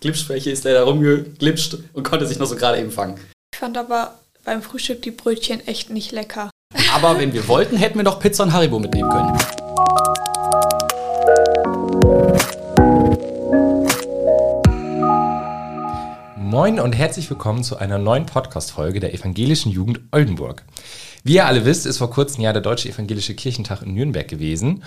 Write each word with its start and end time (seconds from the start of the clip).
Glitschfläche 0.00 0.50
ist 0.50 0.64
leider 0.64 0.84
rumgeglitscht 0.84 1.76
und 1.92 2.04
konnte 2.04 2.26
sich 2.26 2.38
noch 2.38 2.46
so 2.46 2.56
gerade 2.56 2.78
eben 2.80 2.90
fangen. 2.90 3.20
Ich 3.52 3.58
fand 3.58 3.76
aber 3.76 4.18
beim 4.44 4.62
Frühstück 4.62 5.02
die 5.02 5.10
Brötchen 5.10 5.66
echt 5.66 5.90
nicht 5.90 6.10
lecker. 6.12 6.50
Aber 6.94 7.18
wenn 7.18 7.34
wir 7.34 7.46
wollten, 7.48 7.76
hätten 7.76 7.98
wir 7.98 8.04
doch 8.04 8.18
Pizza 8.18 8.44
und 8.44 8.52
Haribo 8.54 8.78
mitnehmen 8.78 9.10
können. 9.10 9.36
Moin 16.36 16.80
und 16.80 16.94
herzlich 16.94 17.28
willkommen 17.28 17.62
zu 17.62 17.76
einer 17.76 17.98
neuen 17.98 18.24
Podcast-Folge 18.24 19.00
der 19.00 19.12
Evangelischen 19.12 19.70
Jugend 19.70 20.00
Oldenburg. 20.12 20.64
Wie 21.22 21.34
ihr 21.34 21.46
alle 21.46 21.64
wisst, 21.64 21.86
ist 21.86 21.98
vor 21.98 22.10
kurzem 22.10 22.42
ja 22.42 22.52
der 22.52 22.62
Deutsche 22.62 22.88
Evangelische 22.88 23.34
Kirchentag 23.34 23.82
in 23.82 23.94
Nürnberg 23.94 24.26
gewesen. 24.26 24.82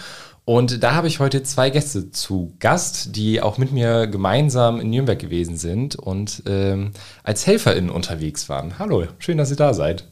Und 0.45 0.83
da 0.83 0.93
habe 0.93 1.07
ich 1.07 1.19
heute 1.19 1.43
zwei 1.43 1.69
Gäste 1.69 2.11
zu 2.11 2.53
Gast, 2.59 3.15
die 3.15 3.41
auch 3.41 3.57
mit 3.57 3.71
mir 3.71 4.07
gemeinsam 4.07 4.81
in 4.81 4.89
Nürnberg 4.89 5.19
gewesen 5.19 5.57
sind 5.57 5.95
und 5.95 6.43
ähm, 6.47 6.91
als 7.23 7.47
HelferInnen 7.47 7.89
unterwegs 7.89 8.49
waren. 8.49 8.77
Hallo, 8.79 9.05
schön, 9.19 9.37
dass 9.37 9.51
ihr 9.51 9.55
da 9.57 9.73
seid. 9.73 10.05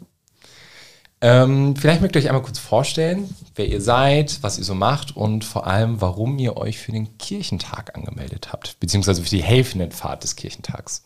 Ähm, 1.23 1.75
vielleicht 1.75 2.01
mögt 2.01 2.15
ihr 2.15 2.19
euch 2.19 2.29
einmal 2.29 2.41
kurz 2.43 2.59
vorstellen, 2.59 3.35
wer 3.55 3.67
ihr 3.67 3.81
seid, 3.81 4.39
was 4.41 4.57
ihr 4.57 4.63
so 4.63 4.73
macht 4.73 5.15
und 5.15 5.43
vor 5.43 5.67
allem, 5.67 6.01
warum 6.01 6.39
ihr 6.39 6.57
euch 6.57 6.79
für 6.79 6.91
den 6.91 7.17
Kirchentag 7.17 7.95
angemeldet 7.95 8.51
habt, 8.51 8.79
beziehungsweise 8.79 9.21
für 9.21 9.29
die 9.29 9.43
Helfendenfahrt 9.43 10.23
des 10.23 10.35
Kirchentags. 10.35 11.03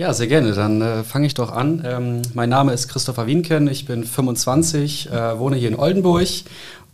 Ja, 0.00 0.14
sehr 0.14 0.28
gerne. 0.28 0.52
Dann 0.52 0.80
äh, 0.80 1.04
fange 1.04 1.26
ich 1.26 1.34
doch 1.34 1.52
an. 1.52 1.84
Ähm, 1.86 2.22
mein 2.32 2.48
Name 2.48 2.72
ist 2.72 2.88
Christopher 2.88 3.26
Wienken, 3.26 3.68
ich 3.68 3.84
bin 3.84 4.02
25, 4.02 5.10
äh, 5.10 5.38
wohne 5.38 5.56
hier 5.56 5.68
in 5.68 5.78
Oldenburg. 5.78 6.26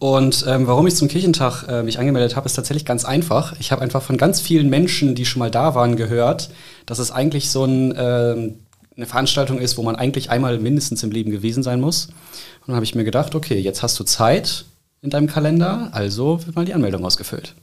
Und 0.00 0.44
ähm, 0.48 0.66
warum 0.66 0.88
ich 0.88 0.96
zum 0.96 1.06
Kirchentag 1.06 1.68
äh, 1.68 1.84
mich 1.84 2.00
angemeldet 2.00 2.34
habe, 2.34 2.46
ist 2.46 2.54
tatsächlich 2.54 2.84
ganz 2.84 3.04
einfach. 3.04 3.54
Ich 3.60 3.70
habe 3.70 3.80
einfach 3.80 4.02
von 4.02 4.16
ganz 4.16 4.40
vielen 4.40 4.68
Menschen, 4.68 5.14
die 5.14 5.24
schon 5.24 5.38
mal 5.38 5.52
da 5.52 5.76
waren, 5.76 5.94
gehört, 5.94 6.50
dass 6.84 6.98
es 6.98 7.12
eigentlich 7.12 7.48
so 7.48 7.64
ein, 7.64 7.94
ähm, 7.96 8.54
eine 8.96 9.06
Veranstaltung 9.06 9.60
ist, 9.60 9.78
wo 9.78 9.84
man 9.84 9.94
eigentlich 9.94 10.30
einmal 10.30 10.58
mindestens 10.58 11.04
im 11.04 11.12
Leben 11.12 11.30
gewesen 11.30 11.62
sein 11.62 11.80
muss. 11.80 12.06
Und 12.06 12.66
dann 12.66 12.74
habe 12.74 12.84
ich 12.84 12.96
mir 12.96 13.04
gedacht, 13.04 13.36
okay, 13.36 13.60
jetzt 13.60 13.84
hast 13.84 14.00
du 14.00 14.02
Zeit 14.02 14.64
in 15.00 15.10
deinem 15.10 15.28
Kalender, 15.28 15.90
also 15.92 16.44
wird 16.44 16.56
mal 16.56 16.64
die 16.64 16.74
Anmeldung 16.74 17.04
ausgefüllt. 17.04 17.54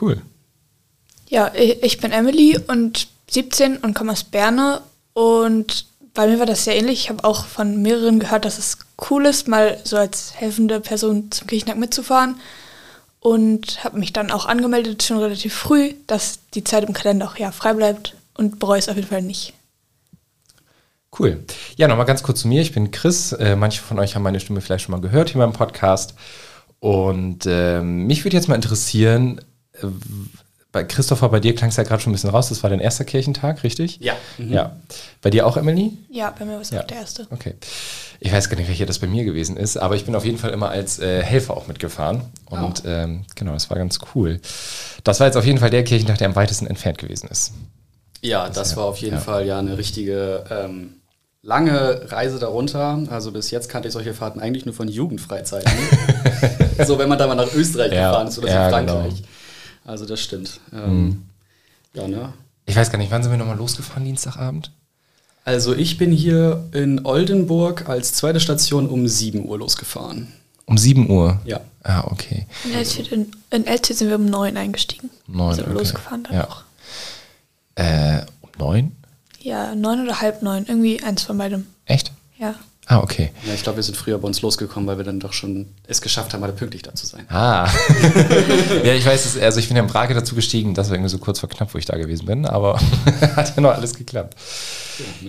Cool. 0.00 0.20
Ja, 1.28 1.52
ich 1.54 1.80
ich 1.84 2.00
bin 2.00 2.10
Emily 2.10 2.58
und 2.66 3.06
17 3.30 3.78
und 3.78 3.94
komme 3.94 4.12
aus 4.12 4.24
Berne. 4.24 4.82
Und 5.12 5.86
bei 6.14 6.26
mir 6.26 6.38
war 6.38 6.46
das 6.46 6.64
sehr 6.64 6.76
ähnlich. 6.76 7.04
Ich 7.04 7.08
habe 7.10 7.24
auch 7.24 7.46
von 7.46 7.80
mehreren 7.82 8.18
gehört, 8.18 8.44
dass 8.44 8.58
es 8.58 8.78
cool 9.10 9.26
ist, 9.26 9.48
mal 9.48 9.78
so 9.84 9.96
als 9.96 10.34
helfende 10.34 10.80
Person 10.80 11.30
zum 11.30 11.46
Kirchentag 11.46 11.78
mitzufahren. 11.78 12.36
Und 13.20 13.84
habe 13.84 13.98
mich 13.98 14.12
dann 14.12 14.30
auch 14.30 14.46
angemeldet, 14.46 15.02
schon 15.02 15.18
relativ 15.18 15.54
früh, 15.54 15.94
dass 16.06 16.40
die 16.54 16.64
Zeit 16.64 16.84
im 16.84 16.94
Kalender 16.94 17.26
auch 17.26 17.36
ja 17.36 17.52
frei 17.52 17.74
bleibt 17.74 18.16
und 18.34 18.58
bereue 18.58 18.78
es 18.78 18.88
auf 18.88 18.96
jeden 18.96 19.08
Fall 19.08 19.22
nicht. 19.22 19.52
Cool. 21.18 21.44
Ja, 21.76 21.88
nochmal 21.88 22.06
ganz 22.06 22.22
kurz 22.22 22.40
zu 22.40 22.48
mir. 22.48 22.62
Ich 22.62 22.72
bin 22.72 22.90
Chris. 22.92 23.32
Äh, 23.32 23.56
manche 23.56 23.82
von 23.82 23.98
euch 23.98 24.14
haben 24.14 24.22
meine 24.22 24.40
Stimme 24.40 24.60
vielleicht 24.60 24.84
schon 24.84 24.92
mal 24.92 25.00
gehört 25.00 25.30
hier 25.30 25.40
beim 25.40 25.52
Podcast. 25.52 26.14
Und 26.78 27.46
ähm, 27.46 28.06
mich 28.06 28.24
würde 28.24 28.36
jetzt 28.36 28.48
mal 28.48 28.54
interessieren, 28.54 29.40
äh, 29.74 29.86
bei 30.72 30.84
Christopher, 30.84 31.28
bei 31.30 31.40
dir 31.40 31.54
klang 31.54 31.70
es 31.70 31.76
ja 31.76 31.82
gerade 31.82 32.00
schon 32.00 32.10
ein 32.12 32.14
bisschen 32.14 32.30
raus. 32.30 32.48
Das 32.48 32.62
war 32.62 32.70
dein 32.70 32.78
erster 32.80 33.04
Kirchentag, 33.04 33.64
richtig? 33.64 33.98
Ja. 34.00 34.14
Mhm. 34.38 34.52
Ja. 34.52 34.76
Bei 35.20 35.30
dir 35.30 35.46
auch, 35.46 35.56
Emily? 35.56 35.92
Ja, 36.10 36.32
bei 36.38 36.44
mir 36.44 36.54
war 36.54 36.60
es 36.60 36.70
Ja. 36.70 36.80
auch 36.82 36.86
der 36.86 36.98
erste. 36.98 37.26
Okay. 37.30 37.54
Ich 38.20 38.32
weiß 38.32 38.48
gar 38.48 38.56
nicht, 38.56 38.68
welcher 38.68 38.86
das 38.86 38.98
bei 39.00 39.06
mir 39.08 39.24
gewesen 39.24 39.56
ist, 39.56 39.76
aber 39.76 39.96
ich 39.96 40.04
bin 40.04 40.14
auf 40.14 40.24
jeden 40.24 40.38
Fall 40.38 40.50
immer 40.50 40.68
als 40.68 40.98
äh, 41.00 41.22
Helfer 41.22 41.56
auch 41.56 41.66
mitgefahren. 41.66 42.22
Und 42.50 42.82
ähm, 42.86 43.24
genau, 43.34 43.52
das 43.54 43.68
war 43.70 43.78
ganz 43.78 43.98
cool. 44.14 44.40
Das 45.02 45.18
war 45.20 45.26
jetzt 45.26 45.36
auf 45.36 45.44
jeden 45.46 45.58
Fall 45.58 45.70
der 45.70 45.82
Kirchentag, 45.84 46.18
der 46.18 46.28
am 46.28 46.36
weitesten 46.36 46.66
entfernt 46.66 46.98
gewesen 46.98 47.28
ist. 47.30 47.52
Ja, 48.20 48.48
das 48.48 48.72
ja- 48.72 48.76
war 48.76 48.84
auf 48.84 48.98
jeden 48.98 49.16
ja. 49.16 49.20
Fall 49.20 49.46
ja 49.46 49.58
eine 49.58 49.76
richtige 49.78 50.44
ähm, 50.50 50.94
lange 51.42 52.12
Reise 52.12 52.38
darunter. 52.38 52.98
Also 53.10 53.32
bis 53.32 53.50
jetzt 53.50 53.68
kannte 53.70 53.88
ich 53.88 53.94
solche 53.94 54.12
Fahrten 54.14 54.38
eigentlich 54.40 54.66
nur 54.66 54.74
von 54.74 54.86
Jugendfreizeiten. 54.86 55.72
so, 56.86 56.98
wenn 56.98 57.08
man 57.08 57.18
da 57.18 57.26
mal 57.26 57.34
nach 57.34 57.52
Österreich 57.54 57.92
Ja, 57.92 58.10
gefahren 58.10 58.28
ist 58.28 58.38
oder 58.38 58.48
ja, 58.48 58.64
so 58.68 58.76
Frankreich. 58.76 59.08
genau. 59.14 59.18
Also 59.84 60.06
das 60.06 60.20
stimmt. 60.20 60.60
Ähm, 60.72 61.22
Ja, 61.94 62.06
ne? 62.06 62.32
Ich 62.66 62.76
weiß 62.76 62.90
gar 62.90 62.98
nicht, 62.98 63.10
wann 63.10 63.22
sind 63.22 63.32
wir 63.32 63.38
nochmal 63.38 63.56
losgefahren, 63.56 64.04
Dienstagabend? 64.04 64.70
Also 65.44 65.74
ich 65.74 65.98
bin 65.98 66.12
hier 66.12 66.68
in 66.72 67.04
Oldenburg 67.04 67.88
als 67.88 68.12
zweite 68.12 68.38
Station 68.40 68.88
um 68.88 69.08
7 69.08 69.44
Uhr 69.48 69.58
losgefahren. 69.58 70.28
Um 70.66 70.78
7 70.78 71.10
Uhr. 71.10 71.40
Ja. 71.44 71.60
Ah, 71.82 72.04
okay. 72.04 72.46
In 72.64 72.74
Elzit, 72.74 73.08
in, 73.08 73.32
in 73.50 73.66
Elzit 73.66 73.96
sind 73.96 74.08
wir 74.08 74.16
um 74.16 74.26
9 74.26 74.56
eingestiegen. 74.56 75.10
Neun, 75.26 75.54
sind 75.54 75.66
wir 75.66 75.72
okay. 75.72 75.78
losgefahren 75.80 76.22
dann 76.24 76.34
Ja. 76.34 76.48
auch. 76.48 76.62
Äh, 77.74 78.20
um 78.42 78.50
9? 78.58 78.92
Ja, 79.40 79.74
9 79.74 80.02
oder 80.04 80.20
halb 80.20 80.42
9, 80.42 80.66
irgendwie 80.68 81.02
eins 81.02 81.22
von 81.22 81.38
beidem. 81.38 81.66
Echt? 81.86 82.12
Ja. 82.38 82.54
Ah, 82.90 82.98
okay. 82.98 83.30
Ja, 83.46 83.54
ich 83.54 83.62
glaube, 83.62 83.76
wir 83.76 83.84
sind 83.84 83.96
früher 83.96 84.18
bei 84.18 84.26
uns 84.26 84.42
losgekommen, 84.42 84.88
weil 84.88 84.98
wir 84.98 85.04
dann 85.04 85.20
doch 85.20 85.32
schon 85.32 85.68
es 85.86 86.02
geschafft 86.02 86.34
haben, 86.34 86.40
mal 86.40 86.50
pünktlich 86.50 86.82
da 86.82 86.92
zu 86.92 87.06
sein. 87.06 87.24
Ah. 87.28 87.68
ja, 88.84 88.94
ich 88.94 89.06
weiß, 89.06 89.26
es, 89.26 89.40
also 89.40 89.60
ich 89.60 89.68
bin 89.68 89.76
ja 89.76 89.84
in 89.84 89.88
Brake 89.88 90.12
dazu 90.12 90.34
gestiegen, 90.34 90.74
das 90.74 90.88
war 90.88 90.96
irgendwie 90.96 91.10
so 91.10 91.18
kurz 91.18 91.38
vor 91.38 91.48
knapp, 91.48 91.72
wo 91.72 91.78
ich 91.78 91.84
da 91.84 91.96
gewesen 91.96 92.26
bin, 92.26 92.46
aber 92.46 92.80
hat 93.36 93.54
ja 93.54 93.62
noch 93.62 93.70
alles 93.70 93.94
geklappt. 93.94 94.34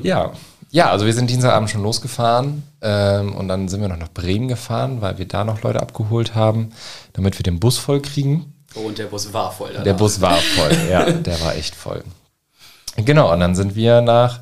Ja. 0.02 0.32
Ja, 0.72 0.90
also 0.90 1.06
wir 1.06 1.14
sind 1.14 1.30
Dienstagabend 1.30 1.70
schon 1.70 1.84
losgefahren 1.84 2.64
ähm, 2.82 3.36
und 3.36 3.48
dann 3.48 3.68
sind 3.68 3.82
wir 3.82 3.90
noch 3.90 3.98
nach 3.98 4.12
Bremen 4.12 4.48
gefahren, 4.48 5.02
weil 5.02 5.20
wir 5.20 5.28
da 5.28 5.44
noch 5.44 5.62
Leute 5.62 5.82
abgeholt 5.82 6.34
haben, 6.34 6.72
damit 7.14 7.38
wir 7.38 7.44
den 7.44 7.60
Bus 7.60 7.78
voll 7.78 8.02
kriegen. 8.02 8.56
Oh, 8.74 8.88
und 8.88 8.98
der 8.98 9.06
Bus 9.06 9.34
war 9.34 9.52
voll. 9.52 9.74
Der 9.74 9.84
danach. 9.84 10.00
Bus 10.00 10.20
war 10.20 10.38
voll, 10.38 10.76
ja, 10.90 11.12
der 11.12 11.40
war 11.42 11.56
echt 11.56 11.76
voll. 11.76 12.04
Genau, 12.96 13.32
und 13.32 13.40
dann 13.40 13.54
sind 13.54 13.76
wir 13.76 14.02
nach 14.02 14.40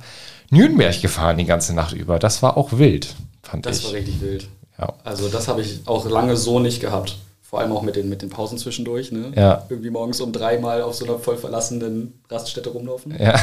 Nürnberg 0.51 1.01
gefahren 1.01 1.37
die 1.37 1.45
ganze 1.45 1.73
Nacht 1.73 1.93
über. 1.93 2.19
Das 2.19 2.41
war 2.41 2.57
auch 2.57 2.73
wild, 2.73 3.15
fand 3.43 3.65
Das 3.65 3.79
ich. 3.79 3.85
war 3.85 3.93
richtig 3.93 4.21
wild. 4.21 4.47
Ja. 4.77 4.93
Also 5.03 5.29
das 5.29 5.47
habe 5.47 5.61
ich 5.61 5.81
auch 5.85 6.09
lange 6.09 6.37
so 6.37 6.59
nicht 6.59 6.79
gehabt. 6.79 7.17
Vor 7.41 7.59
allem 7.59 7.71
auch 7.71 7.81
mit 7.81 7.95
den, 7.95 8.09
mit 8.09 8.21
den 8.21 8.29
Pausen 8.29 8.57
zwischendurch. 8.59 9.11
Ne? 9.11 9.31
Ja. 9.35 9.65
Irgendwie 9.69 9.89
morgens 9.89 10.21
um 10.21 10.31
drei 10.31 10.59
Mal 10.59 10.83
auf 10.83 10.93
so 10.95 11.05
einer 11.05 11.17
voll 11.17 11.35
verlassenen 11.37 12.21
Raststätte 12.29 12.69
rumlaufen. 12.69 13.17
Ja. 13.19 13.39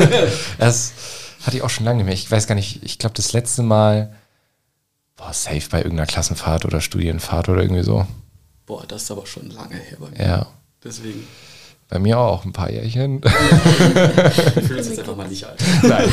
das 0.58 0.92
hatte 1.44 1.58
ich 1.58 1.62
auch 1.62 1.68
schon 1.70 1.84
lange 1.84 1.98
nicht 1.98 2.06
mehr. 2.06 2.14
Ich 2.14 2.30
weiß 2.30 2.46
gar 2.46 2.54
nicht, 2.54 2.82
ich 2.82 2.98
glaube, 2.98 3.14
das 3.14 3.34
letzte 3.34 3.62
Mal 3.62 4.14
war 5.18 5.34
safe 5.34 5.68
bei 5.70 5.78
irgendeiner 5.78 6.06
Klassenfahrt 6.06 6.64
oder 6.64 6.80
Studienfahrt 6.80 7.48
oder 7.50 7.60
irgendwie 7.62 7.82
so. 7.82 8.06
Boah, 8.64 8.84
das 8.88 9.02
ist 9.02 9.10
aber 9.10 9.26
schon 9.26 9.50
lange 9.50 9.74
her 9.76 9.98
bei 10.00 10.08
mir. 10.08 10.18
Ja. 10.26 10.46
Deswegen. 10.82 11.26
Bei 11.92 11.98
mir 11.98 12.18
auch 12.18 12.46
ein 12.46 12.54
paar 12.54 12.70
Jährchen. 12.70 13.22
Wir 13.22 13.30
fühlen 14.62 14.78
uns 14.78 14.88
jetzt 14.88 15.00
einfach 15.00 15.14
mal 15.14 15.28
nicht 15.28 15.44
alt. 15.44 15.62
Nein. 15.82 16.08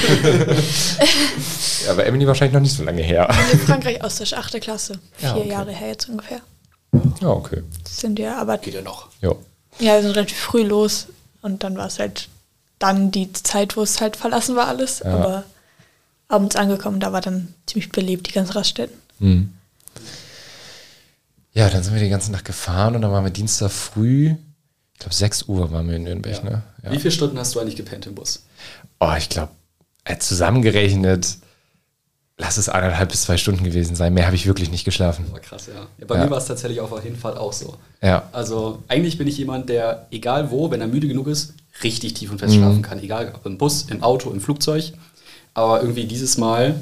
ja, 1.87 1.93
bei 1.93 2.03
Emily 2.03 2.27
wahrscheinlich 2.27 2.53
noch 2.53 2.59
nicht 2.59 2.75
so 2.75 2.83
lange 2.83 3.01
her. 3.01 3.29
In 3.53 3.59
Frankreich 3.59 4.03
Austausch, 4.03 4.33
8. 4.33 4.59
Klasse. 4.59 4.99
Ja, 5.21 5.35
Vier 5.35 5.43
okay. 5.43 5.49
Jahre 5.51 5.71
her 5.71 5.87
jetzt 5.87 6.09
ungefähr. 6.09 6.41
Ja, 7.21 7.29
okay. 7.29 7.63
Sind 7.87 8.17
wir, 8.17 8.35
aber 8.35 8.57
Geht 8.57 8.73
ja 8.73 8.81
noch. 8.81 9.07
Jo. 9.21 9.39
ja, 9.79 9.95
wir 9.95 10.01
sind 10.01 10.17
relativ 10.17 10.37
früh 10.37 10.63
los 10.63 11.07
und 11.43 11.63
dann 11.63 11.77
war 11.77 11.87
es 11.87 11.97
halt 11.97 12.27
dann 12.79 13.11
die 13.11 13.31
Zeit, 13.31 13.77
wo 13.77 13.81
es 13.81 14.01
halt 14.01 14.17
verlassen 14.17 14.57
war 14.57 14.67
alles. 14.67 14.99
Ja. 14.99 15.13
Aber 15.13 15.43
abends 16.27 16.57
angekommen, 16.57 16.99
da 16.99 17.13
war 17.13 17.21
dann 17.21 17.53
ziemlich 17.67 17.89
belebt, 17.89 18.27
die 18.27 18.33
ganzen 18.33 18.51
Raststätten. 18.51 18.97
Hm. 19.19 19.53
Ja, 21.53 21.69
dann 21.69 21.83
sind 21.83 21.93
wir 21.93 22.03
die 22.03 22.09
ganze 22.09 22.33
Nacht 22.33 22.43
gefahren 22.43 22.97
und 22.97 23.01
dann 23.01 23.13
waren 23.13 23.23
wir 23.23 23.31
Dienstag 23.31 23.71
früh, 23.71 24.35
ich 24.99 25.03
glaube 25.03 25.15
6 25.15 25.43
Uhr 25.43 25.71
waren 25.71 25.87
wir 25.87 25.95
in 25.95 26.03
Nürnberg, 26.03 26.43
ne? 26.43 26.61
Ja. 26.83 26.91
Wie 26.91 26.97
viele 26.99 27.11
Stunden 27.11 27.39
hast 27.39 27.55
du 27.55 27.59
eigentlich 27.61 27.77
gepennt 27.77 28.05
im 28.05 28.15
Bus? 28.15 28.43
Oh, 28.99 29.13
ich 29.17 29.29
glaube, 29.29 29.53
äh, 30.03 30.17
zusammengerechnet, 30.17 31.37
lass 32.37 32.57
es 32.57 32.67
eineinhalb 32.67 33.09
bis 33.09 33.21
zwei 33.21 33.37
Stunden 33.37 33.63
gewesen 33.63 33.95
sein. 33.95 34.13
Mehr 34.13 34.25
habe 34.25 34.35
ich 34.35 34.45
wirklich 34.45 34.69
nicht 34.71 34.83
geschlafen. 34.83 35.31
War 35.31 35.39
krass, 35.39 35.67
ja. 35.67 35.87
ja 35.99 36.05
bei 36.05 36.15
Ja. 36.17 36.25
mir 36.25 36.31
war 36.31 36.37
es 36.37 36.47
tatsächlich 36.47 36.81
auf 36.81 36.89
der 36.89 36.99
Hinfahrt 37.01 37.37
auch 37.37 37.53
so. 37.53 37.77
Ja. 38.01 38.27
Also 38.33 38.83
eigentlich 38.89 39.17
bin 39.17 39.27
ich 39.29 39.37
jemand, 39.37 39.69
der, 39.69 40.07
egal 40.11 40.51
wo, 40.51 40.69
wenn 40.69 40.81
er 40.81 40.87
müde 40.87 41.07
genug 41.07 41.27
ist, 41.27 41.53
richtig 41.81 42.15
tief 42.15 42.29
und 42.31 42.39
fest 42.39 42.53
Mhm. 42.55 42.57
schlafen 42.59 42.81
kann. 42.81 42.99
Egal 42.99 43.31
ob 43.33 43.45
im 43.45 43.57
Bus, 43.57 43.83
im 43.83 44.03
Auto, 44.03 44.31
im 44.31 44.41
Flugzeug. 44.41 44.91
Aber 45.53 45.79
irgendwie 45.79 46.05
dieses 46.05 46.37
Mal, 46.37 46.75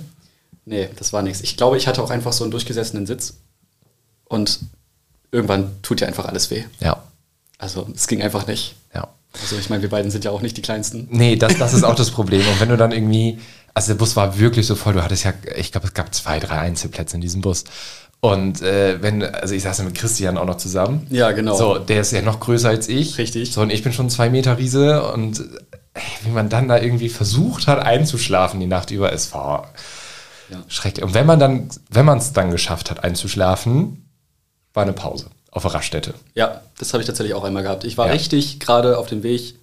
nee, 0.65 0.89
das 0.95 1.13
war 1.13 1.21
nichts. 1.21 1.41
Ich 1.41 1.55
glaube, 1.55 1.77
ich 1.77 1.87
hatte 1.87 2.01
auch 2.01 2.09
einfach 2.09 2.33
so 2.33 2.43
einen 2.43 2.49
durchgesessenen 2.51 3.05
Sitz. 3.05 3.35
Und 4.25 4.59
irgendwann 5.31 5.69
tut 5.83 6.01
dir 6.01 6.07
einfach 6.07 6.25
alles 6.25 6.49
weh. 6.49 6.63
Ja. 6.79 7.03
Also 7.57 7.87
es 7.95 8.07
ging 8.07 8.21
einfach 8.21 8.47
nicht. 8.47 8.75
Ja. 8.93 9.07
Also 9.41 9.57
ich 9.57 9.69
meine, 9.69 9.81
wir 9.81 9.89
beiden 9.89 10.11
sind 10.11 10.23
ja 10.25 10.31
auch 10.31 10.41
nicht 10.41 10.57
die 10.57 10.61
Kleinsten. 10.61 11.07
Nee, 11.11 11.35
das, 11.35 11.57
das 11.57 11.73
ist 11.73 11.83
auch 11.83 11.95
das 11.95 12.11
Problem. 12.17 12.41
Und 12.47 12.59
wenn 12.59 12.69
du 12.69 12.77
dann 12.77 12.91
irgendwie, 12.91 13.39
also 13.73 13.87
der 13.89 13.95
Bus 13.95 14.15
war 14.15 14.39
wirklich 14.39 14.65
so 14.67 14.75
voll, 14.75 14.93
du 14.93 15.03
hattest 15.03 15.23
ja, 15.23 15.33
ich 15.55 15.71
glaube, 15.71 15.87
es 15.87 15.93
gab 15.93 16.13
zwei, 16.13 16.39
drei 16.39 16.59
Einzelplätze 16.59 17.15
in 17.15 17.21
diesem 17.21 17.41
Bus. 17.41 17.63
Und 18.19 18.61
äh, 18.63 19.01
wenn, 19.01 19.21
also 19.23 19.53
ich 19.53 19.61
saß 19.63 19.77
ja 19.79 19.83
mit 19.83 19.93
Christian 19.95 20.37
auch 20.39 20.45
noch 20.45 20.57
zusammen. 20.57 21.05
Ja, 21.11 21.31
genau. 21.33 21.55
So, 21.55 21.77
der 21.77 22.01
ist 22.01 22.11
ja 22.11 22.21
noch 22.23 22.39
größer 22.39 22.69
als 22.69 22.87
ich. 22.89 23.17
Richtig. 23.19 23.51
So, 23.51 23.61
und 23.61 23.69
ich 23.69 23.83
bin 23.83 23.93
schon 23.93 24.09
zwei 24.09 24.29
Meter 24.29 24.57
Riese 24.57 25.11
und 25.13 25.39
äh, 25.39 25.99
wie 26.23 26.31
man 26.31 26.49
dann 26.49 26.67
da 26.67 26.79
irgendwie 26.79 27.09
versucht 27.09 27.67
hat 27.67 27.79
einzuschlafen 27.79 28.59
die 28.59 28.65
Nacht 28.65 28.89
über, 28.89 29.13
es 29.13 29.33
war 29.33 29.71
Ja. 30.49 30.63
schrecklich. 30.67 31.05
Und 31.05 31.13
wenn 31.13 31.27
man 31.27 31.39
dann, 31.39 31.69
wenn 31.91 32.05
man 32.05 32.17
es 32.17 32.33
dann 32.33 32.49
geschafft 32.49 32.89
hat 32.89 33.03
einzuschlafen, 33.03 34.09
war 34.73 34.81
eine 34.83 34.93
Pause 34.93 35.27
auf 35.51 35.63
der 35.63 35.73
Raststätte. 35.73 36.13
Ja, 36.35 36.61
das 36.79 36.93
habe 36.93 37.01
ich 37.01 37.07
tatsächlich 37.07 37.33
auch 37.33 37.43
einmal 37.43 37.63
gehabt. 37.63 37.83
Ich 37.83 37.97
war 37.97 38.07
Ja. 38.07 38.13
richtig 38.13 38.59
gerade 38.59 38.97
auf 38.97 39.07
dem 39.07 39.23
Weg 39.23 39.55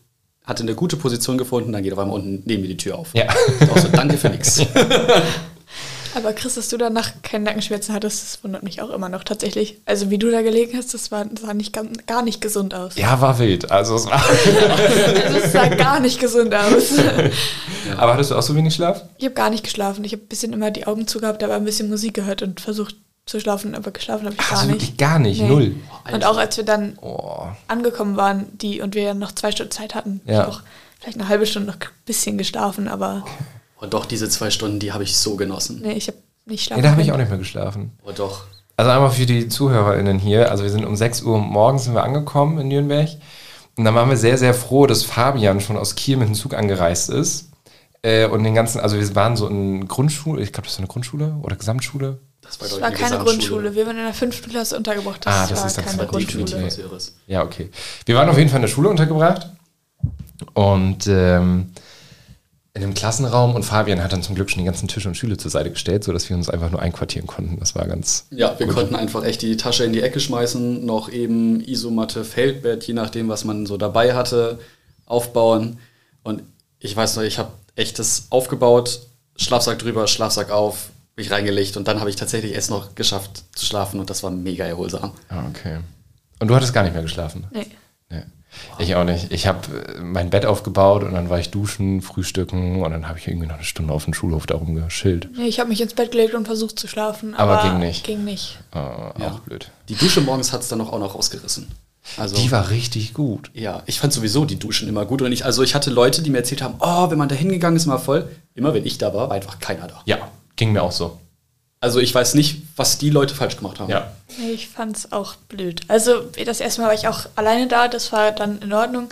hatte 0.44 0.62
eine 0.62 0.74
gute 0.74 0.96
Position 0.98 1.38
gefunden, 1.38 1.72
dann 1.72 1.82
geht 1.82 1.94
auf 1.94 1.98
einmal 1.98 2.16
unten 2.16 2.42
neben 2.44 2.60
mir 2.62 2.68
die 2.68 2.76
Tür 2.76 2.98
auf. 2.98 3.08
Ja. 3.14 3.24
Auch 3.72 3.78
so, 3.78 3.88
danke 3.88 4.18
für 4.18 4.28
nichts. 4.28 4.60
Aber 6.16 6.32
Chris, 6.32 6.54
dass 6.54 6.68
du 6.68 6.76
danach 6.76 7.10
keine 7.22 7.44
Nackenschmerzen 7.44 7.92
hattest, 7.92 8.22
das 8.22 8.44
wundert 8.44 8.62
mich 8.62 8.80
auch 8.80 8.90
immer 8.90 9.08
noch 9.08 9.24
tatsächlich. 9.24 9.78
Also 9.84 10.10
wie 10.10 10.18
du 10.18 10.30
da 10.30 10.42
gelegen 10.42 10.76
hast, 10.76 10.94
das, 10.94 11.10
war, 11.10 11.24
das 11.24 11.40
sah 11.42 11.54
nicht, 11.54 11.72
gar- 11.72 11.86
gar 12.06 12.22
nicht 12.22 12.40
gesund 12.40 12.72
aus. 12.72 12.94
Ja, 12.94 13.20
war 13.20 13.38
wild. 13.40 13.70
Also 13.72 13.96
es 13.96 14.06
war. 14.06 14.22
Also 14.24 15.38
es 15.38 15.52
sah 15.52 15.66
gar 15.68 15.98
nicht 15.98 16.20
gesund 16.20 16.54
aus. 16.54 16.92
Aber 17.96 18.12
hattest 18.12 18.30
du 18.30 18.36
auch 18.36 18.42
so 18.42 18.54
wenig 18.54 18.74
Schlaf? 18.74 19.02
Ich 19.18 19.24
habe 19.24 19.34
gar 19.34 19.50
nicht 19.50 19.64
geschlafen. 19.64 20.04
Ich 20.04 20.12
habe 20.12 20.22
ein 20.22 20.28
bisschen 20.28 20.52
immer 20.52 20.70
die 20.70 20.86
Augen 20.86 21.08
zugehabt, 21.08 21.42
aber 21.42 21.54
ein 21.54 21.64
bisschen 21.64 21.88
Musik 21.88 22.14
gehört 22.14 22.42
und 22.42 22.60
versucht 22.60 22.94
zu 23.26 23.40
schlafen, 23.40 23.74
aber 23.74 23.90
geschlafen 23.90 24.26
habe 24.26 24.34
ich 24.38 24.40
gar 24.48 24.52
Also 24.58 24.66
nicht. 24.66 24.74
wirklich 24.82 24.96
gar 24.98 25.18
nicht, 25.18 25.40
Nee. 25.40 25.48
null. 25.48 25.74
Und 26.12 26.24
auch 26.24 26.36
als 26.36 26.56
wir 26.56 26.64
dann 26.64 26.98
Oh. 27.00 27.46
angekommen 27.68 28.16
waren, 28.16 28.46
die 28.58 28.80
und 28.82 28.94
wir 28.94 29.02
ja 29.02 29.14
noch 29.14 29.32
zwei 29.32 29.50
Stunden 29.50 29.72
Zeit 29.72 29.94
hatten, 29.94 30.20
Ja. 30.26 30.42
ich 30.42 30.48
auch 30.48 30.60
vielleicht 31.00 31.18
eine 31.18 31.28
halbe 31.28 31.46
Stunde 31.46 31.68
noch 31.68 31.76
ein 31.76 31.88
bisschen 32.04 32.36
geschlafen, 32.38 32.88
aber 32.88 33.24
Und 33.80 33.92
doch, 33.92 34.06
diese 34.06 34.28
zwei 34.30 34.50
Stunden, 34.50 34.78
die 34.78 34.92
habe 34.92 35.04
ich 35.04 35.16
so 35.16 35.36
genossen. 35.36 35.80
nee, 35.82 35.92
ich 35.92 36.06
habe 36.08 36.16
nicht 36.46 36.64
schlafen 36.64 36.80
Nee, 36.80 36.86
da 36.86 36.92
habe 36.92 37.02
ich 37.02 37.12
auch 37.12 37.16
nicht 37.18 37.28
mehr 37.28 37.38
geschlafen. 37.38 37.92
Oh 38.04 38.12
doch. 38.12 38.44
Also 38.76 38.90
einmal 38.90 39.10
für 39.10 39.26
die 39.26 39.48
ZuhörerInnen 39.48 40.18
hier. 40.18 40.50
Also 40.50 40.62
wir 40.64 40.70
sind 40.70 40.84
um 40.84 40.96
6 40.96 41.22
Uhr 41.22 41.38
morgens 41.38 41.84
sind 41.84 41.94
wir 41.94 42.02
angekommen 42.02 42.58
in 42.58 42.68
Nürnberg. 42.68 43.08
Und 43.76 43.84
dann 43.84 43.94
waren 43.94 44.08
wir 44.08 44.16
sehr, 44.16 44.38
sehr 44.38 44.54
froh, 44.54 44.86
dass 44.86 45.02
Fabian 45.04 45.60
schon 45.60 45.76
aus 45.76 45.94
Kiel 45.96 46.16
mit 46.16 46.28
dem 46.28 46.34
Zug 46.34 46.54
angereist 46.54 47.10
ist. 47.10 47.50
Äh, 48.02 48.26
und 48.26 48.42
den 48.44 48.54
ganzen, 48.54 48.80
also 48.80 48.98
wir 48.98 49.14
waren 49.14 49.36
so 49.36 49.48
in 49.48 49.86
Grundschule, 49.88 50.42
ich 50.42 50.52
glaube, 50.52 50.64
das 50.66 50.72
ist 50.74 50.78
eine 50.78 50.88
Grundschule 50.88 51.36
oder 51.42 51.56
Gesamtschule. 51.56 52.18
Das 52.44 52.60
war, 52.60 52.68
Das 52.68 52.80
war 52.80 52.90
keine. 52.90 53.18
Grundschule. 53.18 53.74
Wir 53.74 53.86
waren 53.86 53.96
in 53.96 54.04
der 54.04 54.14
fünften 54.14 54.50
Klasse 54.50 54.76
untergebracht. 54.76 55.24
Das, 55.24 55.34
Ah, 55.34 55.46
das 55.48 55.60
war 55.60 55.66
ist 55.66 55.78
dann 55.78 55.84
keine 55.86 56.06
Grundschule. 56.06 56.68
Ja, 57.26 57.42
okay. 57.42 57.70
Wir 58.06 58.14
waren 58.14 58.28
auf 58.28 58.38
jeden 58.38 58.48
Fall 58.50 58.58
in 58.58 58.62
der 58.62 58.68
Schule 58.68 58.88
untergebracht. 58.88 59.48
Und 60.52 61.06
ähm, 61.06 61.70
in 62.74 62.82
einem 62.82 62.94
Klassenraum. 62.94 63.54
Und 63.54 63.62
Fabian 63.62 64.02
hat 64.02 64.12
dann 64.12 64.22
zum 64.22 64.34
Glück 64.34 64.50
schon 64.50 64.58
die 64.58 64.64
ganzen 64.64 64.88
Tische 64.88 65.08
und 65.08 65.14
Stühle 65.16 65.36
zur 65.36 65.50
Seite 65.50 65.70
gestellt, 65.70 66.02
sodass 66.04 66.28
wir 66.28 66.36
uns 66.36 66.50
einfach 66.50 66.70
nur 66.70 66.82
einquartieren 66.82 67.26
konnten. 67.26 67.58
Das 67.60 67.74
war 67.76 67.86
ganz. 67.86 68.26
Ja, 68.30 68.58
wir 68.58 68.66
konnten 68.66 68.96
einfach 68.96 69.24
echt 69.24 69.42
die 69.42 69.56
Tasche 69.56 69.84
in 69.84 69.92
die 69.92 70.02
Ecke 70.02 70.18
schmeißen, 70.20 70.84
noch 70.84 71.08
eben 71.08 71.60
Isomatte, 71.60 72.24
Feldbett, 72.24 72.84
je 72.84 72.94
nachdem, 72.94 73.28
was 73.28 73.44
man 73.44 73.64
so 73.66 73.76
dabei 73.76 74.14
hatte, 74.14 74.58
aufbauen. 75.06 75.78
Und 76.24 76.42
ich 76.80 76.96
weiß 76.96 77.16
noch, 77.16 77.22
ich 77.22 77.38
habe 77.38 77.50
echt 77.76 77.98
das 78.00 78.26
aufgebaut, 78.30 79.00
Schlafsack 79.36 79.78
drüber, 79.78 80.06
Schlafsack 80.08 80.50
auf, 80.50 80.88
mich 81.16 81.30
reingelegt 81.30 81.76
und 81.76 81.86
dann 81.88 82.00
habe 82.00 82.10
ich 82.10 82.16
tatsächlich 82.16 82.52
erst 82.52 82.70
noch 82.70 82.94
geschafft 82.94 83.44
zu 83.54 83.64
schlafen 83.66 84.00
und 84.00 84.10
das 84.10 84.22
war 84.22 84.30
mega 84.30 84.64
erholsam. 84.64 85.12
Ah, 85.28 85.44
okay. 85.48 85.78
Und 86.40 86.48
du 86.48 86.54
hattest 86.54 86.74
gar 86.74 86.82
nicht 86.82 86.92
mehr 86.92 87.02
geschlafen? 87.02 87.46
Nee. 87.52 87.66
Nee. 88.10 88.22
Ich 88.78 88.94
auch 88.94 89.04
nicht. 89.04 89.32
Ich 89.32 89.46
habe 89.46 89.60
mein 90.00 90.30
Bett 90.30 90.46
aufgebaut 90.46 91.02
und 91.02 91.12
dann 91.14 91.28
war 91.30 91.38
ich 91.40 91.50
duschen, 91.50 92.02
frühstücken 92.02 92.82
und 92.82 92.90
dann 92.90 93.08
habe 93.08 93.18
ich 93.18 93.26
irgendwie 93.26 93.46
noch 93.46 93.56
eine 93.56 93.64
Stunde 93.64 93.92
auf 93.92 94.04
dem 94.04 94.14
Schulhof 94.14 94.46
da 94.46 94.54
rumgeschillt. 94.56 95.28
Nee, 95.36 95.46
ich 95.46 95.58
habe 95.60 95.68
mich 95.68 95.80
ins 95.80 95.94
Bett 95.94 96.12
gelegt 96.12 96.34
und 96.34 96.46
versucht 96.46 96.78
zu 96.78 96.86
schlafen, 96.86 97.34
Aber 97.34 97.58
aber, 97.60 97.68
ging 97.70 97.78
nicht. 97.80 98.04
Ging 98.04 98.24
nicht. 98.24 98.58
Äh, 98.72 98.78
Ja. 98.78 99.12
Auch 99.32 99.40
blöd. 99.40 99.70
Die 99.88 99.94
Dusche 99.96 100.20
morgens 100.20 100.52
hat 100.52 100.60
es 100.62 100.68
dann 100.68 100.78
noch 100.78 100.92
auch 100.92 100.98
noch 101.00 101.14
rausgerissen. 101.14 101.68
Also, 102.18 102.36
Die 102.36 102.50
war 102.52 102.68
richtig 102.70 103.14
gut. 103.14 103.50
ja, 103.54 103.82
ich 103.86 103.98
fand 103.98 104.12
sowieso 104.12 104.44
die 104.44 104.58
Duschen 104.58 104.88
immer 104.88 105.06
gut. 105.06 105.22
Und 105.22 105.32
ich, 105.32 105.44
also 105.46 105.62
ich 105.62 105.74
hatte 105.74 105.90
Leute, 105.90 106.20
die 106.22 106.28
mir 106.30 106.38
erzählt 106.38 106.60
haben, 106.62 106.74
oh, 106.80 107.10
wenn 107.10 107.16
man 107.18 107.28
da 107.30 107.34
hingegangen 107.34 107.76
ist, 107.76 107.86
immer 107.86 107.98
voll. 107.98 108.28
Immer 108.54 108.74
wenn 108.74 108.84
ich 108.84 108.98
da 108.98 109.14
war, 109.14 109.30
war 109.30 109.34
einfach 109.36 109.58
keiner 109.58 109.86
da. 109.88 110.02
Ja, 110.04 110.18
ging 110.56 110.72
mir 110.72 110.82
auch 110.82 110.92
so. 110.92 111.18
Also 111.80 112.00
ich 112.00 112.14
weiß 112.14 112.34
nicht, 112.34 112.62
was 112.76 112.96
die 112.96 113.10
Leute 113.10 113.34
falsch 113.34 113.56
gemacht 113.58 113.78
haben. 113.78 113.90
Ja. 113.90 114.12
Ich 114.52 114.68
fand's 114.68 115.12
auch 115.12 115.34
blöd. 115.36 115.82
Also 115.88 116.22
das 116.44 116.60
erste 116.60 116.80
Mal 116.80 116.86
war 116.88 116.94
ich 116.94 117.08
auch 117.08 117.26
alleine 117.36 117.68
da, 117.68 117.88
das 117.88 118.10
war 118.10 118.32
dann 118.32 118.62
in 118.62 118.72
Ordnung. 118.72 119.08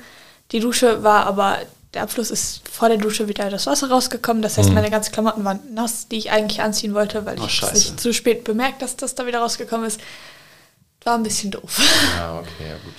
Die 0.52 0.60
Dusche 0.60 1.02
war 1.02 1.26
aber, 1.26 1.58
der 1.92 2.02
Abfluss 2.04 2.30
ist 2.30 2.66
vor 2.68 2.88
der 2.88 2.96
Dusche 2.96 3.28
wieder 3.28 3.50
das 3.50 3.66
Wasser 3.66 3.90
rausgekommen. 3.90 4.42
Das 4.42 4.56
heißt, 4.56 4.70
meine 4.70 4.90
ganzen 4.90 5.12
Klamotten 5.12 5.44
waren 5.44 5.60
nass, 5.74 6.08
die 6.08 6.16
ich 6.16 6.30
eigentlich 6.30 6.62
anziehen 6.62 6.94
wollte, 6.94 7.26
weil 7.26 7.38
Oh, 7.40 7.44
ich 7.46 7.62
es 7.62 7.74
nicht 7.74 8.00
zu 8.00 8.14
spät 8.14 8.44
bemerkt, 8.44 8.80
dass 8.80 8.96
das 8.96 9.14
da 9.14 9.26
wieder 9.26 9.40
rausgekommen 9.40 9.86
ist. 9.86 10.00
War 11.04 11.16
ein 11.16 11.22
bisschen 11.24 11.50
doof. 11.50 11.78
Ja, 12.16 12.38
okay, 12.38 12.68
ja 12.70 12.74
gut. 12.76 12.94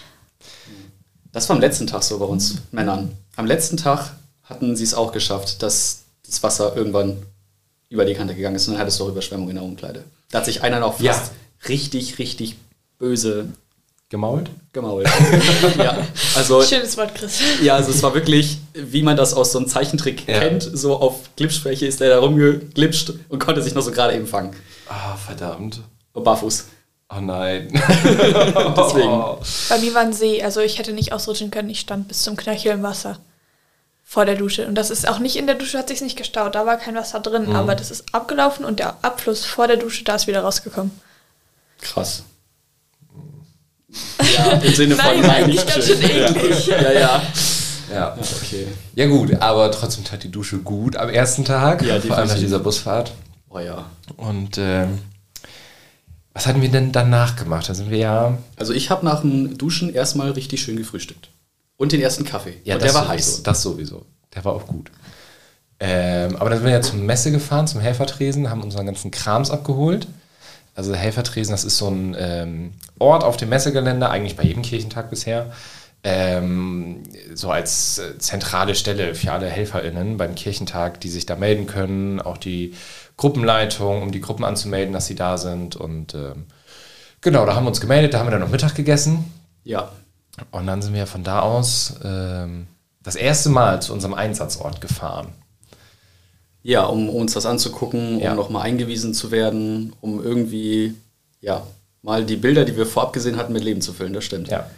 Das 1.31 1.50
war 1.50 1.56
am 1.56 1.62
letzten 1.62 1.88
Tag 1.88 2.04
so 2.04 2.19
bei 2.19 2.25
uns 2.25 2.57
Männern. 2.72 3.18
Am 3.38 3.48
letzten 3.48 3.78
Tag 3.78 4.12
hatten 4.44 4.75
sie 4.75 4.84
es 4.84 4.94
auch 4.94 5.12
geschafft, 5.12 5.63
dass 5.63 6.04
das 6.25 6.44
Wasser 6.44 6.75
irgendwann 6.75 7.18
über 7.94 8.06
die 8.06 8.16
Kante 8.16 8.34
gegangen 8.34 8.56
ist 8.56 8.68
und 8.68 8.74
dann 8.74 8.81
hattest 8.81 9.00
du 9.00 9.04
auch 9.06 9.10
Überschwemmung 9.10 9.50
in 9.50 9.56
der 9.56 9.63
Umkleide. 9.63 10.04
Da 10.31 10.40
hat 10.40 10.45
sich 10.45 10.63
einer 10.63 10.80
noch 10.80 10.94
fast 10.94 11.04
Ja. 11.04 11.22
richtig, 11.69 12.18
richtig 12.18 12.56
böse 12.98 13.50
Gemault? 14.10 14.50
gemault. 14.74 15.07
ja, 15.78 15.95
also, 16.36 16.63
Schönes 16.63 16.98
Wort, 16.98 17.13
Chris. 17.13 17.40
ja, 17.62 17.75
also 17.75 17.92
es 17.92 18.01
war 18.01 18.13
wirklich, 18.16 18.57
wie 18.74 19.04
man 19.04 19.16
das 19.16 19.34
aus 19.36 19.51
so 19.51 19.60
einem 19.60 19.68
Zeichentrick 19.68 20.28
Ja. 20.28 20.40
kennt, 20.40 20.63
so 20.74 20.95
auf 20.98 21.30
Glipsschwäche 21.36 21.86
ist 21.86 22.00
der 22.00 22.10
da 22.10 22.19
rumgeglitscht 22.19 23.13
und 23.30 23.40
konnte 23.40 23.62
sich 23.62 23.75
noch 23.75 23.84
so 23.84 23.92
gerade 23.92 24.16
eben 24.16 24.25
fangen. 24.28 24.56
Ah, 24.89 25.16
verdammt. 25.16 25.81
Und 26.13 26.24
barfuß. 26.24 26.66
Oh 27.16 27.22
nein. 27.22 27.68
Deswegen. 27.74 29.22
Bei 29.69 29.78
mir 29.80 29.94
war 29.94 30.01
ein 30.01 30.13
See, 30.13 30.42
also 30.42 30.62
ich 30.62 30.80
hätte 30.80 30.94
nicht 30.94 31.13
ausrutschen 31.13 31.51
können. 31.51 31.69
Ich 31.69 31.80
stand 31.80 32.07
bis 32.07 32.24
zum 32.24 32.36
Knöchel 32.36 32.72
im 32.72 32.81
Wasser 32.84 33.19
vor 34.04 34.26
der 34.26 34.36
Dusche. 34.36 34.68
Und 34.68 34.76
das 34.76 34.90
ist 34.92 35.08
auch 35.08 35.20
nicht 35.20 35.36
in 35.38 35.48
der 35.48 35.56
Dusche, 35.56 35.78
hat 35.78 35.88
sich 35.88 36.02
nicht 36.02 36.18
gestaut. 36.18 36.56
Da 36.56 36.66
war 36.66 36.78
kein 36.78 36.96
Wasser 36.96 37.20
drin, 37.20 37.50
Mhm. 37.50 37.56
aber 37.56 37.76
das 37.76 37.90
ist 37.92 38.14
abgelaufen 38.14 38.66
und 38.66 38.80
der 38.80 38.98
Abfluss 39.04 39.46
vor 39.46 39.68
der 39.68 39.78
Dusche, 39.78 40.04
da 40.04 40.16
ist 40.16 40.28
wieder 40.28 40.42
rausgekommen. 40.42 40.92
Krass. 41.82 42.24
Ja, 44.36 44.52
im 44.54 44.74
Sinne 44.74 44.96
von 44.96 45.22
Nein, 45.22 45.30
eigentlich 45.30 45.64
nicht 45.64 45.74
ganz 45.74 45.86
schön. 45.86 46.02
eklig. 46.02 46.68
Ja, 46.68 46.92
ja. 46.92 47.22
Ja. 47.94 48.18
Okay. 48.18 48.68
Ja 48.96 49.06
gut, 49.08 49.36
aber 49.40 49.70
trotzdem 49.72 50.04
tat 50.04 50.24
die 50.24 50.32
Dusche 50.32 50.58
gut 50.58 50.96
am 50.96 51.10
ersten 51.10 51.46
Tag. 51.46 51.84
Ja, 51.84 52.00
vor 52.02 52.18
allem 52.18 52.28
nach 52.28 52.38
dieser 52.40 52.58
Busfahrt. 52.60 53.14
Oh 53.50 53.60
ja. 53.60 53.86
Und 54.18 54.58
ähm, 54.58 55.00
was 56.34 56.48
hatten 56.48 56.62
wir 56.64 56.70
denn 56.70 56.92
danach 56.92 57.36
gemacht? 57.36 57.70
Da 57.70 57.76
sind 57.76 57.92
wir 57.92 58.00
ja. 58.00 58.38
Also 58.56 58.74
ich 58.74 58.90
habe 58.90 59.06
nach 59.06 59.22
dem 59.22 59.60
Duschen 59.60 59.94
erstmal 59.94 60.32
richtig 60.32 60.64
schön 60.64 60.76
gefrühstückt. 60.78 61.30
Und 61.84 61.92
den 61.92 62.02
ersten 62.02 62.24
Kaffee. 62.24 62.54
Ja, 62.64 62.76
und 62.76 62.82
der 62.82 62.94
war 62.94 63.02
sowieso, 63.02 63.14
heiß. 63.14 63.44
Das 63.44 63.62
sowieso. 63.62 64.06
Der 64.34 64.46
war 64.46 64.54
auch 64.54 64.66
gut. 64.66 64.90
Ähm, 65.82 66.38
aber 66.38 66.50
dann 66.50 66.60
sind 66.60 66.66
wir 66.68 66.72
ja 66.72 66.82
zur 66.82 66.96
Messe 66.96 67.30
gefahren, 67.30 67.68
zum 67.68 67.82
Helfertresen, 67.82 68.50
haben 68.50 68.64
unseren 68.64 68.86
ganzen 68.86 69.12
Krams 69.12 69.52
abgeholt. 69.52 70.08
Also 70.76 70.96
Helfertresen, 70.96 71.52
das 71.52 71.66
ist 71.66 71.78
so 71.78 71.90
ein 71.90 72.16
ähm, 72.18 72.72
Ort 73.00 73.26
auf 73.26 73.36
dem 73.36 73.50
Messegelände, 73.50 74.10
eigentlich 74.10 74.38
bei 74.38 74.44
jedem 74.44 74.64
Kirchentag 74.64 75.10
bisher. 75.10 75.52
Ähm, 76.06 77.04
so 77.34 77.52
als 77.52 77.98
äh, 77.98 78.18
zentrale 78.18 78.76
Stelle 78.76 79.14
für 79.14 79.34
alle 79.34 79.48
HelferInnen 79.48 80.16
beim 80.16 80.36
Kirchentag, 80.36 81.02
die 81.02 81.10
sich 81.10 81.25
da 81.25 81.36
melden 81.36 81.68
können, 81.68 82.22
auch 82.22 82.38
die 82.38 82.75
Gruppenleitung, 83.18 84.04
um 84.04 84.13
die 84.13 84.22
Gruppen 84.22 84.46
anzumelden, 84.46 84.94
dass 84.94 85.08
sie 85.08 85.16
da 85.16 85.38
sind. 85.38 85.75
Und 85.75 86.13
ähm, 86.13 86.46
genau, 87.20 87.46
da 87.46 87.56
haben 87.56 87.66
wir 87.66 87.70
uns 87.72 87.82
gemeldet, 87.82 88.13
da 88.13 88.20
haben 88.20 88.28
wir 88.28 88.32
dann 88.32 88.40
noch 88.40 88.52
Mittag 88.52 88.74
gegessen. 88.74 89.34
Ja. 89.66 89.92
Und 90.52 90.68
dann 90.68 90.82
sind 90.82 90.94
wir 90.94 91.06
von 91.08 91.24
da 91.24 91.42
aus 91.42 91.94
ähm, 92.04 92.68
das 93.04 93.16
erste 93.16 93.50
Mal 93.50 93.82
zu 93.82 93.94
unserem 93.94 94.13
Einsatzort 94.13 94.82
gefahren. 94.82 95.28
Ja, 96.63 96.84
um 96.86 97.10
uns 97.10 97.34
das 97.34 97.46
anzugucken, 97.46 98.20
Ja. 98.20 98.32
um 98.32 98.38
nochmal 98.38 98.63
eingewiesen 98.63 99.13
zu 99.13 99.32
werden, 99.32 99.94
um 100.02 100.24
irgendwie, 100.24 100.96
ja, 101.42 101.68
mal 102.02 102.25
die 102.25 102.38
Bilder, 102.38 102.66
die 102.66 102.75
wir 102.78 102.86
vorab 102.86 103.13
gesehen 103.13 103.38
hatten, 103.38 103.54
mit 103.54 103.63
Leben 103.63 103.82
zu 103.82 103.94
füllen. 103.94 104.13
Das 104.13 104.24
stimmt. 104.24 104.48
Ja. 104.48 104.70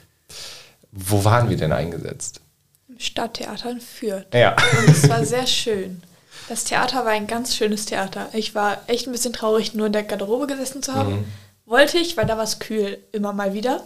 Wo 0.92 1.24
waren 1.24 1.50
wir 1.50 1.58
denn 1.58 1.72
eingesetzt? 1.72 2.42
Im 2.90 3.00
Stadttheater 3.00 3.70
in 3.72 3.82
Fürth. 3.82 4.26
Ja. 4.34 4.56
Und 4.80 4.90
es 4.90 5.08
war 5.10 5.24
sehr 5.26 5.46
schön. 5.48 6.02
Das 6.50 6.64
Theater 6.64 7.06
war 7.06 7.12
ein 7.12 7.28
ganz 7.28 7.56
schönes 7.56 7.86
Theater. 7.86 8.30
Ich 8.34 8.56
war 8.56 8.78
echt 8.88 9.08
ein 9.08 9.12
bisschen 9.12 9.34
traurig, 9.34 9.74
nur 9.74 9.88
in 9.88 9.94
der 9.94 10.04
Garderobe 10.04 10.48
gesessen 10.48 10.82
zu 10.84 10.94
haben. 10.94 11.14
Mhm. 11.20 11.26
Wollte 11.66 11.98
ich, 11.98 12.18
weil 12.18 12.26
da 12.26 12.38
war 12.38 12.44
es 12.44 12.60
kühl 12.60 13.00
immer 13.12 13.34
mal 13.34 13.54
wieder. 13.54 13.84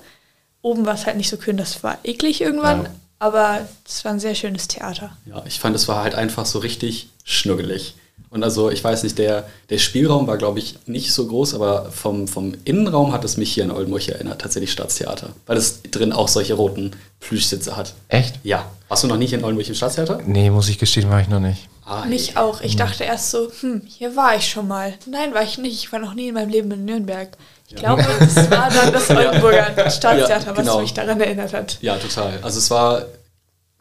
Oben 0.62 0.86
war 0.86 0.96
es 0.96 1.06
halt 1.06 1.18
nicht 1.18 1.30
so 1.30 1.38
kühl, 1.38 1.54
das 1.54 1.84
war 1.84 1.98
eklig 2.04 2.42
irgendwann. 2.42 2.84
Ja. 2.84 2.90
Aber 3.20 3.68
es 3.86 4.06
war 4.06 4.14
ein 4.14 4.20
sehr 4.20 4.36
schönes 4.36 4.68
Theater. 4.70 5.18
Ja, 5.26 5.44
ich 5.46 5.60
fand, 5.60 5.76
es 5.76 5.88
war 5.88 6.04
halt 6.04 6.16
einfach 6.16 6.46
so 6.46 6.60
richtig 6.60 7.10
schnuggelig. 7.26 7.96
Und 8.30 8.44
also, 8.44 8.70
ich 8.70 8.84
weiß 8.84 9.04
nicht, 9.04 9.18
der, 9.18 9.48
der 9.70 9.80
Spielraum 9.80 10.28
war, 10.28 10.38
glaube 10.38 10.60
ich, 10.60 10.76
nicht 10.86 11.12
so 11.12 11.28
groß, 11.28 11.56
aber 11.56 11.92
vom, 11.92 12.28
vom 12.28 12.54
Innenraum 12.64 13.12
hat 13.12 13.26
es 13.26 13.38
mich 13.38 13.52
hier 13.52 13.64
in 13.64 13.72
Oldenburg 13.72 14.08
erinnert, 14.08 14.42
tatsächlich 14.42 14.72
Staatstheater. 14.72 15.32
Weil 15.48 15.58
es 15.58 15.82
drin 15.82 16.14
auch 16.14 16.28
solche 16.28 16.54
roten 16.54 16.96
Plüschsitze 17.20 17.76
hat. 17.76 17.96
Echt? 18.08 18.40
Ja. 18.44 18.70
Warst 18.88 19.04
du 19.04 19.08
noch 19.08 19.18
nicht 19.18 19.34
in 19.34 19.44
Oldenburg 19.44 19.68
im 19.68 19.76
Staatstheater? 19.76 20.22
Nee, 20.26 20.52
muss 20.52 20.70
ich 20.70 20.78
gestehen, 20.78 21.10
war 21.10 21.22
ich 21.22 21.28
noch 21.28 21.40
nicht. 21.40 21.68
Ah, 21.86 22.06
Mich 22.06 22.38
auch. 22.38 22.62
Ich 22.62 22.76
dachte 22.76 23.04
erst 23.04 23.32
so, 23.32 23.52
hm, 23.62 23.82
hier 23.88 24.16
war 24.16 24.36
ich 24.36 24.48
schon 24.48 24.68
mal. 24.68 24.94
Nein, 25.08 25.34
war 25.34 25.42
ich 25.42 25.58
nicht. 25.58 25.74
Ich 25.84 25.92
war 25.92 25.98
noch 26.00 26.14
nie 26.14 26.28
in 26.28 26.36
meinem 26.36 26.50
Leben 26.50 26.70
in 26.72 26.86
Nürnberg. 26.86 27.36
Ich 27.70 27.76
glaube, 27.76 28.04
das 28.20 28.36
war 28.50 28.70
dann 28.70 28.92
das 28.94 29.10
Oldenburger 29.12 29.90
Staatstheater, 29.92 30.40
Ja, 30.40 30.48
was 30.48 30.58
genau. 30.58 30.82
mich 30.82 30.94
daran 30.94 31.22
erinnert 31.22 31.54
hat. 31.54 31.78
Ja, 31.82 31.98
total. 31.98 32.40
Also 32.42 32.58
es 32.58 32.70
war 32.72 33.06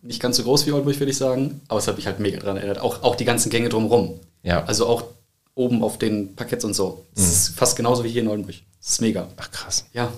nicht 0.02 0.20
ganz 0.20 0.36
so 0.36 0.42
groß 0.42 0.66
wie 0.66 0.72
Oldenburg, 0.72 0.98
würde 1.00 1.10
ich 1.10 1.16
sagen, 1.16 1.60
aber 1.68 1.78
es 1.78 1.88
hat 1.88 1.96
mich 1.96 2.06
halt 2.06 2.20
mega 2.20 2.38
dran 2.38 2.56
erinnert. 2.58 2.80
Auch, 2.80 3.02
auch 3.02 3.16
die 3.16 3.24
ganzen 3.24 3.48
Gänge 3.50 3.68
drumherum. 3.70 4.20
Ja. 4.42 4.62
Also 4.64 4.86
auch 4.86 5.04
oben 5.54 5.82
auf 5.82 5.98
den 5.98 6.36
Parketts 6.36 6.64
und 6.64 6.74
so. 6.74 7.04
Es 7.16 7.22
ist 7.24 7.48
fast 7.56 7.76
genauso 7.76 8.04
wie 8.04 8.10
hier 8.10 8.22
in 8.22 8.28
Oldenburg. 8.28 8.56
Das 8.80 8.90
ist 8.92 9.00
mega. 9.00 9.26
Ach 9.38 9.50
krass. 9.50 9.86
Ja. 9.92 10.12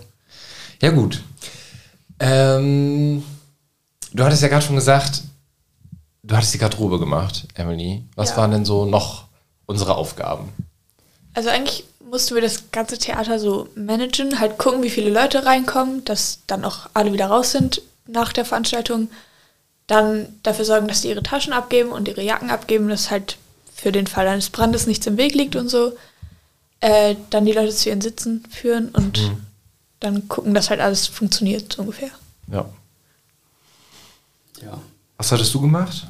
Ja, 0.82 0.90
gut. 0.90 1.22
Ähm, 2.18 3.22
du 4.12 4.24
hattest 4.24 4.42
ja 4.42 4.48
gerade 4.48 4.64
schon 4.66 4.74
gesagt, 4.76 5.22
du 6.22 6.36
hattest 6.36 6.52
die 6.54 6.58
Garderobe 6.58 6.98
gemacht, 6.98 7.46
Emily. 7.54 8.02
Was 8.16 8.30
Ja. 8.30 8.36
waren 8.38 8.50
denn 8.50 8.64
so 8.64 8.84
noch 8.84 9.24
unsere 9.66 9.94
Aufgaben? 9.94 10.48
Also 11.34 11.48
eigentlich 11.48 11.84
mussten 12.10 12.34
wir 12.34 12.42
das 12.42 12.70
ganze 12.72 12.98
Theater 12.98 13.38
so 13.38 13.68
managen, 13.74 14.38
halt 14.38 14.58
gucken, 14.58 14.82
wie 14.82 14.90
viele 14.90 15.10
Leute 15.10 15.46
reinkommen, 15.46 16.04
dass 16.04 16.40
dann 16.46 16.64
auch 16.64 16.90
alle 16.92 17.12
wieder 17.12 17.26
raus 17.26 17.52
sind 17.52 17.82
nach 18.06 18.32
der 18.32 18.44
Veranstaltung. 18.44 19.08
Dann 19.86 20.28
dafür 20.42 20.64
sorgen, 20.64 20.88
dass 20.88 21.02
die 21.02 21.08
ihre 21.08 21.22
Taschen 21.22 21.52
abgeben 21.52 21.90
und 21.90 22.08
ihre 22.08 22.22
Jacken 22.22 22.50
abgeben, 22.50 22.88
dass 22.88 23.10
halt 23.10 23.38
für 23.74 23.92
den 23.92 24.06
Fall 24.06 24.28
eines 24.28 24.50
Brandes 24.50 24.86
nichts 24.86 25.06
im 25.06 25.16
Weg 25.16 25.34
liegt 25.34 25.56
und 25.56 25.68
so. 25.68 25.96
Äh, 26.80 27.16
dann 27.30 27.44
die 27.44 27.52
Leute 27.52 27.74
zu 27.74 27.88
ihren 27.88 28.00
Sitzen 28.00 28.44
führen 28.50 28.88
und 28.90 29.32
dann 30.00 30.28
gucken, 30.28 30.54
dass 30.54 30.70
halt 30.70 30.80
alles 30.80 31.06
funktioniert, 31.06 31.72
so 31.72 31.82
ungefähr. 31.82 32.10
Ja. 32.50 32.68
Ja. 34.62 34.80
Was 35.20 35.32
hattest 35.32 35.52
du 35.52 35.60
gemacht? 35.60 36.06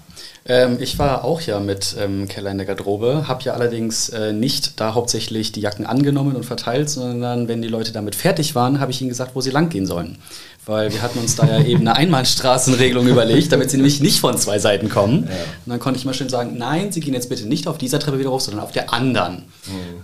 Ähm, 0.47 0.77
ich 0.79 0.97
war 1.01 1.25
auch 1.25 1.41
ja 1.41 1.59
mit 1.59 1.97
ähm, 1.99 2.29
Keller 2.29 2.53
in 2.53 2.59
der 2.59 2.67
Garderobe, 2.67 3.27
habe 3.27 3.43
ja 3.43 3.55
allerdings 3.55 4.09
äh, 4.11 4.33
nicht 4.33 4.79
da 4.79 4.95
hauptsächlich 4.95 5.51
die 5.51 5.61
Jacken 5.61 5.85
angenommen 5.85 6.37
und 6.37 6.45
verteilt, 6.45 6.89
sondern 6.89 7.49
wenn 7.49 7.61
die 7.61 7.67
Leute 7.67 7.91
damit 7.91 8.15
fertig 8.15 8.55
waren, 8.55 8.79
habe 8.79 8.93
ich 8.93 9.01
ihnen 9.01 9.09
gesagt, 9.09 9.35
wo 9.35 9.41
sie 9.41 9.51
lang 9.51 9.69
gehen 9.69 9.85
sollen. 9.85 10.19
Weil 10.65 10.93
wir 10.93 11.03
hatten 11.03 11.19
uns 11.19 11.35
da 11.35 11.45
ja 11.45 11.65
eben 11.65 11.81
eine 11.81 11.97
Einbahnstraßenregelung 11.97 13.09
überlegt, 13.09 13.51
damit 13.51 13.73
sie 13.73 13.79
nämlich 13.79 14.01
nicht 14.01 14.21
von 14.21 14.39
zwei 14.39 14.61
Seiten 14.61 14.89
kommen. 14.89 15.25
Und 15.25 15.31
dann 15.67 15.81
konnte 15.81 15.99
ich 15.99 16.05
mal 16.05 16.15
schön 16.15 16.29
sagen, 16.29 16.57
nein, 16.57 16.93
sie 16.93 17.01
gehen 17.01 17.15
jetzt 17.15 17.29
bitte 17.29 17.49
nicht 17.49 17.67
auf 17.67 17.79
dieser 17.79 17.99
Treppe 17.99 18.21
wieder 18.21 18.31
hoch, 18.31 18.41
sondern 18.41 18.63
auf 18.63 18.71
der 18.71 18.93
anderen. 18.93 19.47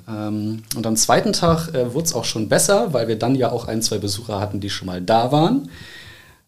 Ähm, 0.09 0.65
und 0.75 0.85
am 0.85 0.97
zweiten 0.97 1.33
Tag 1.33 1.73
äh, 1.75 1.95
wurde 1.95 2.07
es 2.07 2.13
auch 2.13 2.25
schon 2.25 2.49
besser, 2.49 2.93
weil 2.93 3.07
wir 3.07 3.17
dann 3.17 3.37
ja 3.37 3.53
auch 3.53 3.69
ein, 3.69 3.83
zwei 3.83 3.99
Besucher 3.99 4.41
hatten, 4.41 4.59
die 4.59 4.71
schon 4.71 4.87
mal 4.87 5.01
da 5.01 5.31
waren. 5.31 5.69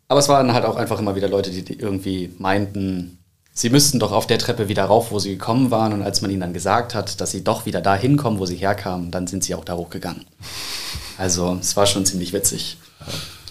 Aber 0.09 0.21
es 0.21 0.29
waren 0.29 0.53
halt 0.55 0.65
auch 0.65 0.77
einfach 0.77 0.99
immer 0.99 1.15
wieder 1.17 1.29
Leute, 1.29 1.51
die, 1.51 1.63
die 1.63 1.79
irgendwie 1.79 2.33
meinten, 2.39 3.19
sie 3.53 3.69
müssten 3.69 3.99
doch 3.99 4.13
auf 4.13 4.27
der 4.27 4.39
Treppe 4.39 4.69
wieder 4.69 4.85
rauf, 4.85 5.11
wo 5.11 5.19
sie 5.19 5.31
gekommen 5.33 5.71
waren. 5.71 5.93
Und 5.93 6.03
als 6.03 6.23
man 6.23 6.31
ihnen 6.31 6.41
dann 6.41 6.55
gesagt 6.55 6.95
hat, 6.95 7.21
dass 7.21 7.31
sie 7.31 7.45
doch 7.45 7.67
wieder 7.67 7.83
da 7.83 7.95
hinkommen, 7.95 8.39
wo 8.41 8.47
sie 8.47 8.57
herkamen, 8.57 9.11
dann 9.11 9.27
sind 9.27 9.45
sie 9.45 9.55
auch 9.55 9.65
da 9.67 9.77
hochgegangen. 9.77 10.25
Also 11.19 11.59
es 11.61 11.77
war 11.77 11.85
schon 11.87 12.07
ziemlich 12.07 12.33
witzig. 12.33 12.79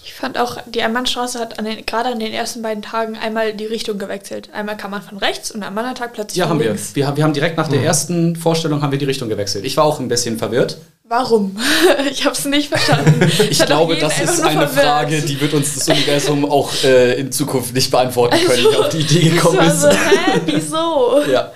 Ich 0.03 0.13
fand 0.13 0.39
auch, 0.39 0.57
die 0.65 0.81
Einbahnstraße 0.81 1.37
hat 1.39 1.59
an 1.59 1.65
den, 1.65 1.85
gerade 1.85 2.09
an 2.09 2.17
den 2.19 2.33
ersten 2.33 2.63
beiden 2.63 2.81
Tagen 2.81 3.17
einmal 3.17 3.53
die 3.53 3.65
Richtung 3.65 3.99
gewechselt. 3.99 4.49
Einmal 4.51 4.75
kam 4.77 4.89
man 4.89 5.03
von 5.03 5.19
rechts 5.19 5.51
und 5.51 5.61
am 5.61 5.77
anderen 5.77 5.95
Tag 5.95 6.13
plötzlich 6.13 6.37
Ja, 6.37 6.45
von 6.45 6.53
haben 6.53 6.59
wir. 6.63 6.69
links. 6.69 6.95
wir. 6.95 7.05
haben- 7.05 7.17
Wir 7.17 7.23
haben 7.23 7.33
direkt 7.33 7.57
nach 7.57 7.67
der 7.67 7.83
ersten 7.83 8.35
Vorstellung 8.35 8.81
haben 8.81 8.91
wir 8.91 8.97
die 8.97 9.05
Richtung 9.05 9.29
gewechselt. 9.29 9.63
Ich 9.63 9.77
war 9.77 9.83
auch 9.83 9.99
ein 9.99 10.07
bisschen 10.07 10.39
verwirrt. 10.39 10.77
Warum? 11.09 11.57
ich 12.11 12.25
habe 12.25 12.35
es 12.35 12.45
nicht 12.45 12.69
verstanden. 12.69 13.31
Ich 13.49 13.61
hat 13.61 13.67
glaube, 13.67 13.95
das 13.95 14.19
ist 14.19 14.41
eine 14.41 14.67
verwirrt. 14.67 14.85
Frage, 14.85 15.21
die 15.21 15.39
wird 15.39 15.53
uns 15.53 15.75
das 15.75 15.87
Universum 15.87 16.43
auch 16.51 16.71
äh, 16.83 17.19
in 17.19 17.31
Zukunft 17.31 17.73
nicht 17.73 17.89
beantworten 17.91 18.37
können, 18.45 18.65
wie 18.71 18.75
auf 18.75 18.89
die 18.89 18.99
Idee 18.99 19.29
gekommen 19.29 19.59
ist. 19.65 19.81
so, 19.81 19.89
hä, 19.89 20.41
wieso? 20.45 21.21
Ja. 21.31 21.51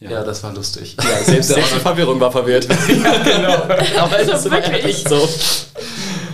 Ja, 0.00 0.24
das 0.24 0.42
war 0.42 0.52
lustig. 0.54 0.96
Ja, 1.02 1.22
selbst, 1.22 1.48
selbst 1.48 1.74
die 1.74 1.80
Verwirrung 1.80 2.18
war 2.18 2.32
verwirrt. 2.32 2.66
ja, 2.66 3.18
genau. 3.22 4.02
Aber 4.02 4.16
Also 4.16 4.32
es 4.32 4.44
war 4.46 4.52
wirklich. 4.52 4.84
echt 4.84 5.08
so. 5.08 5.28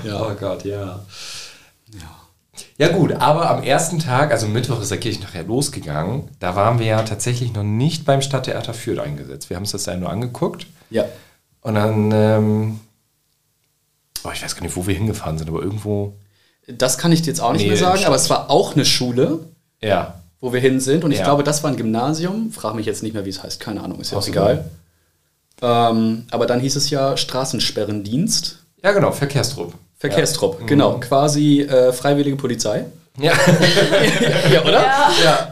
Ja, 0.05 0.23
oh 0.23 0.33
Gott, 0.39 0.65
ja. 0.65 1.01
Ja 2.79 2.89
gut, 2.89 3.13
aber 3.13 3.51
am 3.51 3.63
ersten 3.63 3.99
Tag, 3.99 4.33
also 4.33 4.47
Mittwoch 4.47 4.81
ist 4.83 4.91
der 4.91 4.99
Kirchentag 4.99 5.35
ja 5.35 5.41
losgegangen, 5.41 6.29
da 6.41 6.57
waren 6.57 6.79
wir 6.79 6.87
ja 6.87 7.03
tatsächlich 7.03 7.53
noch 7.55 7.63
nicht 7.63 8.05
beim 8.05 8.21
Stadttheater 8.21 8.75
Fürth 8.75 9.01
eingesetzt. 9.01 9.49
Wir 9.51 9.57
haben 9.57 9.63
uns 9.65 9.73
das 9.73 9.87
ja 9.87 9.97
nur 9.97 10.11
angeguckt 10.11 10.67
Ja. 10.91 11.05
Und 11.67 11.75
dann, 11.75 12.11
ähm, 12.13 12.81
oh, 14.25 14.31
ich 14.33 14.43
weiß 14.43 14.55
gar 14.55 14.63
nicht, 14.63 14.77
wo 14.77 14.87
wir 14.87 14.95
hingefahren 14.95 15.37
sind, 15.39 15.49
aber 15.49 15.63
irgendwo, 15.63 16.15
Das 16.69 16.97
kann 16.99 17.13
ich 17.13 17.23
dir 17.23 17.29
jetzt 17.29 17.41
auch 17.41 17.53
nicht 17.53 17.63
Nee, 17.63 17.69
mehr 17.69 17.77
sagen, 17.77 18.05
aber 18.05 18.17
es 18.17 18.29
war 18.31 18.51
auch 18.51 18.75
eine 18.75 18.85
Schule, 18.85 19.41
ja, 19.83 20.15
wo 20.41 20.53
wir 20.53 20.61
hin 20.61 20.81
sind. 20.81 21.05
Und 21.05 21.13
ich 21.13 21.19
Ja. 21.19 21.25
glaube, 21.25 21.43
das 21.45 21.63
war 21.63 21.71
ein 21.71 21.77
Gymnasium. 21.77 22.53
Frag 22.53 22.75
mich 22.75 22.87
jetzt 22.87 23.03
nicht 23.03 23.15
mehr, 23.15 23.25
wie 23.25 23.31
es 23.31 23.43
heißt. 23.43 23.59
Keine 23.61 23.81
Ahnung, 23.83 24.01
ist 24.01 24.13
ja 24.13 24.19
auch 24.19 24.23
Ach 24.23 24.29
egal. 24.29 24.71
Ähm, 25.63 26.27
aber 26.31 26.47
dann 26.47 26.61
hieß 26.61 26.77
es 26.77 26.91
ja 26.91 27.17
Straßensperrendienst. 27.17 28.59
ja 28.83 28.93
genau, 28.93 29.13
Verkehrstrupp. 29.13 29.75
Verkehrstrupp, 29.99 30.67
genau. 30.67 31.01
Quasi 31.01 31.63
äh, 31.63 31.93
freiwillige 31.93 32.37
Polizei. 32.37 32.85
Ja, 33.19 33.33
ja, 34.53 34.61
oder? 34.63 34.73
Ja, 34.83 35.11
ja. 35.25 35.51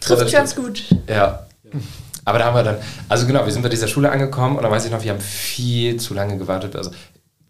trifft 0.00 0.30
ganz 0.32 0.54
gut. 0.54 0.84
Ja. 1.08 1.46
Aber 2.26 2.40
da 2.40 2.46
haben 2.46 2.56
wir 2.56 2.64
dann, 2.64 2.76
also 3.08 3.26
genau, 3.26 3.46
wir 3.46 3.52
sind 3.52 3.62
bei 3.62 3.68
dieser 3.68 3.86
Schule 3.86 4.10
angekommen 4.10 4.56
und 4.56 4.62
dann 4.64 4.72
weiß 4.72 4.84
ich 4.84 4.90
noch, 4.90 5.02
wir 5.02 5.12
haben 5.12 5.20
viel 5.20 5.98
zu 5.98 6.12
lange 6.12 6.36
gewartet. 6.36 6.74
Also 6.74 6.90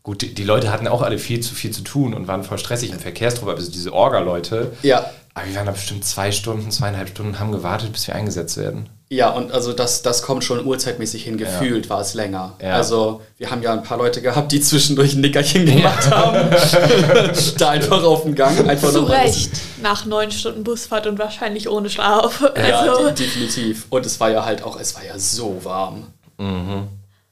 gut, 0.02 0.20
die, 0.20 0.34
die 0.34 0.44
Leute 0.44 0.70
hatten 0.70 0.86
auch 0.86 1.00
alle 1.00 1.18
viel 1.18 1.40
zu 1.40 1.54
viel 1.54 1.70
zu 1.70 1.80
tun 1.80 2.12
und 2.12 2.28
waren 2.28 2.44
voll 2.44 2.58
stressig 2.58 2.92
im 2.92 3.00
Verkehrstrupp, 3.00 3.48
also 3.48 3.70
diese 3.70 3.92
Orga-Leute. 3.92 4.72
Ja. 4.82 5.10
Aber 5.32 5.46
wir 5.46 5.54
waren 5.54 5.66
da 5.66 5.72
bestimmt 5.72 6.04
zwei 6.04 6.30
Stunden, 6.30 6.70
zweieinhalb 6.70 7.08
Stunden, 7.08 7.40
haben 7.40 7.52
gewartet, 7.52 7.90
bis 7.92 8.06
wir 8.06 8.14
eingesetzt 8.14 8.58
werden. 8.58 8.90
Ja, 9.08 9.30
und 9.30 9.52
also 9.52 9.72
das, 9.72 10.02
das 10.02 10.22
kommt 10.22 10.42
schon 10.42 10.66
uhrzeitmäßig 10.66 11.22
hin. 11.22 11.36
Gefühlt 11.38 11.88
war 11.88 12.00
es 12.00 12.14
länger. 12.14 12.54
Ja. 12.60 12.72
Also 12.74 13.22
wir 13.38 13.50
haben 13.52 13.62
ja 13.62 13.72
ein 13.72 13.84
paar 13.84 13.98
Leute 13.98 14.20
gehabt, 14.20 14.50
die 14.50 14.60
zwischendurch 14.60 15.14
ein 15.14 15.20
Nickerchen 15.20 15.64
gemacht 15.64 16.10
haben. 16.10 16.50
da 17.58 17.70
einfach 17.70 18.02
auf 18.02 18.22
dem 18.22 18.34
Gang. 18.34 18.68
Einfach 18.68 18.90
Zu 18.90 19.04
Recht. 19.04 19.50
Nach 19.80 20.04
neun 20.06 20.32
Stunden 20.32 20.64
Busfahrt 20.64 21.06
und 21.06 21.18
wahrscheinlich 21.20 21.68
ohne 21.70 21.88
Schlaf. 21.88 22.40
Ja, 22.56 22.80
Also, 22.80 23.04
de- 23.04 23.14
definitiv. 23.14 23.86
Und 23.90 24.04
es 24.06 24.18
war 24.18 24.30
ja 24.30 24.44
halt 24.44 24.64
auch, 24.64 24.78
es 24.80 24.96
war 24.96 25.04
ja 25.04 25.16
so 25.18 25.60
warm. 25.62 26.08
Mhm. 26.38 26.88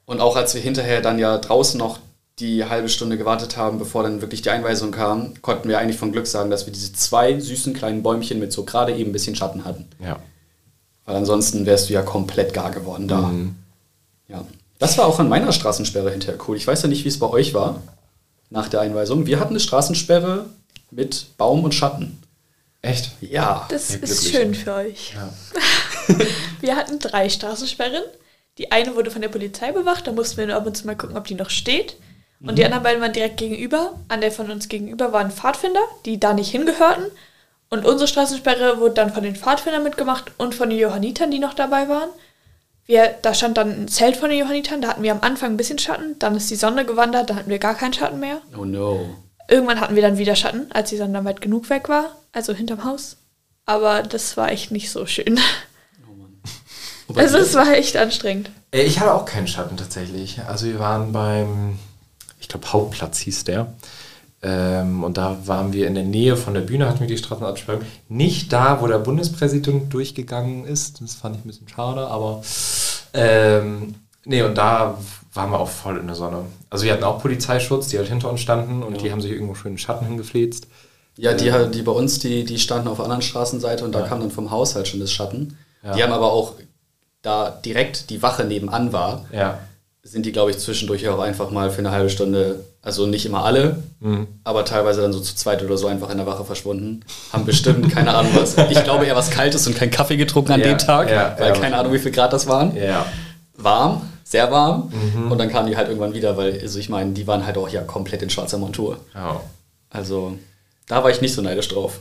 Und 0.07 0.21
auch 0.21 0.37
als 0.37 0.55
wir 0.55 0.61
hinterher 0.61 1.01
dann 1.01 1.19
ja 1.19 1.39
draußen 1.39 1.77
noch 1.79 1.99
die 2.39 2.65
halbe 2.65 2.89
Stunde 2.89 3.17
gewartet 3.17 3.57
haben, 3.57 3.79
bevor 3.79 4.03
dann 4.05 4.21
wirklich 4.21 4.43
die 4.43 4.51
Einweisung 4.51 4.91
kam, 4.91 5.41
konnten 5.43 5.69
wir 5.69 5.79
eigentlich 5.79 5.99
von 5.99 6.13
Glück 6.13 6.27
sagen, 6.27 6.51
dass 6.51 6.67
wir 6.67 6.73
diese 6.73 6.93
zwei 6.93 7.39
süßen 7.39 7.75
kleinen 7.75 8.03
Bäumchen 8.03 8.39
mit 8.39 8.53
so 8.53 8.65
gerade 8.65 8.93
eben 8.95 9.11
ein 9.11 9.13
bisschen 9.13 9.35
Schatten 9.37 9.65
hatten. 9.65 9.87
Ja. 10.05 10.19
Weil 11.07 11.17
ansonsten 11.17 11.67
wärst 11.67 11.89
du 11.89 11.93
ja 11.95 12.03
komplett 12.03 12.55
gar 12.55 12.71
geworden 12.71 13.09
da. 13.09 13.19
Mhm. 13.19 13.57
Ja. 14.29 14.45
Das 14.79 14.99
war 14.99 15.07
auch 15.07 15.19
an 15.21 15.29
meiner 15.29 15.53
Straßensperre 15.53 16.11
hinterher 16.11 16.39
cool. 16.49 16.57
Ich 16.57 16.67
weiß 16.67 16.83
ja 16.83 16.89
nicht, 16.89 17.05
wie 17.05 17.09
es 17.09 17.19
bei 17.19 17.29
euch 17.29 17.55
war 17.55 17.83
nach 18.51 18.69
der 18.69 18.81
Einweisung. 18.81 19.27
Wir 19.27 19.39
hatten 19.41 19.51
eine 19.51 19.61
Straßensperre 19.61 20.47
mit 20.91 21.27
Baum 21.37 21.65
und 21.65 21.75
Schatten. 21.75 22.23
Echt? 22.83 23.13
Ja. 23.21 23.67
das 23.71 23.93
Ja, 23.93 23.99
ist 24.01 24.29
schön 24.31 24.55
für 24.55 24.75
euch. 24.75 25.15
Ja. 25.15 25.33
Wir 26.61 26.77
hatten 26.77 26.99
drei 26.99 27.29
Straßensperren. 27.31 28.03
Die 28.59 28.73
eine 28.73 28.95
wurde 28.95 29.11
von 29.11 29.23
der 29.23 29.31
Polizei 29.31 29.73
bewacht, 29.73 30.07
da 30.07 30.13
mussten 30.13 30.37
wir 30.37 30.47
nur 30.47 30.57
ab 30.57 30.67
und 30.67 30.77
zu 30.77 30.87
mal 30.87 30.95
gucken, 30.97 31.17
ob 31.17 31.27
die 31.27 31.35
noch 31.35 31.51
steht. 31.51 31.97
Und 32.41 32.53
Mhm. 32.53 32.57
die 32.57 32.65
anderen 32.65 32.83
beiden 32.85 33.01
waren 33.03 33.13
direkt 33.13 33.39
gegenüber. 33.39 33.99
An 34.09 34.21
der 34.21 34.31
von 34.31 34.51
uns 34.51 34.69
gegenüber 34.69 35.13
waren 35.13 35.31
Pfadfinder, 35.31 35.81
die 36.05 36.21
da 36.21 36.35
nicht 36.35 36.51
hingehörten. 36.51 37.05
Und 37.75 37.85
unsere 37.85 38.07
Straßensperre 38.07 38.79
wurde 38.79 38.95
dann 38.95 39.13
von 39.13 39.25
den 39.25 39.35
Pfadfindern 39.35 39.83
mitgemacht 39.83 40.31
und 40.39 40.55
von 40.55 40.71
den 40.71 40.79
Johannitern, 40.79 41.33
die 41.33 41.41
noch 41.41 41.55
dabei 41.55 41.89
waren. 41.89 42.09
Wir, 42.87 43.17
da 43.21 43.35
stand 43.35 43.57
dann 43.57 43.71
ein 43.71 43.89
Zelt 43.89 44.17
von 44.17 44.31
den 44.31 44.39
Johannitern, 44.39 44.81
da 44.81 44.89
hatten 44.89 45.03
wir 45.03 45.11
am 45.11 45.23
Anfang 45.23 45.51
ein 45.51 45.57
bisschen 45.57 45.81
Schatten, 45.81 46.17
dann 46.21 46.37
ist 46.37 46.49
die 46.51 46.55
Sonne 46.55 46.85
gewandert, 46.85 47.31
da 47.31 47.35
hatten 47.35 47.51
wir 47.51 47.59
gar 47.59 47.75
keinen 47.75 47.93
Schatten 47.93 48.21
mehr. 48.21 48.43
Oh 48.57 48.65
no. 48.65 49.17
Irgendwann 49.49 49.81
hatten 49.81 49.97
wir 49.97 50.03
dann 50.03 50.19
wieder 50.19 50.37
Schatten, 50.37 50.71
als 50.73 50.91
die 50.91 50.97
Sonne 50.97 51.15
dann 51.15 51.25
weit 51.25 51.41
genug 51.41 51.69
weg 51.69 51.89
war, 51.89 52.15
also 52.33 52.53
hinterm 52.55 52.85
Haus. 52.85 53.17
Aber 53.67 54.03
das 54.05 54.37
war 54.37 54.53
echt 54.53 54.71
nicht 54.71 54.93
so 54.93 55.05
schön. 55.07 55.41
Und 57.09 57.15
bei 57.17 57.23
Also 57.23 57.39
es 57.39 57.55
war 57.55 57.73
echt 57.73 57.97
anstrengend. 57.97 58.51
Äh, 58.71 58.83
Ich 58.83 59.01
hatte 59.01 59.15
auch 59.15 59.25
keinen 59.25 59.49
Schatten 59.49 59.77
tatsächlich. 59.77 60.41
Also 60.47 60.67
wir 60.67 60.79
waren 60.79 61.11
beim, 61.13 61.79
ich 62.39 62.49
glaube 62.49 62.73
Hauptplatz 62.73 63.19
hieß 63.19 63.43
der. 63.45 63.73
Ähm, 64.47 65.03
und 65.03 65.17
da 65.17 65.39
waren 65.47 65.73
wir 65.73 65.87
in 65.87 65.95
der 65.95 66.05
Nähe 66.05 66.37
von 66.37 66.53
der 66.53 66.61
Bühne, 66.61 66.87
hatten 66.87 67.01
wir 67.01 67.07
die 67.07 67.17
Straßenabsperrung. 67.17 67.81
Nicht 68.11 68.53
da, 68.53 68.83
wo 68.83 68.87
der 68.87 68.99
Bundespräsident 68.99 69.93
durchgegangen 69.95 70.67
ist. 70.67 71.01
Das 71.01 71.15
fand 71.15 71.37
ich 71.37 71.45
ein 71.45 71.49
bisschen 71.49 71.69
schade, 71.69 72.07
aber 72.07 72.43
ähm, 73.15 73.95
nee, 74.25 74.43
und 74.43 74.57
da 74.59 74.99
waren 75.33 75.51
wir 75.51 75.59
auch 75.61 75.69
voll 75.69 75.97
in 75.99 76.07
der 76.07 76.17
Sonne. 76.17 76.45
Also 76.71 76.85
wir 76.85 76.93
hatten 76.93 77.05
auch 77.05 77.21
Polizeischutz, 77.23 77.89
die 77.89 77.99
halt 77.99 78.09
hinter 78.09 78.31
uns 78.31 78.41
standen 78.41 78.83
und 78.83 78.97
Ja. 78.97 79.03
die 79.03 79.13
haben 79.13 79.21
sich 79.21 79.33
irgendwo 79.33 79.55
schön 79.55 79.71
in 79.73 79.75
den 79.75 79.79
Schatten 79.79 80.07
hingefläzt. 80.07 80.67
Ja, 81.17 81.33
die, 81.33 81.51
die 81.73 81.83
bei 81.83 81.93
uns, 81.93 82.19
die, 82.19 82.45
die 82.45 82.59
standen 82.59 82.89
auf 82.89 82.97
der 82.97 83.05
anderen 83.05 83.23
Straßenseite 83.23 83.85
und 83.85 83.93
da 83.93 84.01
Ja. 84.01 84.07
kam 84.09 84.21
dann 84.21 84.31
vom 84.31 84.51
Haus 84.51 84.75
halt 84.75 84.89
schon 84.89 85.01
das 85.01 85.13
Schatten. 85.13 85.57
Ja. 85.83 85.95
Die 85.95 86.03
haben 86.03 86.13
aber 86.13 86.33
auch, 86.33 86.55
da 87.23 87.51
direkt 87.51 88.11
die 88.11 88.21
Wache 88.21 88.45
nebenan 88.45 88.93
war, 88.93 89.25
Ja. 89.33 89.59
Sind 90.07 90.27
die, 90.27 90.33
glaube 90.33 90.51
ich, 90.51 90.59
zwischendurch 90.59 91.09
auch 91.09 91.19
einfach 91.19 91.51
mal 91.51 91.71
für 91.71 91.79
eine 91.79 91.91
halbe 91.91 92.11
Stunde, 92.11 92.63
also 92.83 93.07
nicht 93.07 93.25
immer 93.27 93.45
alle, 93.45 93.83
Mhm. 94.01 94.27
aber 94.45 94.65
teilweise 94.67 95.01
dann 95.01 95.13
so 95.15 95.21
zu 95.21 95.35
zweit 95.35 95.63
oder 95.63 95.79
so 95.79 95.87
einfach 95.87 96.11
in 96.11 96.19
der 96.19 96.27
Wache 96.27 96.45
verschwunden. 96.45 97.01
Haben 97.33 97.45
bestimmt, 97.47 97.91
keine 97.91 98.15
Ahnung 98.15 98.33
was, 98.35 98.57
ich 98.71 98.85
glaube 98.85 99.07
eher 99.07 99.17
was 99.17 99.31
Kaltes 99.31 99.67
und 99.67 99.75
keinen 99.77 99.91
Kaffee 99.91 100.17
getrunken 100.19 100.53
an 100.53 100.61
Ja, 100.61 100.67
dem 100.67 100.79
Tag, 100.79 101.11
ja, 101.11 101.35
weil 101.39 101.55
ja, 101.55 101.59
keine 101.61 101.77
Ahnung, 101.79 101.93
wie 101.95 101.99
viel 101.99 102.13
Grad 102.13 102.33
das 102.35 102.47
waren. 102.47 102.77
Ja. 102.77 103.07
Warm, 103.57 104.03
sehr 104.25 104.51
warm. 104.53 104.93
Mhm. 105.15 105.33
Und 105.33 105.39
dann 105.39 105.49
kamen 105.49 105.69
die 105.69 105.77
halt 105.77 105.89
irgendwann 105.89 106.13
wieder, 106.13 106.37
weil, 106.37 106.61
also 106.61 106.79
ich 106.79 106.89
meine, 106.91 107.13
die 107.13 107.27
waren 107.27 107.47
halt 107.47 107.57
auch 107.57 107.69
ja 107.71 107.81
komplett 107.83 108.23
in 108.23 108.29
schwarzer 108.31 108.59
Montur. 108.59 108.99
Also 109.91 110.37
da 110.87 111.03
war 111.03 111.11
ich 111.11 111.21
nicht 111.23 111.35
so 111.35 111.41
neidisch 111.41 111.69
drauf. 111.69 112.01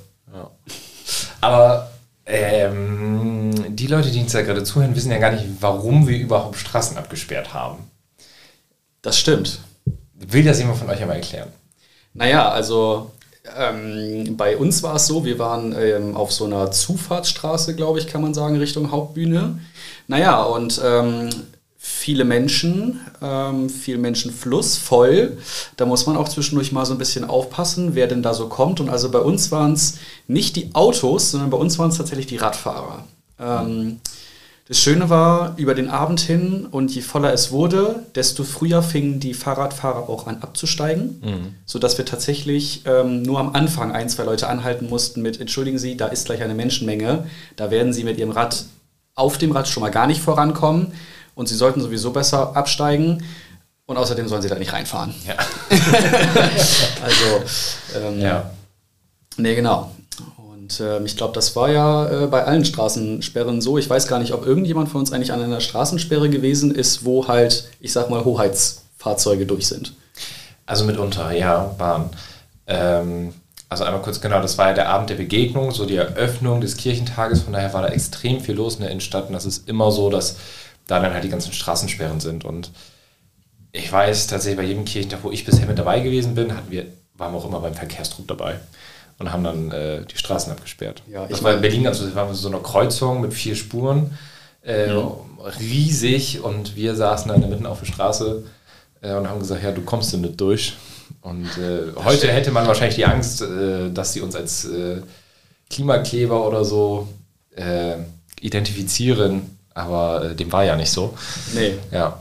Aber 1.41 1.89
ähm, 2.25 3.53
die 3.75 3.88
Leute, 3.88 4.10
die 4.12 4.19
uns 4.22 4.31
da 4.31 4.41
gerade 4.41 4.63
zuhören, 4.63 4.95
wissen 4.95 5.12
ja 5.12 5.17
gar 5.19 5.31
nicht, 5.31 5.45
warum 5.62 6.07
wir 6.07 6.17
überhaupt 6.17 6.57
Straßen 6.57 6.98
abgesperrt 6.98 7.53
haben. 7.53 7.77
Das 9.03 9.19
stimmt. 9.19 9.60
Will 10.15 10.43
das 10.43 10.57
jemand 10.57 10.79
von 10.79 10.89
euch 10.89 11.00
einmal 11.00 11.17
erklären? 11.17 11.50
Naja, 12.15 12.50
also 12.50 13.12
Ähm, 13.57 14.38
bei 14.38 14.55
uns 14.55 14.83
war 14.83 14.95
es 14.95 15.07
so, 15.07 15.25
wir 15.25 15.38
waren 15.38 15.75
ähm, 15.77 16.15
auf 16.15 16.31
so 16.31 16.45
einer 16.45 16.72
Zufahrtsstraße, 16.72 17.75
glaube 17.75 18.00
ich, 18.00 18.07
kann 18.07 18.22
man 18.22 18.33
sagen, 18.33 18.55
Richtung 18.55 18.89
Hauptbühne. 18.89 19.60
Naja, 20.07 20.41
und 20.43 20.79
ähm, 20.81 21.29
viele 21.77 22.24
Menschen, 22.24 23.01
ähm, 23.22 23.69
viel 23.69 23.98
Menschenfluss, 23.98 24.77
voll. 24.77 25.38
Da 25.75 25.86
muss 25.86 26.05
man 26.05 26.15
auch 26.15 26.29
zwischendurch 26.29 26.72
mal 26.72 26.86
so 26.86 26.93
ein 26.93 26.98
bisschen 26.98 27.25
aufpassen, 27.25 27.95
wer 27.95 28.07
denn 28.07 28.24
da 28.24 28.33
so 28.33 28.48
kommt. 28.48 28.79
Und 28.79 28.89
also 28.89 29.12
bei 29.12 29.19
uns 29.19 29.51
waren 29.51 29.74
es 29.74 29.95
nicht 30.27 30.55
die 30.55 30.74
Autos, 30.74 31.31
sondern 31.31 31.50
bei 31.50 31.57
uns 31.57 31.77
waren 31.77 31.89
es 31.89 31.98
tatsächlich 31.98 32.27
die 32.27 32.38
Radfahrer. 32.38 33.03
Ähm, 33.39 34.00
das 34.74 34.82
Schöne 34.82 35.08
war, 35.08 35.53
über 35.58 35.75
den 35.75 35.88
Abend 35.88 36.20
hin 36.20 36.65
und 36.65 36.89
je 36.96 37.01
voller 37.01 37.32
es 37.32 37.51
wurde, 37.51 38.08
desto 38.15 38.44
früher 38.44 38.82
fingen 38.82 39.20
die 39.20 39.36
Fahrradfahrer 39.36 40.10
auch 40.10 40.25
an 40.25 40.38
abzusteigen, 40.42 41.22
mhm. 41.24 41.56
sodass 41.68 42.00
wir 42.00 42.06
tatsächlich 42.06 42.82
ähm, 42.88 43.22
nur 43.22 43.39
am 43.39 43.53
Anfang 43.53 43.92
ein, 43.92 44.10
zwei 44.10 44.24
Leute 44.24 44.48
anhalten 44.48 44.89
mussten 44.89 45.22
mit, 45.22 45.39
entschuldigen 45.39 45.77
Sie, 45.77 45.96
da 45.96 46.08
ist 46.08 46.25
gleich 46.25 46.42
eine 46.42 46.56
Menschenmenge, 46.56 47.27
da 47.56 47.70
werden 47.70 47.94
Sie 47.94 48.03
mit 48.03 48.18
Ihrem 48.18 48.32
Rad 48.32 48.65
auf 49.13 49.38
dem 49.38 49.51
Rad 49.51 49.68
schon 49.68 49.82
mal 49.82 49.92
gar 49.92 50.08
nicht 50.08 50.22
vorankommen 50.24 50.92
und 51.36 51.48
Sie 51.48 51.56
sollten 51.56 51.80
sowieso 51.80 52.10
besser 52.10 52.58
absteigen. 52.58 53.24
Und 53.86 53.98
außerdem 53.98 54.30
sollen 54.30 54.42
sie 54.42 54.48
da 54.48 54.56
nicht 54.58 54.72
reinfahren. 54.72 55.13
Ja. 55.27 55.36
also, 57.03 57.44
ähm, 58.00 58.22
ja. 58.22 58.50
Nee, 59.36 59.56
genau. 59.56 59.92
Und 60.63 60.79
äh, 60.79 61.03
ich 61.03 61.17
glaube, 61.17 61.34
das 61.34 61.58
war 61.58 61.70
ja 61.70 62.24
äh, 62.24 62.27
bei 62.27 62.46
allen 62.46 62.63
Straßensperren 62.63 63.60
so. 63.60 63.77
Ich 63.77 63.89
weiß 63.89 64.08
gar 64.08 64.20
nicht, 64.20 64.32
ob 64.32 64.46
irgendjemand 64.46 64.88
von 64.88 65.01
uns 65.01 65.12
eigentlich 65.12 65.34
an 65.34 65.41
einer 65.41 65.60
Straßensperre 65.60 66.29
gewesen 66.29 66.74
ist, 66.74 67.03
wo 67.03 67.27
halt, 67.27 67.67
ich 67.82 67.91
sag 67.91 68.10
mal, 68.10 68.24
Hoheitsfahrzeuge 68.24 69.46
durch 69.46 69.67
sind. 69.67 69.93
Also 70.65 70.86
mitunter, 70.86 71.34
ja, 71.34 71.75
waren. 71.77 72.12
Ähm, 72.67 73.34
also 73.67 73.84
einmal 73.84 74.01
kurz 74.01 74.22
genau, 74.22 74.41
das 74.41 74.58
war 74.58 74.70
ja 74.70 74.74
der 74.74 74.88
Abend 74.88 75.10
der 75.10 75.15
Begegnung, 75.15 75.72
so 75.72 75.86
die 75.86 75.98
Eröffnung 75.98 76.62
des 76.62 76.77
Kirchentages. 76.77 77.41
Von 77.41 77.51
daher 77.51 77.74
war 77.74 77.82
da 77.82 77.89
extrem 77.89 78.39
viel 78.39 78.55
los 78.55 78.75
in 78.75 78.84
der 78.84 78.91
Innenstadt. 78.91 79.27
Und 79.27 79.34
das 79.34 79.46
ist 79.46 79.67
immer 79.67 79.91
so, 79.91 80.10
dass 80.10 80.38
da 80.88 81.01
dann 81.01 81.13
halt 81.13 81.25
die 81.25 81.29
ganzen 81.29 81.51
Straßensperren 81.51 82.22
sind. 82.22 82.46
Und 82.46 82.72
ich 83.74 83.91
weiß 83.91 84.27
tatsächlich, 84.27 84.58
bei 84.58 84.67
jedem 84.67 84.86
Kirchentag, 84.86 85.25
wo 85.25 85.32
ich 85.32 85.43
bisher 85.43 85.65
mit 85.65 85.77
dabei 85.77 86.00
gewesen 86.00 86.36
bin, 86.36 86.55
hatten 86.55 86.72
wir, 86.72 86.86
waren 87.17 87.34
wir 87.34 87.39
auch 87.39 87.46
immer 87.46 87.60
beim 87.60 87.74
Verkehrsdruck 87.74 88.29
dabei 88.29 88.62
und 89.20 89.32
haben 89.32 89.43
dann 89.43 89.72
äh, 89.72 90.05
die 90.05 90.17
Straßen 90.17 90.51
abgesperrt. 90.51 91.03
Ja, 91.10 91.25
das 91.27 91.43
war 91.43 91.53
in 91.53 91.62
Berlin, 91.62 91.88
also 91.88 92.05
das 92.05 92.15
war 92.15 92.34
so 92.34 92.48
eine 92.48 92.60
Kreuzung 92.60 93.22
mit 93.22 93.34
vier 93.34 93.55
Spuren, 93.55 94.17
äh, 94.63 94.88
mhm. 94.88 95.12
riesig 95.60 96.41
und 96.41 96.75
wir 96.75 96.96
saßen 96.96 97.29
dann 97.29 97.50
mitten 97.50 97.65
auf 97.65 97.79
der 97.79 97.86
Straße 97.86 98.43
äh, 99.01 99.13
und 99.13 99.29
haben 99.29 99.39
gesagt, 99.39 99.63
ja, 99.63 99.72
du 99.72 99.82
kommst 99.82 100.12
hier 100.12 100.20
nicht 100.20 100.39
durch. 100.39 100.74
Und 101.22 101.46
äh, 101.58 101.93
heute 102.03 102.27
hätte 102.32 102.51
man 102.51 102.67
wahrscheinlich 102.67 102.96
die 102.96 103.05
Angst, 103.05 103.41
äh, 103.41 103.91
dass 103.91 104.13
sie 104.13 104.22
uns 104.22 104.36
als 104.36 104.65
äh, 104.65 105.01
Klimakleber 105.70 106.48
oder 106.48 106.63
so 106.65 107.08
identifizieren, 108.41 109.60
aber 109.75 110.29
dem 110.34 110.51
war 110.51 110.63
ja 110.63 110.75
nicht 110.75 110.89
so. 110.89 111.13
Nee. 111.53 111.74
Ja. 111.91 112.17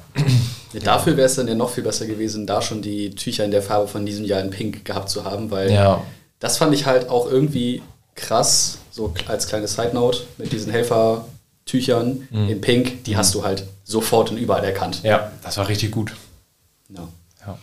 Ja, 0.75 0.81
dafür 0.81 1.17
wäre 1.17 1.25
es 1.25 1.37
dann 1.37 1.49
ja 1.49 1.55
noch 1.55 1.71
viel 1.71 1.85
besser 1.85 2.05
gewesen, 2.05 2.47
da 2.47 2.61
schon 2.61 2.83
die 2.83 3.15
Tücher 3.15 3.47
in 3.47 3.51
der 3.51 3.63
Farbe 3.63 3.89
von 3.89 4.05
diesem 4.05 4.27
Jahr 4.27 4.43
in 4.43 4.51
Pink 4.51 4.85
gehabt 4.85 5.09
zu 5.09 5.25
haben, 5.25 5.51
weil 5.51 5.73
ja 5.73 6.03
das 6.43 6.59
fand 6.59 6.75
ich 6.75 6.87
halt 6.87 7.09
auch 7.09 7.31
irgendwie 7.31 7.83
krass, 8.17 8.79
so 8.91 9.15
als 9.29 9.47
kleine 9.47 9.69
Side 9.69 9.95
Note 9.95 10.25
mit 10.39 10.53
diesen 10.53 10.73
Helfertüchern 10.73 12.27
mhm. 12.31 12.49
in 12.49 12.61
Pink, 12.61 13.05
die 13.05 13.13
mhm. 13.13 13.19
hast 13.19 13.35
du 13.37 13.45
halt 13.45 13.65
sofort 13.85 14.33
und 14.33 14.39
überall 14.39 14.65
erkannt. 14.65 15.05
Ja, 15.05 15.31
das 15.45 15.57
war 15.57 15.69
richtig 15.69 15.93
gut. 15.93 16.13
Ja. 16.89 17.07
ja. 17.47 17.59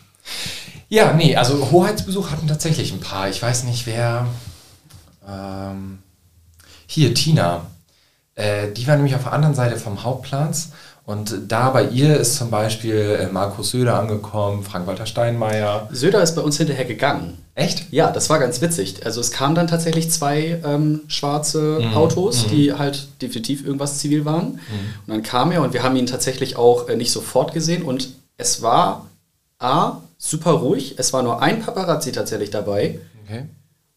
Ja, 0.88 1.14
nee, 1.14 1.36
also 1.36 1.72
Hoheitsbesuch 1.72 2.32
hatten 2.32 2.48
tatsächlich 2.48 2.94
ein 2.94 3.02
paar. 3.02 3.28
Ich 3.28 3.42
weiß 3.42 3.66
nicht, 3.66 3.86
wer. 3.86 4.28
Ähm, 5.28 6.00
hier, 6.88 7.14
Tina. 7.14 7.66
Äh, 8.36 8.72
die 8.72 8.88
war 8.88 8.96
nämlich 8.96 9.14
auf 9.14 9.24
der 9.24 9.34
anderen 9.34 9.56
Seite 9.56 9.76
vom 9.76 10.04
Hauptplatz 10.04 10.70
und 11.10 11.34
da 11.48 11.72
bei 11.72 11.86
ihr 11.86 12.18
ist 12.18 12.36
zum 12.36 12.52
Beispiel 12.52 13.18
äh, 13.20 13.34
Markus 13.34 13.72
Söder 13.72 14.00
angekommen, 14.00 14.62
Frank-Walter 14.62 15.08
Steinmeier. 15.08 15.90
Söder 15.92 16.22
ist 16.22 16.36
bei 16.36 16.44
uns 16.44 16.58
hinterher 16.58 16.86
gegangen. 16.86 17.40
Echt? 17.56 17.92
Ja, 17.92 18.12
das 18.12 18.30
war 18.30 18.38
ganz 18.38 18.62
witzig. 18.62 19.04
Also 19.04 19.20
es 19.20 19.32
kamen 19.32 19.56
dann 19.56 19.66
tatsächlich 19.66 20.12
zwei 20.12 20.62
ähm, 20.64 21.02
schwarze 21.08 21.80
mhm. 21.82 21.96
Autos, 21.96 22.46
mhm. 22.46 22.50
die 22.52 22.74
halt 22.74 23.08
definitiv 23.24 23.66
irgendwas 23.66 23.98
zivil 23.98 24.24
waren. 24.24 24.50
Mhm. 24.50 24.60
Und 25.08 25.08
dann 25.08 25.24
kam 25.24 25.52
er 25.52 25.64
und 25.64 25.74
wir 25.74 25.82
haben 25.82 25.96
ihn 25.96 26.06
tatsächlich 26.06 26.58
auch 26.58 26.88
äh, 26.90 26.96
nicht 26.96 27.12
sofort 27.12 27.56
gesehen. 27.56 27.82
Und 27.82 28.10
es 28.38 28.62
war 28.62 29.08
A, 29.58 30.02
super 30.20 30.52
ruhig. 30.52 30.94
Es 31.00 31.12
war 31.12 31.24
nur 31.24 31.42
ein 31.42 31.64
Paparazzi 31.64 32.12
tatsächlich 32.12 32.52
dabei. 32.52 33.00
Okay. 33.26 33.46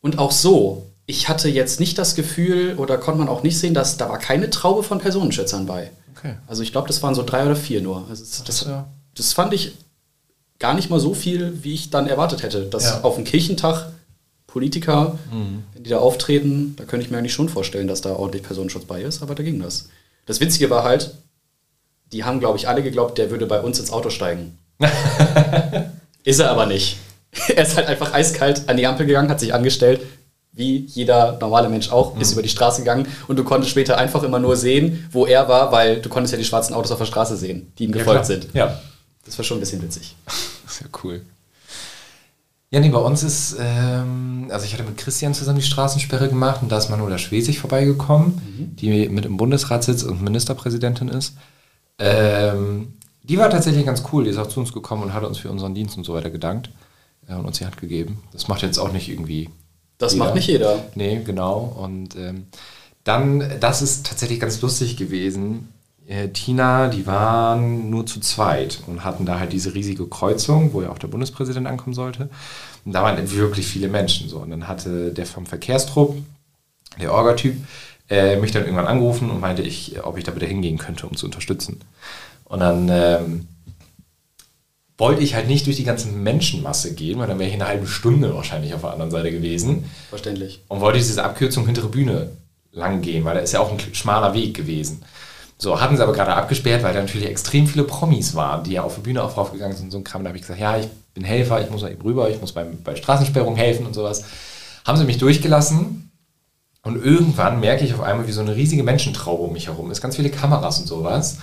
Und 0.00 0.18
auch 0.18 0.32
so, 0.32 0.86
ich 1.04 1.28
hatte 1.28 1.50
jetzt 1.50 1.78
nicht 1.78 1.98
das 1.98 2.14
Gefühl 2.14 2.76
oder 2.78 2.96
konnte 2.96 3.18
man 3.18 3.28
auch 3.28 3.42
nicht 3.42 3.58
sehen, 3.58 3.74
dass 3.74 3.98
da 3.98 4.08
war 4.08 4.18
keine 4.18 4.48
Traube 4.48 4.82
von 4.82 4.98
Personenschützern 4.98 5.66
bei. 5.66 5.90
Okay. 6.22 6.36
Also 6.46 6.62
ich 6.62 6.70
glaube, 6.70 6.86
das 6.86 7.02
waren 7.02 7.14
so 7.14 7.24
drei 7.24 7.44
oder 7.44 7.56
vier 7.56 7.80
nur. 7.80 8.06
Also 8.08 8.22
das, 8.22 8.44
das, 8.44 8.68
das, 9.14 9.32
fand 9.32 9.52
ich 9.54 9.72
gar 10.58 10.74
nicht 10.74 10.88
mal 10.88 11.00
so 11.00 11.14
viel, 11.14 11.64
wie 11.64 11.74
ich 11.74 11.90
dann 11.90 12.06
erwartet 12.06 12.44
hätte. 12.44 12.66
Dass 12.66 12.84
ja. 12.84 13.00
auf 13.02 13.16
dem 13.16 13.24
Kirchentag 13.24 13.90
Politiker, 14.46 15.18
mhm. 15.32 15.64
wenn 15.72 15.82
die 15.82 15.90
da 15.90 15.98
auftreten, 15.98 16.76
da 16.76 16.84
könnte 16.84 17.04
ich 17.04 17.10
mir 17.10 17.18
eigentlich 17.18 17.32
schon 17.32 17.48
vorstellen, 17.48 17.88
dass 17.88 18.02
da 18.02 18.14
ordentlich 18.14 18.42
Personenschutz 18.42 18.84
bei 18.84 19.02
ist, 19.02 19.22
aber 19.22 19.34
da 19.34 19.42
ging 19.42 19.58
das. 19.60 19.88
Das 20.26 20.40
Witzige 20.40 20.68
war 20.68 20.84
halt, 20.84 21.14
die 22.12 22.24
haben, 22.24 22.38
glaube 22.38 22.58
ich, 22.58 22.68
alle 22.68 22.82
geglaubt, 22.82 23.16
der 23.16 23.30
würde 23.30 23.46
bei 23.46 23.60
uns 23.62 23.80
ins 23.80 23.90
Auto 23.90 24.10
steigen. 24.10 24.58
ist 26.24 26.38
er 26.38 26.50
aber 26.50 26.66
nicht. 26.66 26.98
er 27.48 27.62
ist 27.62 27.76
halt 27.76 27.88
einfach 27.88 28.12
eiskalt 28.12 28.68
an 28.68 28.76
die 28.76 28.86
Ampel 28.86 29.06
gegangen, 29.06 29.30
hat 29.30 29.40
sich 29.40 29.54
angestellt, 29.54 30.02
wie 30.52 30.84
jeder 30.86 31.38
normale 31.40 31.68
Mensch 31.68 31.90
auch, 31.90 32.18
ist 32.18 32.30
mhm. 32.30 32.32
über 32.34 32.42
die 32.42 32.48
Straße 32.48 32.82
gegangen 32.82 33.06
und 33.26 33.38
du 33.38 33.44
konntest 33.44 33.70
später 33.70 33.96
einfach 33.96 34.22
immer 34.22 34.38
nur 34.38 34.56
sehen, 34.56 35.08
wo 35.10 35.26
er 35.26 35.48
war, 35.48 35.72
weil 35.72 36.00
du 36.00 36.08
konntest 36.08 36.32
ja 36.32 36.38
die 36.38 36.44
schwarzen 36.44 36.74
Autos 36.74 36.92
auf 36.92 36.98
der 36.98 37.06
Straße 37.06 37.36
sehen, 37.36 37.72
die 37.78 37.84
ihm 37.84 37.92
gefolgt 37.92 38.20
ja, 38.20 38.24
sind. 38.24 38.48
Ja. 38.52 38.80
Das 39.24 39.38
war 39.38 39.44
schon 39.44 39.58
ein 39.58 39.60
bisschen 39.60 39.82
witzig. 39.82 40.16
Das 40.26 40.74
ist 40.74 40.80
ja 40.80 40.86
cool. 41.04 41.22
Ja, 42.70 42.80
nee, 42.80 42.88
bei 42.88 42.98
uns 42.98 43.22
ist, 43.22 43.56
ähm, 43.60 44.48
also 44.50 44.64
ich 44.64 44.72
hatte 44.72 44.84
mit 44.84 44.96
Christian 44.96 45.34
zusammen 45.34 45.58
die 45.58 45.64
Straßensperre 45.64 46.28
gemacht 46.28 46.62
und 46.62 46.72
da 46.72 46.78
ist 46.78 46.88
Manuela 46.88 47.18
Schwesig 47.18 47.58
vorbeigekommen, 47.58 48.28
mhm. 48.28 48.76
die 48.76 49.08
mit 49.10 49.26
im 49.26 49.36
Bundesrat 49.36 49.84
sitzt 49.84 50.04
und 50.04 50.22
Ministerpräsidentin 50.22 51.08
ist. 51.08 51.34
Ähm, 51.98 52.94
die 53.22 53.36
war 53.38 53.50
tatsächlich 53.50 53.84
ganz 53.84 54.02
cool, 54.12 54.24
die 54.24 54.30
ist 54.30 54.38
auch 54.38 54.46
zu 54.46 54.58
uns 54.58 54.72
gekommen 54.72 55.02
und 55.02 55.12
hat 55.12 55.22
uns 55.22 55.38
für 55.38 55.50
unseren 55.50 55.74
Dienst 55.74 55.98
und 55.98 56.04
so 56.04 56.14
weiter 56.14 56.30
gedankt 56.30 56.70
äh, 57.28 57.34
und 57.34 57.44
uns 57.44 57.58
die 57.58 57.66
Hand 57.66 57.76
gegeben. 57.76 58.22
Das 58.32 58.48
macht 58.48 58.62
jetzt 58.62 58.78
auch 58.78 58.92
nicht 58.92 59.10
irgendwie 59.10 59.50
das 60.02 60.12
jeder. 60.12 60.24
macht 60.24 60.34
nicht 60.34 60.48
jeder. 60.48 60.84
Nee, 60.94 61.22
genau. 61.24 61.76
Und 61.78 62.16
ähm, 62.16 62.46
dann, 63.04 63.44
das 63.60 63.82
ist 63.82 64.06
tatsächlich 64.06 64.40
ganz 64.40 64.60
lustig 64.60 64.96
gewesen. 64.96 65.68
Äh, 66.06 66.28
Tina, 66.28 66.88
die 66.88 67.06
waren 67.06 67.90
nur 67.90 68.06
zu 68.06 68.20
zweit 68.20 68.80
und 68.86 69.04
hatten 69.04 69.24
da 69.24 69.38
halt 69.38 69.52
diese 69.52 69.74
riesige 69.74 70.06
Kreuzung, 70.06 70.72
wo 70.72 70.82
ja 70.82 70.90
auch 70.90 70.98
der 70.98 71.08
Bundespräsident 71.08 71.66
ankommen 71.66 71.94
sollte. 71.94 72.28
Und 72.84 72.92
da 72.92 73.02
waren 73.02 73.30
wirklich 73.30 73.66
viele 73.66 73.88
Menschen 73.88 74.28
so. 74.28 74.38
Und 74.38 74.50
dann 74.50 74.68
hatte 74.68 75.12
der 75.12 75.26
vom 75.26 75.46
Verkehrstrupp, 75.46 76.16
der 77.00 77.12
Orga-Typ, 77.12 77.56
äh, 78.10 78.36
mich 78.36 78.50
dann 78.50 78.64
irgendwann 78.64 78.86
angerufen 78.86 79.30
und 79.30 79.40
meinte, 79.40 79.62
ich, 79.62 80.04
ob 80.04 80.18
ich 80.18 80.24
da 80.24 80.32
bitte 80.32 80.46
hingehen 80.46 80.78
könnte, 80.78 81.06
um 81.06 81.16
zu 81.16 81.26
unterstützen. 81.26 81.80
Und 82.44 82.60
dann 82.60 82.88
ähm, 82.90 83.48
wollte 85.02 85.24
ich 85.24 85.34
halt 85.34 85.48
nicht 85.48 85.66
durch 85.66 85.74
die 85.74 85.82
ganze 85.82 86.06
Menschenmasse 86.06 86.94
gehen, 86.94 87.18
weil 87.18 87.26
dann 87.26 87.40
wäre 87.40 87.48
ich 87.48 87.56
eine 87.56 87.66
halbe 87.66 87.88
Stunde 87.88 88.36
wahrscheinlich 88.36 88.72
auf 88.72 88.82
der 88.82 88.92
anderen 88.92 89.10
Seite 89.10 89.32
gewesen. 89.32 89.90
Verständlich. 90.08 90.60
Und 90.68 90.80
wollte 90.80 90.98
diese 90.98 91.24
Abkürzung 91.24 91.66
hintere 91.66 91.88
Bühne 91.88 92.30
lang 92.70 93.00
gehen, 93.02 93.24
weil 93.24 93.34
da 93.34 93.40
ist 93.40 93.50
ja 93.50 93.58
auch 93.58 93.72
ein 93.72 93.80
schmaler 93.80 94.32
Weg 94.32 94.54
gewesen. 94.54 95.02
So, 95.58 95.80
hatten 95.80 95.96
sie 95.96 96.04
aber 96.04 96.12
gerade 96.12 96.34
abgesperrt, 96.34 96.84
weil 96.84 96.94
da 96.94 97.00
natürlich 97.00 97.26
extrem 97.26 97.66
viele 97.66 97.82
Promis 97.82 98.36
waren, 98.36 98.62
die 98.62 98.74
ja 98.74 98.84
auf 98.84 98.94
der 98.94 99.02
Bühne 99.02 99.24
auch 99.24 99.36
raufgegangen 99.36 99.76
sind 99.76 99.86
und 99.86 99.90
so 99.90 99.98
ein 99.98 100.04
Kram. 100.04 100.22
Da 100.22 100.28
habe 100.28 100.38
ich 100.38 100.42
gesagt, 100.42 100.60
ja, 100.60 100.78
ich 100.78 100.86
bin 101.14 101.24
Helfer, 101.24 101.60
ich 101.60 101.68
muss 101.68 101.82
mal 101.82 101.90
eben 101.90 102.02
rüber, 102.02 102.30
ich 102.30 102.40
muss 102.40 102.52
beim, 102.52 102.80
bei 102.84 102.94
Straßensperrung 102.94 103.56
helfen 103.56 103.86
und 103.86 103.94
sowas. 103.94 104.22
Haben 104.86 104.98
sie 104.98 105.04
mich 105.04 105.18
durchgelassen 105.18 106.12
und 106.84 107.04
irgendwann 107.04 107.58
merke 107.58 107.84
ich 107.84 107.92
auf 107.92 108.02
einmal, 108.02 108.28
wie 108.28 108.32
so 108.32 108.40
eine 108.40 108.54
riesige 108.54 108.84
Menschentraube 108.84 109.42
um 109.42 109.52
mich 109.52 109.66
herum 109.66 109.90
ist, 109.90 110.00
ganz 110.00 110.14
viele 110.14 110.30
Kameras 110.30 110.78
und 110.78 110.86
sowas 110.86 111.38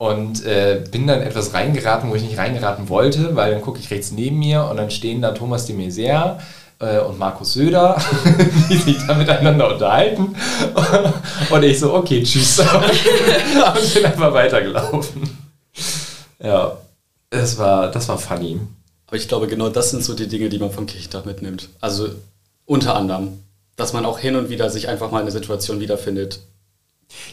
und 0.00 0.46
äh, 0.46 0.82
bin 0.90 1.06
dann 1.06 1.20
etwas 1.20 1.52
reingeraten, 1.52 2.08
wo 2.08 2.14
ich 2.14 2.22
nicht 2.22 2.38
reingeraten 2.38 2.88
wollte, 2.88 3.36
weil 3.36 3.50
dann 3.52 3.60
gucke 3.60 3.78
ich 3.78 3.90
rechts 3.90 4.12
neben 4.12 4.38
mir 4.38 4.64
und 4.64 4.78
dann 4.78 4.90
stehen 4.90 5.20
da 5.20 5.32
Thomas 5.32 5.66
de 5.66 5.76
Maizière 5.76 6.38
äh, 6.78 7.00
und 7.00 7.18
Markus 7.18 7.52
Söder, 7.52 8.00
die 8.70 8.78
sich 8.78 8.96
da 9.06 9.12
miteinander 9.12 9.70
unterhalten. 9.70 10.34
und 11.50 11.62
ich 11.62 11.78
so, 11.78 11.92
okay, 11.92 12.22
tschüss. 12.22 12.60
und 12.60 13.94
bin 13.94 14.06
einfach 14.06 14.32
weitergelaufen. 14.32 15.36
Ja, 16.42 16.78
das 17.28 17.58
war, 17.58 17.90
das 17.90 18.08
war 18.08 18.16
funny. 18.16 18.58
Aber 19.06 19.16
ich 19.18 19.28
glaube, 19.28 19.48
genau 19.48 19.68
das 19.68 19.90
sind 19.90 20.02
so 20.02 20.14
die 20.14 20.28
Dinge, 20.28 20.48
die 20.48 20.58
man 20.58 20.70
vom 20.70 20.86
Kirchentag 20.86 21.26
mitnimmt. 21.26 21.68
Also 21.82 22.08
unter 22.64 22.96
anderem, 22.96 23.40
dass 23.76 23.92
man 23.92 24.06
auch 24.06 24.18
hin 24.18 24.36
und 24.36 24.48
wieder 24.48 24.70
sich 24.70 24.88
einfach 24.88 25.10
mal 25.10 25.18
in 25.18 25.24
eine 25.24 25.30
Situation 25.30 25.78
wiederfindet, 25.78 26.40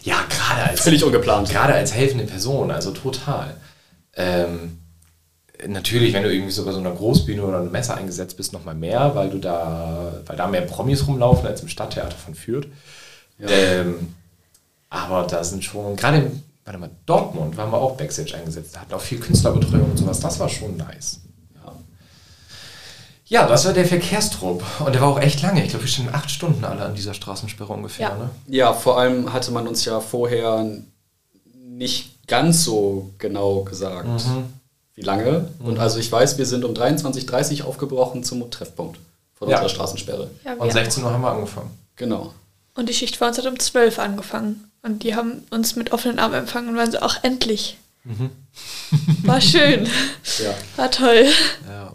ja, 0.03 0.23
gerade 0.29 0.69
als. 0.69 0.81
Völlig 0.81 1.03
ungeplant. 1.03 1.49
Gerade 1.49 1.73
als 1.73 1.93
helfende 1.93 2.25
Person, 2.25 2.71
also 2.71 2.91
total. 2.91 3.55
Ähm, 4.15 4.79
natürlich, 5.67 6.13
wenn 6.13 6.23
du 6.23 6.33
irgendwie 6.33 6.51
so 6.51 6.65
bei 6.65 6.71
so 6.71 6.79
einer 6.79 6.91
Großbühne 6.91 7.43
oder 7.43 7.59
einem 7.59 7.71
Messer 7.71 7.95
eingesetzt 7.95 8.37
bist, 8.37 8.53
nochmal 8.53 8.75
mehr, 8.75 9.15
weil 9.15 9.29
du 9.29 9.39
da, 9.39 10.13
weil 10.25 10.35
da 10.35 10.47
mehr 10.47 10.61
Promis 10.61 11.07
rumlaufen 11.07 11.47
als 11.47 11.61
im 11.61 11.67
Stadttheater 11.67 12.15
von 12.15 12.35
Fürth. 12.35 12.67
Ja. 13.39 13.49
Ähm, 13.49 14.15
aber 14.89 15.27
da 15.27 15.43
sind 15.43 15.63
schon, 15.63 15.95
gerade 15.95 16.17
in, 16.17 16.43
warte 16.65 16.79
mal, 16.79 16.89
Dortmund 17.05 17.57
waren 17.57 17.71
wir 17.71 17.77
auch 17.77 17.97
Backstage 17.97 18.35
eingesetzt. 18.35 18.75
Da 18.75 18.81
hatten 18.81 18.93
auch 18.93 19.01
viel 19.01 19.19
Künstlerbetreuung 19.19 19.91
und 19.91 19.97
sowas. 19.97 20.19
Das 20.19 20.39
war 20.39 20.49
schon 20.49 20.77
nice. 20.77 21.21
Ja, 23.29 23.45
das 23.47 23.65
war 23.65 23.73
der 23.73 23.85
Verkehrstrupp. 23.85 24.63
Und 24.79 24.93
der 24.93 25.01
war 25.01 25.09
auch 25.09 25.19
echt 25.19 25.41
lange. 25.41 25.61
Ich 25.63 25.69
glaube, 25.69 25.83
wir 25.83 25.89
standen 25.91 26.13
acht 26.15 26.31
Stunden 26.31 26.63
alle 26.63 26.81
an 26.83 26.95
dieser 26.95 27.13
Straßensperre 27.13 27.73
ungefähr. 27.73 28.09
Ja. 28.09 28.15
Ne? 28.15 28.29
Ja, 28.47 28.73
vor 28.73 28.97
allem 28.99 29.33
hatte 29.33 29.51
man 29.51 29.67
uns 29.67 29.83
ja 29.85 29.99
vorher 29.99 30.65
nicht 31.53 32.25
ganz 32.27 32.63
so 32.63 33.11
genau 33.17 33.63
gesagt, 33.63 34.07
wie 34.95 35.01
lange. 35.01 35.49
Und 35.59 35.77
also 35.79 35.99
ich 35.99 36.11
weiß, 36.11 36.37
wir 36.37 36.45
sind 36.45 36.63
um 36.65 36.73
23.30 36.73 37.61
Uhr 37.61 37.67
aufgebrochen 37.67 38.23
zum 38.23 38.49
Treffpunkt 38.49 38.99
von 39.35 39.49
Ja. 39.49 39.57
unserer 39.57 39.69
Straßensperre. 39.69 40.29
Ja, 40.45 40.53
Und 40.53 40.65
wir- 40.67 40.71
16 40.71 41.03
Uhr 41.03 41.11
haben 41.11 41.21
wir 41.21 41.31
angefangen. 41.31 41.71
Genau. 41.97 42.33
Und 42.75 42.87
die 42.89 42.93
Schicht 42.93 43.17
vor 43.17 43.27
uns 43.27 43.37
hat 43.37 43.45
um 43.45 43.59
12 43.59 43.99
angefangen. 43.99 44.71
Und 44.83 45.03
die 45.03 45.15
haben 45.15 45.43
uns 45.49 45.75
mit 45.75 45.91
offenen 45.91 46.19
Armen 46.19 46.35
empfangen 46.35 46.69
und 46.69 46.77
waren 46.77 46.91
so, 46.91 46.99
ach, 47.01 47.19
endlich. 47.23 47.77
War 49.23 49.41
schön. 49.41 49.85
Ja. 50.41 50.53
War 50.77 50.89
toll. 50.91 51.25
Ja. 51.67 51.86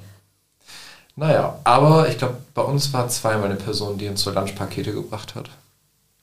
Naja, 1.16 1.58
aber 1.64 2.08
ich 2.08 2.18
glaube, 2.18 2.38
bei 2.54 2.62
uns 2.62 2.92
war 2.92 3.08
zweimal 3.08 3.46
eine 3.46 3.56
Person, 3.56 3.98
die 3.98 4.08
uns 4.08 4.22
so 4.22 4.30
Lunchpakete 4.30 4.92
gebracht 4.92 5.34
hat. 5.34 5.50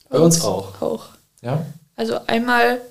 Bei 0.09 0.19
uns 0.19 0.41
auch. 0.41 0.81
Auch. 0.81 1.05
Ja? 1.41 1.65
Also 1.95 2.19
einmal 2.25 2.81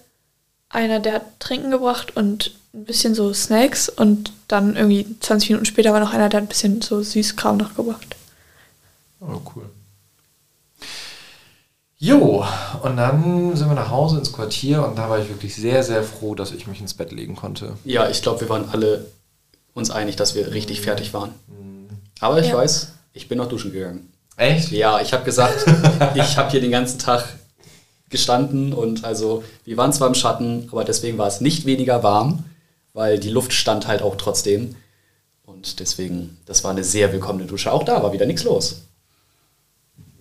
einer, 0.68 1.00
der 1.00 1.14
hat 1.14 1.40
Trinken 1.40 1.70
gebracht 1.70 2.16
und 2.16 2.52
ein 2.74 2.84
bisschen 2.84 3.14
so 3.14 3.32
Snacks 3.32 3.88
und 3.88 4.32
dann 4.46 4.76
irgendwie 4.76 5.06
20 5.20 5.50
Minuten 5.50 5.66
später 5.66 5.92
war 5.92 6.00
noch 6.00 6.12
einer, 6.12 6.28
der 6.28 6.40
hat 6.40 6.44
ein 6.44 6.48
bisschen 6.48 6.82
so 6.82 7.02
Süßkram 7.02 7.56
noch 7.56 7.74
gebracht. 7.74 8.16
Oh, 9.20 9.40
cool. 9.54 9.68
Jo, 12.00 12.46
und 12.82 12.96
dann 12.96 13.56
sind 13.56 13.68
wir 13.68 13.74
nach 13.74 13.90
Hause 13.90 14.18
ins 14.18 14.32
Quartier 14.32 14.86
und 14.86 14.96
da 14.96 15.10
war 15.10 15.18
ich 15.18 15.28
wirklich 15.28 15.56
sehr, 15.56 15.82
sehr 15.82 16.04
froh, 16.04 16.36
dass 16.36 16.52
ich 16.52 16.68
mich 16.68 16.80
ins 16.80 16.94
Bett 16.94 17.10
legen 17.10 17.34
konnte. 17.34 17.76
Ja, 17.84 18.08
ich 18.08 18.22
glaube, 18.22 18.42
wir 18.42 18.48
waren 18.48 18.68
alle 18.70 19.06
uns 19.74 19.90
einig, 19.90 20.14
dass 20.14 20.36
wir 20.36 20.52
richtig 20.52 20.80
fertig 20.80 21.12
waren. 21.12 21.34
Aber 22.20 22.40
ich 22.40 22.48
Ja. 22.48 22.56
weiß, 22.56 22.88
ich 23.12 23.28
bin 23.28 23.38
noch 23.38 23.48
duschen 23.48 23.72
gegangen. 23.72 24.12
Echt? 24.36 24.70
Ja, 24.70 25.00
ich 25.00 25.12
habe 25.12 25.24
gesagt, 25.24 25.64
ich 26.14 26.36
habe 26.36 26.50
hier 26.50 26.60
den 26.60 26.70
ganzen 26.70 26.98
Tag 26.98 27.24
gestanden 28.10 28.72
und 28.72 29.04
also 29.04 29.44
wir 29.64 29.76
waren 29.76 29.92
zwar 29.92 30.08
im 30.08 30.14
Schatten, 30.14 30.68
aber 30.72 30.84
deswegen 30.84 31.18
war 31.18 31.26
es 31.26 31.40
nicht 31.40 31.66
weniger 31.66 32.02
warm, 32.02 32.44
weil 32.94 33.18
die 33.18 33.30
Luft 33.30 33.52
stand 33.52 33.86
halt 33.86 34.02
auch 34.02 34.16
trotzdem. 34.16 34.76
Und 35.44 35.80
deswegen, 35.80 36.38
das 36.46 36.62
war 36.64 36.70
eine 36.70 36.84
sehr 36.84 37.12
willkommene 37.12 37.46
Dusche. 37.46 37.72
Auch 37.72 37.82
da 37.82 38.02
war 38.02 38.12
wieder 38.12 38.26
nichts 38.26 38.44
los. 38.44 38.82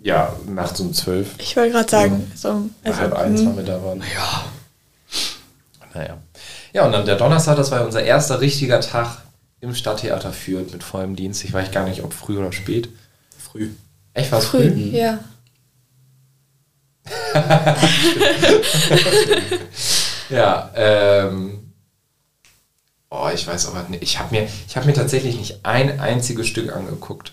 Ja, 0.01 0.33
nachts 0.47 0.79
um 0.79 0.93
zwölf. 0.93 1.35
Ich 1.37 1.55
wollte 1.57 1.71
gerade 1.73 1.89
sagen, 1.89 2.31
so, 2.35 2.69
also, 2.83 2.99
halb 2.99 3.13
eins 3.13 3.41
hm, 3.41 3.47
waren 3.47 3.57
wir 3.57 3.63
da 3.63 3.83
waren. 3.83 4.01
Ja, 4.13 4.45
Naja. 5.93 6.17
Ja, 6.73 6.85
und 6.85 6.91
dann 6.91 7.05
der 7.05 7.15
Donnerstag, 7.15 7.55
das 7.57 7.71
war 7.71 7.83
unser 7.85 8.03
erster 8.03 8.39
richtiger 8.39 8.79
Tag 8.81 9.21
im 9.61 9.73
Stadttheater 9.73 10.33
Fürth 10.33 10.71
mit 10.71 10.83
vollem 10.83 11.15
Dienst. 11.15 11.43
Ich 11.43 11.53
weiß 11.53 11.71
gar 11.71 11.87
nicht, 11.87 12.03
ob 12.03 12.13
früh 12.13 12.37
oder 12.37 12.51
spät. 12.51 12.89
früh. 13.37 13.69
Echt, 14.13 14.31
war 14.31 14.39
es 14.39 14.45
früh? 14.45 14.71
früh, 14.71 14.97
ja. 14.97 15.19
Ja, 20.29 20.71
ähm. 20.75 21.73
Oh, 23.09 23.29
ich 23.33 23.47
weiß 23.47 23.67
aber 23.67 23.87
nicht. 23.89 24.03
Ich 24.03 24.19
habe 24.19 24.35
mir, 24.35 24.47
ich 24.67 24.75
hab 24.75 24.85
mir 24.85 24.93
tatsächlich 24.93 25.37
nicht 25.37 25.65
ein 25.65 25.99
einziges 25.99 26.47
Stück 26.47 26.75
angeguckt. 26.75 27.31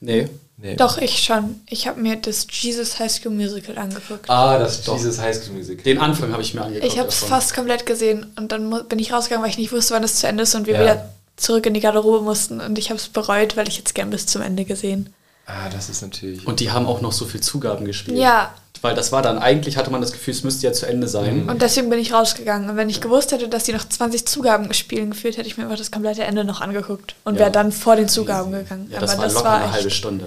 Nee. 0.00 0.28
Nee. 0.60 0.74
Doch, 0.74 0.98
ich 0.98 1.22
schon. 1.22 1.60
Ich 1.68 1.86
habe 1.86 2.00
mir 2.00 2.16
das 2.16 2.46
Jesus 2.50 2.98
High 2.98 3.12
School 3.12 3.30
Musical 3.32 3.78
angeguckt. 3.78 4.28
Ah, 4.28 4.58
das 4.58 4.82
Doch. 4.82 4.96
dieses 4.96 5.20
High 5.20 5.36
School 5.36 5.54
Musical. 5.56 5.84
Den 5.84 5.98
Anfang 5.98 6.32
habe 6.32 6.42
ich 6.42 6.52
mir 6.54 6.62
angeguckt. 6.62 6.92
ich 6.92 6.98
habe 6.98 7.08
es 7.08 7.18
fast 7.20 7.54
komplett 7.54 7.86
gesehen 7.86 8.26
und 8.36 8.50
dann 8.50 8.68
bin 8.88 8.98
ich 8.98 9.12
rausgegangen, 9.12 9.44
weil 9.44 9.50
ich 9.50 9.58
nicht 9.58 9.70
wusste, 9.72 9.94
wann 9.94 10.02
es 10.02 10.16
zu 10.16 10.26
Ende 10.26 10.42
ist 10.42 10.54
und 10.56 10.66
wir 10.66 10.74
Ja. 10.74 10.80
wieder 10.80 11.08
zurück 11.36 11.64
in 11.66 11.74
die 11.74 11.80
Garderobe 11.80 12.24
mussten 12.24 12.60
und 12.60 12.76
ich 12.76 12.90
habe 12.90 12.98
es 12.98 13.08
bereut, 13.08 13.56
weil 13.56 13.68
ich 13.68 13.78
jetzt 13.78 13.94
gern 13.94 14.10
bis 14.10 14.26
zum 14.26 14.42
Ende 14.42 14.64
gesehen. 14.64 15.14
Ah, 15.46 15.68
das 15.72 15.88
ist 15.88 16.02
natürlich. 16.02 16.44
Und 16.46 16.58
die 16.60 16.72
haben 16.72 16.86
auch 16.86 17.00
noch 17.00 17.12
so 17.12 17.24
viel 17.24 17.40
Zugaben 17.40 17.84
gespielt. 17.86 18.18
Ja, 18.18 18.52
Weil 18.82 18.94
das 18.94 19.10
war 19.12 19.22
dann, 19.22 19.38
eigentlich 19.38 19.76
hatte 19.76 19.90
man 19.90 20.00
das 20.00 20.12
Gefühl, 20.12 20.34
es 20.34 20.44
müsste 20.44 20.66
ja 20.66 20.72
zu 20.72 20.86
Ende 20.86 21.08
sein. 21.08 21.48
und 21.48 21.62
deswegen 21.62 21.88
bin 21.90 21.98
ich 22.00 22.12
rausgegangen. 22.12 22.68
Und 22.70 22.76
wenn 22.76 22.88
ich 22.90 23.00
gewusst 23.00 23.32
hätte, 23.32 23.48
dass 23.48 23.64
die 23.64 23.72
noch 23.72 23.88
20 23.88 24.26
Zugaben 24.26 24.72
spielen 24.74 25.10
geführt, 25.10 25.36
hätte 25.36 25.48
ich 25.48 25.56
mir 25.56 25.64
einfach 25.64 25.78
das 25.78 25.90
komplette 25.90 26.22
Ende 26.24 26.44
noch 26.44 26.60
angeguckt 26.60 27.14
und 27.24 27.34
Ja. 27.34 27.40
wäre 27.40 27.50
dann 27.52 27.72
vor 27.72 27.96
den 27.96 28.08
Zugaben 28.08 28.52
gegangen. 28.52 28.88
Ja, 28.92 29.00
das 29.00 29.10
Aber 29.12 29.18
war 29.20 29.24
das 29.26 29.34
locker 29.34 29.46
war 29.46 29.58
eine 29.62 29.72
halbe 29.72 29.86
echt. 29.88 29.96
Stunde. 29.96 30.26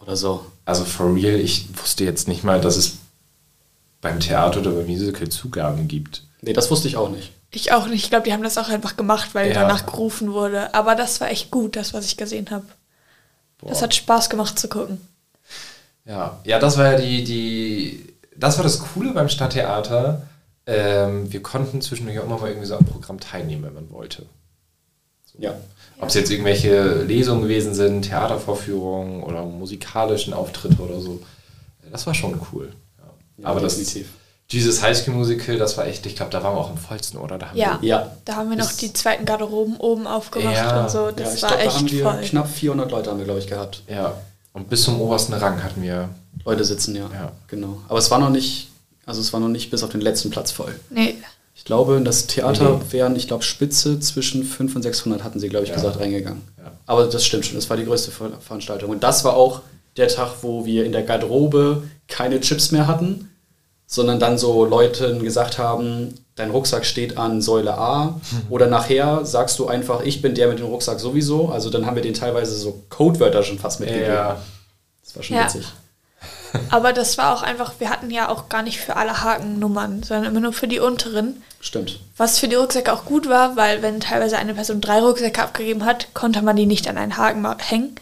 Oder 0.00 0.16
so. 0.16 0.46
Also 0.64 0.84
for 0.84 1.14
real, 1.14 1.34
ich 1.40 1.66
wusste 1.80 2.04
jetzt 2.04 2.28
nicht 2.28 2.44
mal, 2.44 2.60
dass 2.60 2.76
es 2.76 2.98
beim 4.00 4.20
Theater 4.20 4.60
oder 4.60 4.70
beim 4.72 4.86
Musical 4.86 5.28
Zugaben 5.28 5.88
gibt. 5.88 6.22
Nee, 6.42 6.52
das 6.52 6.70
wusste 6.70 6.86
ich 6.88 6.96
auch 6.96 7.08
nicht. 7.08 7.32
Ich 7.50 7.72
auch 7.72 7.86
nicht. 7.86 8.04
Ich 8.04 8.10
glaube, 8.10 8.24
die 8.24 8.32
haben 8.32 8.42
das 8.42 8.58
auch 8.58 8.68
einfach 8.68 8.96
gemacht, 8.96 9.34
weil 9.34 9.48
Ja. 9.48 9.62
danach 9.62 9.86
gerufen 9.86 10.32
wurde. 10.32 10.74
Aber 10.74 10.94
das 10.94 11.20
war 11.20 11.30
echt 11.30 11.50
gut, 11.50 11.76
das, 11.76 11.94
was 11.94 12.04
ich 12.06 12.16
gesehen 12.16 12.50
habe. 12.50 12.66
Das 13.62 13.80
hat 13.82 13.94
Spaß 13.94 14.28
gemacht 14.28 14.58
zu 14.58 14.68
gucken. 14.68 15.00
Ja, 16.04 16.38
ja, 16.44 16.58
das 16.58 16.76
war 16.76 16.92
ja 16.92 16.98
die, 16.98 17.24
die, 17.24 18.14
das 18.36 18.58
war 18.58 18.62
das 18.64 18.78
Coole 18.80 19.12
beim 19.12 19.28
Stadttheater. 19.28 20.22
Ähm, 20.66 21.32
wir 21.32 21.42
konnten 21.42 21.80
zwischendurch 21.80 22.18
auch 22.20 22.24
immer 22.24 22.38
mal 22.38 22.48
irgendwie 22.48 22.66
so 22.66 22.76
am 22.76 22.84
Programm 22.84 23.18
teilnehmen, 23.18 23.64
wenn 23.64 23.74
man 23.74 23.90
wollte. 23.90 24.26
Ja. 25.38 25.54
Ob 26.00 26.08
es 26.08 26.14
jetzt 26.14 26.30
irgendwelche 26.30 27.02
Lesungen 27.02 27.42
gewesen 27.42 27.74
sind, 27.74 28.02
Theatervorführungen 28.02 29.22
oder 29.22 29.44
musikalischen 29.44 30.32
Auftritte 30.34 30.80
oder 30.82 31.00
so. 31.00 31.20
Das 31.90 32.06
war 32.06 32.14
schon 32.14 32.38
cool. 32.52 32.72
Ja. 32.98 33.04
Ja, 33.44 33.48
Aber 33.48 33.60
das 33.60 33.76
definitiv. 33.78 34.08
Jesus 34.48 34.80
High 34.82 34.96
School 34.96 35.14
Musical, 35.14 35.56
das 35.58 35.76
war 35.76 35.86
echt, 35.86 36.06
ich 36.06 36.14
glaube, 36.14 36.30
da 36.30 36.42
waren 36.42 36.54
wir 36.54 36.60
auch 36.60 36.70
am 36.70 36.78
vollsten, 36.78 37.18
oder? 37.18 37.36
Da 37.38 37.48
haben 37.48 37.56
Ja. 37.56 37.78
wir, 37.80 37.88
Ja. 37.88 38.12
Da 38.24 38.36
haben 38.36 38.50
wir 38.50 38.56
noch 38.56 38.70
die 38.72 38.92
zweiten 38.92 39.24
Garderoben 39.24 39.76
oben 39.78 40.06
aufgemacht 40.06 40.54
Ja. 40.54 40.82
und 40.84 40.90
so. 40.90 41.06
ja, 41.06 41.12
Das 41.12 41.34
ich 41.34 41.42
war 41.42 41.48
glaube, 41.50 41.62
da 41.64 41.68
echt 41.68 41.76
haben 41.78 41.90
wir 41.90 42.02
voll. 42.04 42.20
knapp 42.22 42.48
400 42.48 42.90
Leute 42.92 43.10
haben 43.10 43.18
wir, 43.18 43.24
glaube 43.24 43.40
ich, 43.40 43.46
gehabt. 43.48 43.82
ja. 43.88 44.14
Und 44.52 44.70
bis 44.70 44.84
zum 44.84 45.00
obersten 45.00 45.34
Rang 45.34 45.62
hatten 45.62 45.82
wir. 45.82 46.08
Leute 46.44 46.64
sitzen, 46.64 46.94
ja. 46.96 47.10
Ja. 47.12 47.32
Genau. 47.48 47.78
Aber 47.88 47.98
es 47.98 48.10
war 48.10 48.18
noch 48.18 48.30
nicht, 48.30 48.68
also 49.04 49.20
es 49.20 49.32
war 49.32 49.40
noch 49.40 49.48
nicht 49.48 49.70
bis 49.70 49.82
auf 49.82 49.90
den 49.90 50.00
letzten 50.00 50.30
Platz 50.30 50.50
voll. 50.52 50.78
Nee, 50.90 51.16
Ich 51.58 51.64
glaube, 51.64 51.96
in 51.96 52.04
das 52.04 52.26
Theater 52.26 52.76
Nee. 52.78 52.92
wären, 52.92 53.16
ich 53.16 53.26
glaube, 53.26 53.42
Spitze 53.42 53.98
zwischen 53.98 54.44
500 54.44 54.76
und 54.76 54.82
600 54.82 55.24
hatten 55.24 55.40
sie, 55.40 55.48
glaube 55.48 55.64
ich, 55.64 55.70
Ja. 55.70 55.76
gesagt, 55.76 55.98
reingegangen. 55.98 56.42
Ja. 56.58 56.70
Aber 56.86 57.06
das 57.06 57.24
stimmt 57.24 57.46
schon, 57.46 57.56
das 57.56 57.68
war 57.70 57.76
die 57.78 57.84
größte 57.86 58.10
Ver 58.10 58.30
Veranstaltung. 58.40 58.90
Und 58.90 59.02
das 59.02 59.24
war 59.24 59.34
auch 59.36 59.62
der 59.96 60.08
Tag, 60.08 60.30
wo 60.42 60.66
wir 60.66 60.84
in 60.84 60.92
der 60.92 61.02
Garderobe 61.02 61.82
keine 62.08 62.40
Chips 62.40 62.70
mehr 62.72 62.86
hatten, 62.86 63.30
sondern 63.86 64.20
dann 64.20 64.36
so 64.36 64.64
Leuten 64.66 65.22
gesagt 65.24 65.56
haben, 65.58 66.14
dein 66.34 66.50
Rucksack 66.50 66.84
steht 66.84 67.16
an 67.16 67.40
Säule 67.40 67.78
A 67.78 68.20
oder 68.50 68.66
nachher 68.66 69.24
sagst 69.24 69.58
du 69.58 69.66
einfach, 69.66 70.02
ich 70.02 70.20
bin 70.20 70.34
der 70.34 70.48
mit 70.48 70.58
dem 70.58 70.66
Rucksack 70.66 71.00
sowieso. 71.00 71.48
Also 71.48 71.70
dann 71.70 71.86
haben 71.86 71.94
wir 71.96 72.02
den 72.02 72.12
teilweise 72.14 72.54
so 72.56 72.82
Codewörter 72.90 73.42
schon 73.42 73.58
fast 73.58 73.80
mitgegeben. 73.80 74.12
Ja. 74.12 74.36
Das 75.04 75.16
war 75.16 75.22
schon 75.22 75.36
Ja. 75.36 75.44
witzig. 75.46 75.64
Aber 76.70 76.92
das 76.92 77.18
war 77.18 77.34
auch 77.34 77.42
einfach, 77.42 77.74
wir 77.78 77.90
hatten 77.90 78.10
ja 78.10 78.28
auch 78.28 78.48
gar 78.48 78.62
nicht 78.62 78.80
für 78.80 78.96
alle 78.96 79.22
Hakennummern, 79.22 80.02
sondern 80.02 80.30
immer 80.30 80.40
nur 80.40 80.52
für 80.52 80.68
die 80.68 80.80
unteren. 80.80 81.42
Stimmt. 81.60 82.00
Was 82.16 82.38
für 82.38 82.48
die 82.48 82.54
Rucksäcke 82.54 82.92
auch 82.92 83.04
gut 83.04 83.28
war, 83.28 83.56
weil 83.56 83.82
wenn 83.82 84.00
teilweise 84.00 84.38
eine 84.38 84.54
Person 84.54 84.80
drei 84.80 85.00
Rucksäcke 85.00 85.42
abgegeben 85.42 85.84
hat, 85.84 86.14
konnte 86.14 86.42
man 86.42 86.56
die 86.56 86.66
nicht 86.66 86.88
an 86.88 86.98
einen 86.98 87.16
Haken 87.16 87.46
hängen. 87.58 87.96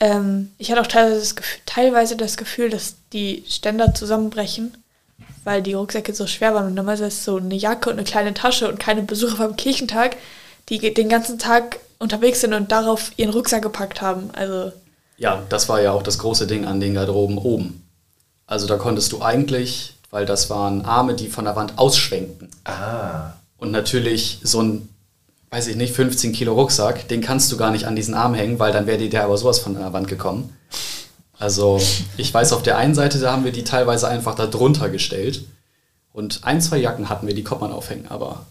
Ähm, 0.00 0.52
ich 0.58 0.70
hatte 0.70 0.80
auch 0.80 0.86
teilweise 0.86 1.18
das, 1.18 1.36
Gefühl, 1.36 1.60
teilweise 1.66 2.16
das 2.16 2.36
Gefühl, 2.36 2.70
dass 2.70 2.94
die 3.12 3.44
Ständer 3.48 3.94
zusammenbrechen, 3.94 4.76
weil 5.44 5.62
die 5.62 5.74
Rucksäcke 5.74 6.14
so 6.14 6.26
schwer 6.26 6.54
waren. 6.54 6.66
Und 6.66 6.74
normalerweise 6.74 7.06
ist 7.06 7.24
so 7.24 7.36
eine 7.36 7.54
Jacke 7.54 7.90
und 7.90 7.96
eine 7.96 8.04
kleine 8.04 8.34
Tasche 8.34 8.68
und 8.68 8.78
keine 8.78 9.02
Besucher 9.02 9.38
beim 9.38 9.56
Kirchentag, 9.56 10.16
die 10.68 10.78
den 10.94 11.08
ganzen 11.08 11.38
Tag 11.38 11.80
unterwegs 11.98 12.40
sind 12.40 12.54
und 12.54 12.70
darauf 12.70 13.10
ihren 13.16 13.32
Rucksack 13.32 13.62
gepackt 13.62 14.00
haben. 14.00 14.30
Also 14.34 14.72
Ja, 15.18 15.42
das 15.48 15.68
war 15.68 15.80
ja 15.80 15.92
auch 15.92 16.02
das 16.02 16.18
große 16.18 16.46
Ding 16.46 16.64
an 16.64 16.80
den 16.80 16.94
Garderoben 16.94 17.38
oben. 17.38 17.82
Also 18.46 18.66
da 18.66 18.76
konntest 18.76 19.12
du 19.12 19.20
eigentlich, 19.20 19.94
weil 20.10 20.24
das 20.26 20.48
waren 20.48 20.84
Arme, 20.84 21.14
die 21.14 21.28
von 21.28 21.44
der 21.44 21.56
Wand 21.56 21.76
ausschwenkten. 21.78 22.48
Ah. 22.64 23.32
Und 23.58 23.72
natürlich 23.72 24.38
so 24.42 24.62
ein, 24.62 24.88
weiß 25.50 25.66
ich 25.66 25.76
nicht, 25.76 25.92
15 25.94 26.32
Kilo 26.32 26.54
Rucksack, 26.54 27.08
den 27.08 27.20
kannst 27.20 27.50
du 27.52 27.56
gar 27.56 27.70
nicht 27.72 27.84
an 27.86 27.96
diesen 27.96 28.14
Arm 28.14 28.34
hängen, 28.34 28.58
weil 28.58 28.72
dann 28.72 28.86
wäre 28.86 28.98
dir 28.98 29.10
der 29.10 29.24
aber 29.24 29.36
sowas 29.36 29.58
von 29.58 29.74
der 29.74 29.92
Wand 29.92 30.08
gekommen. 30.08 30.56
Also 31.38 31.80
ich 32.16 32.32
weiß, 32.32 32.52
auf 32.52 32.62
der 32.62 32.78
einen 32.78 32.94
Seite, 32.94 33.18
da 33.18 33.32
haben 33.32 33.44
wir 33.44 33.52
die 33.52 33.64
teilweise 33.64 34.08
einfach 34.08 34.34
da 34.34 34.46
drunter 34.46 34.88
gestellt. 34.88 35.44
Und 36.12 36.40
ein, 36.44 36.60
zwei 36.60 36.78
Jacken 36.78 37.08
hatten 37.08 37.26
wir, 37.26 37.34
die 37.34 37.44
konnte 37.44 37.64
man 37.64 37.72
aufhängen, 37.72 38.06
aber 38.08 38.46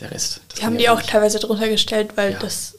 der 0.00 0.10
Rest. 0.10 0.40
Die 0.58 0.64
haben 0.64 0.78
die 0.78 0.84
ja 0.84 0.92
auch 0.92 0.98
nicht. 0.98 1.10
teilweise 1.10 1.38
drunter 1.38 1.68
gestellt, 1.68 2.12
weil 2.16 2.32
Ja. 2.32 2.38
das 2.38 2.76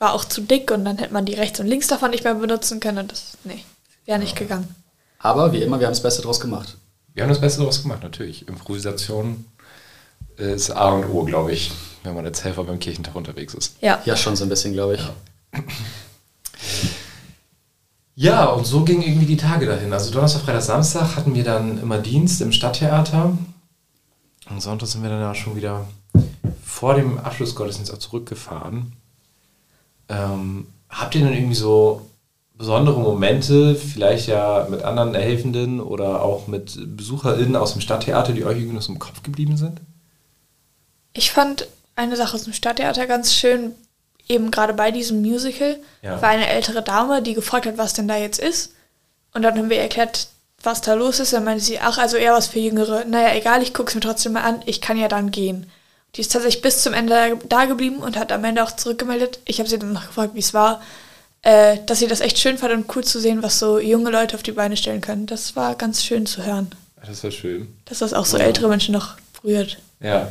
war 0.00 0.14
auch 0.14 0.24
zu 0.24 0.40
dick 0.40 0.72
und 0.72 0.84
dann 0.84 0.98
hätte 0.98 1.12
man 1.12 1.26
die 1.26 1.34
rechts 1.34 1.60
und 1.60 1.66
links 1.66 1.86
davon 1.86 2.10
nicht 2.10 2.24
mehr 2.24 2.34
benutzen 2.34 2.80
können 2.80 2.98
und 2.98 3.12
das, 3.12 3.36
nee, 3.44 3.62
wäre 4.06 4.18
nicht 4.18 4.34
gegangen. 4.34 4.74
Aber 5.20 5.52
wie 5.52 5.62
immer, 5.62 5.78
wir 5.78 5.86
haben 5.86 5.92
das 5.92 6.02
Beste 6.02 6.22
draus 6.22 6.40
gemacht. 6.40 6.76
Wir 7.14 7.22
haben 7.22 7.30
das 7.30 7.40
Beste 7.40 7.60
daraus 7.60 7.82
gemacht, 7.82 8.02
natürlich. 8.02 8.48
Improvisation 8.48 9.44
ist 10.36 10.70
A 10.70 10.88
und 10.90 11.04
O, 11.10 11.24
glaube 11.24 11.52
ich. 11.52 11.70
wenn 12.02 12.14
man 12.14 12.24
als 12.24 12.42
Helfer 12.44 12.64
beim 12.64 12.78
Kirchentag 12.78 13.14
unterwegs 13.14 13.54
ist. 13.54 13.76
Ja. 13.80 14.00
Ja, 14.04 14.16
schon 14.16 14.36
so 14.36 14.44
ein 14.44 14.48
bisschen, 14.48 14.72
glaube 14.72 14.94
ich. 14.94 15.00
Ja. 15.02 15.62
Ja, 18.16 18.44
und 18.46 18.66
so 18.66 18.84
gingen 18.84 19.02
irgendwie 19.02 19.26
die 19.26 19.36
Tage 19.36 19.66
dahin. 19.66 19.92
Also 19.92 20.10
Donnerstag, 20.10 20.42
Freitag, 20.42 20.62
Samstag 20.62 21.16
hatten 21.16 21.34
wir 21.34 21.44
dann 21.44 21.80
immer 21.80 21.98
Dienst 21.98 22.40
im 22.42 22.52
Stadttheater. 22.52 23.36
Und 24.48 24.60
Sonntag 24.60 24.88
sind 24.88 25.02
wir 25.02 25.10
dann 25.10 25.20
ja 25.20 25.34
schon 25.34 25.56
wieder 25.56 25.86
vor 26.64 26.94
dem 26.94 27.18
Abschlussgottesdienst 27.18 27.92
auch 27.92 27.98
zurückgefahren. 27.98 28.92
Ähm, 30.10 30.66
habt 30.88 31.14
ihr 31.14 31.22
denn 31.22 31.32
irgendwie 31.32 31.54
so 31.54 32.06
besondere 32.54 33.00
Momente, 33.00 33.74
vielleicht 33.74 34.26
ja 34.26 34.66
mit 34.68 34.82
anderen 34.82 35.14
Helfenden 35.14 35.80
oder 35.80 36.22
auch 36.22 36.46
mit 36.46 36.76
BesucherInnen 36.96 37.56
aus 37.56 37.72
dem 37.72 37.80
Stadttheater, 37.80 38.32
die 38.32 38.44
euch 38.44 38.58
irgendwie 38.58 38.74
noch 38.74 38.82
so 38.82 38.92
im 38.92 38.98
Kopf 38.98 39.22
geblieben 39.22 39.56
sind? 39.56 39.80
Ich 41.14 41.30
fand 41.30 41.66
eine 41.96 42.16
Sache 42.16 42.34
aus 42.34 42.44
dem 42.44 42.52
Stadttheater 42.52 43.06
ganz 43.06 43.32
schön, 43.32 43.72
eben 44.28 44.50
gerade 44.50 44.74
bei 44.74 44.90
diesem 44.90 45.22
Musical, 45.22 45.78
ja. 46.02 46.20
war 46.20 46.28
eine 46.28 46.48
ältere 46.48 46.82
Dame, 46.82 47.22
die 47.22 47.34
gefragt 47.34 47.66
hat, 47.66 47.78
was 47.78 47.94
denn 47.94 48.08
da 48.08 48.16
jetzt 48.16 48.38
ist. 48.38 48.74
Und 49.32 49.42
dann 49.42 49.56
haben 49.56 49.70
wir 49.70 49.80
erklärt, 49.80 50.28
was 50.62 50.80
da 50.80 50.94
los 50.94 51.20
ist. 51.20 51.32
Dann 51.32 51.44
meinte 51.44 51.64
sie, 51.64 51.80
ach, 51.80 51.98
also 51.98 52.16
eher 52.16 52.34
was 52.34 52.48
für 52.48 52.58
Jüngere. 52.58 53.04
Naja, 53.06 53.34
egal, 53.34 53.62
ich 53.62 53.72
gucke 53.72 53.88
es 53.88 53.94
mir 53.94 54.00
trotzdem 54.00 54.32
mal 54.32 54.42
an, 54.42 54.62
ich 54.66 54.80
kann 54.80 54.98
ja 54.98 55.08
dann 55.08 55.30
gehen. 55.30 55.66
Die 56.16 56.20
ist 56.20 56.32
tatsächlich 56.32 56.62
bis 56.62 56.82
zum 56.82 56.92
Ende 56.92 57.38
da 57.48 57.66
geblieben 57.66 57.98
und 57.98 58.18
hat 58.18 58.32
am 58.32 58.44
Ende 58.44 58.64
auch 58.64 58.72
zurückgemeldet. 58.72 59.40
Ich 59.44 59.58
habe 59.58 59.68
sie 59.68 59.78
dann 59.78 59.92
noch 59.92 60.06
gefragt, 60.06 60.34
wie 60.34 60.40
es 60.40 60.54
war, 60.54 60.82
äh, 61.42 61.78
dass 61.86 62.00
sie 62.00 62.08
das 62.08 62.20
echt 62.20 62.38
schön 62.38 62.58
fand 62.58 62.74
und 62.74 62.96
cool 62.96 63.04
zu 63.04 63.20
sehen, 63.20 63.42
was 63.42 63.58
so 63.58 63.78
junge 63.78 64.10
Leute 64.10 64.34
auf 64.34 64.42
die 64.42 64.52
Beine 64.52 64.76
stellen 64.76 65.00
können. 65.00 65.26
Das 65.26 65.56
war 65.56 65.74
ganz 65.74 66.02
schön 66.02 66.26
zu 66.26 66.44
hören. 66.44 66.70
Das 67.06 67.24
war 67.24 67.30
schön. 67.30 67.68
Dass 67.86 68.00
das 68.00 68.12
auch 68.12 68.26
so 68.26 68.38
ja. 68.38 68.44
ältere 68.44 68.68
Menschen 68.68 68.92
noch 68.92 69.16
berührt. 69.40 69.78
Ja. 70.00 70.28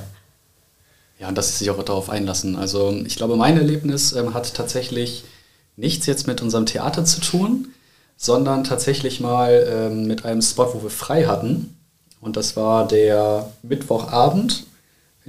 Ja, 1.19 1.27
und 1.27 1.37
dass 1.37 1.49
sie 1.49 1.57
sich 1.57 1.69
auch 1.69 1.83
darauf 1.83 2.09
einlassen. 2.09 2.55
Also 2.55 2.91
ich 3.05 3.17
glaube, 3.17 3.35
mein 3.35 3.57
Erlebnis 3.57 4.13
ähm, 4.13 4.33
hat 4.33 4.53
tatsächlich 4.53 5.25
nichts 5.75 6.05
jetzt 6.05 6.27
mit 6.27 6.41
unserem 6.41 6.65
Theater 6.65 7.03
zu 7.03 7.19
tun, 7.19 7.73
sondern 8.15 8.63
tatsächlich 8.63 9.19
mal 9.19 9.67
ähm, 9.69 10.07
mit 10.07 10.25
einem 10.25 10.41
Spot, 10.41 10.73
wo 10.73 10.83
wir 10.83 10.89
frei 10.89 11.25
hatten. 11.25 11.77
Und 12.21 12.37
das 12.37 12.55
war 12.55 12.87
der 12.87 13.51
Mittwochabend, 13.63 14.65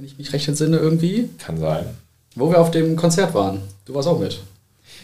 wenn 0.01 0.07
ich 0.07 0.17
mich 0.17 0.33
recht 0.33 0.47
entsinne 0.47 0.77
irgendwie. 0.77 1.29
Kann 1.37 1.59
sein. 1.59 1.85
Wo 2.33 2.49
wir 2.49 2.59
auf 2.59 2.71
dem 2.71 2.95
Konzert 2.95 3.35
waren. 3.35 3.61
Du 3.85 3.93
warst 3.93 4.07
auch 4.07 4.17
mit. 4.17 4.39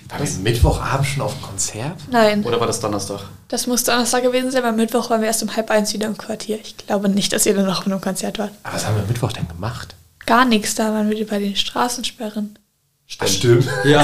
War 0.09 0.19
wir 0.19 0.27
Mittwochabend 0.41 1.05
schon 1.05 1.21
auf 1.21 1.33
dem 1.35 1.43
Konzert? 1.43 1.97
Nein. 2.09 2.43
Oder 2.43 2.59
war 2.59 2.65
das 2.65 2.79
Donnerstag? 2.79 3.19
Das 3.47 3.67
muss 3.67 3.83
Donnerstag 3.83 4.23
gewesen 4.23 4.49
sein, 4.49 4.63
weil 4.63 4.73
Mittwoch 4.73 5.11
waren 5.11 5.21
wir 5.21 5.27
erst 5.27 5.43
um 5.43 5.55
halb 5.55 5.69
eins 5.69 5.93
wieder 5.93 6.07
im 6.07 6.17
Quartier. 6.17 6.57
Ich 6.63 6.77
glaube 6.77 7.09
nicht, 7.09 7.31
dass 7.31 7.45
ihr 7.45 7.53
dann 7.53 7.67
noch 7.67 7.81
auf 7.81 7.85
einem 7.85 8.01
Konzert 8.01 8.39
wart. 8.39 8.53
Aber 8.63 8.73
was 8.73 8.87
haben 8.87 8.95
wir 8.95 9.03
Mittwoch 9.03 9.31
denn 9.33 9.47
gemacht? 9.47 9.95
Gar 10.25 10.45
nichts, 10.45 10.73
da 10.73 10.91
waren 10.91 11.11
wir 11.11 11.27
bei 11.27 11.37
den 11.37 11.55
Straßensperren. 11.55 12.57
Stimmt. 13.05 13.31
stimmt. 13.31 13.67
Ja, 13.85 14.03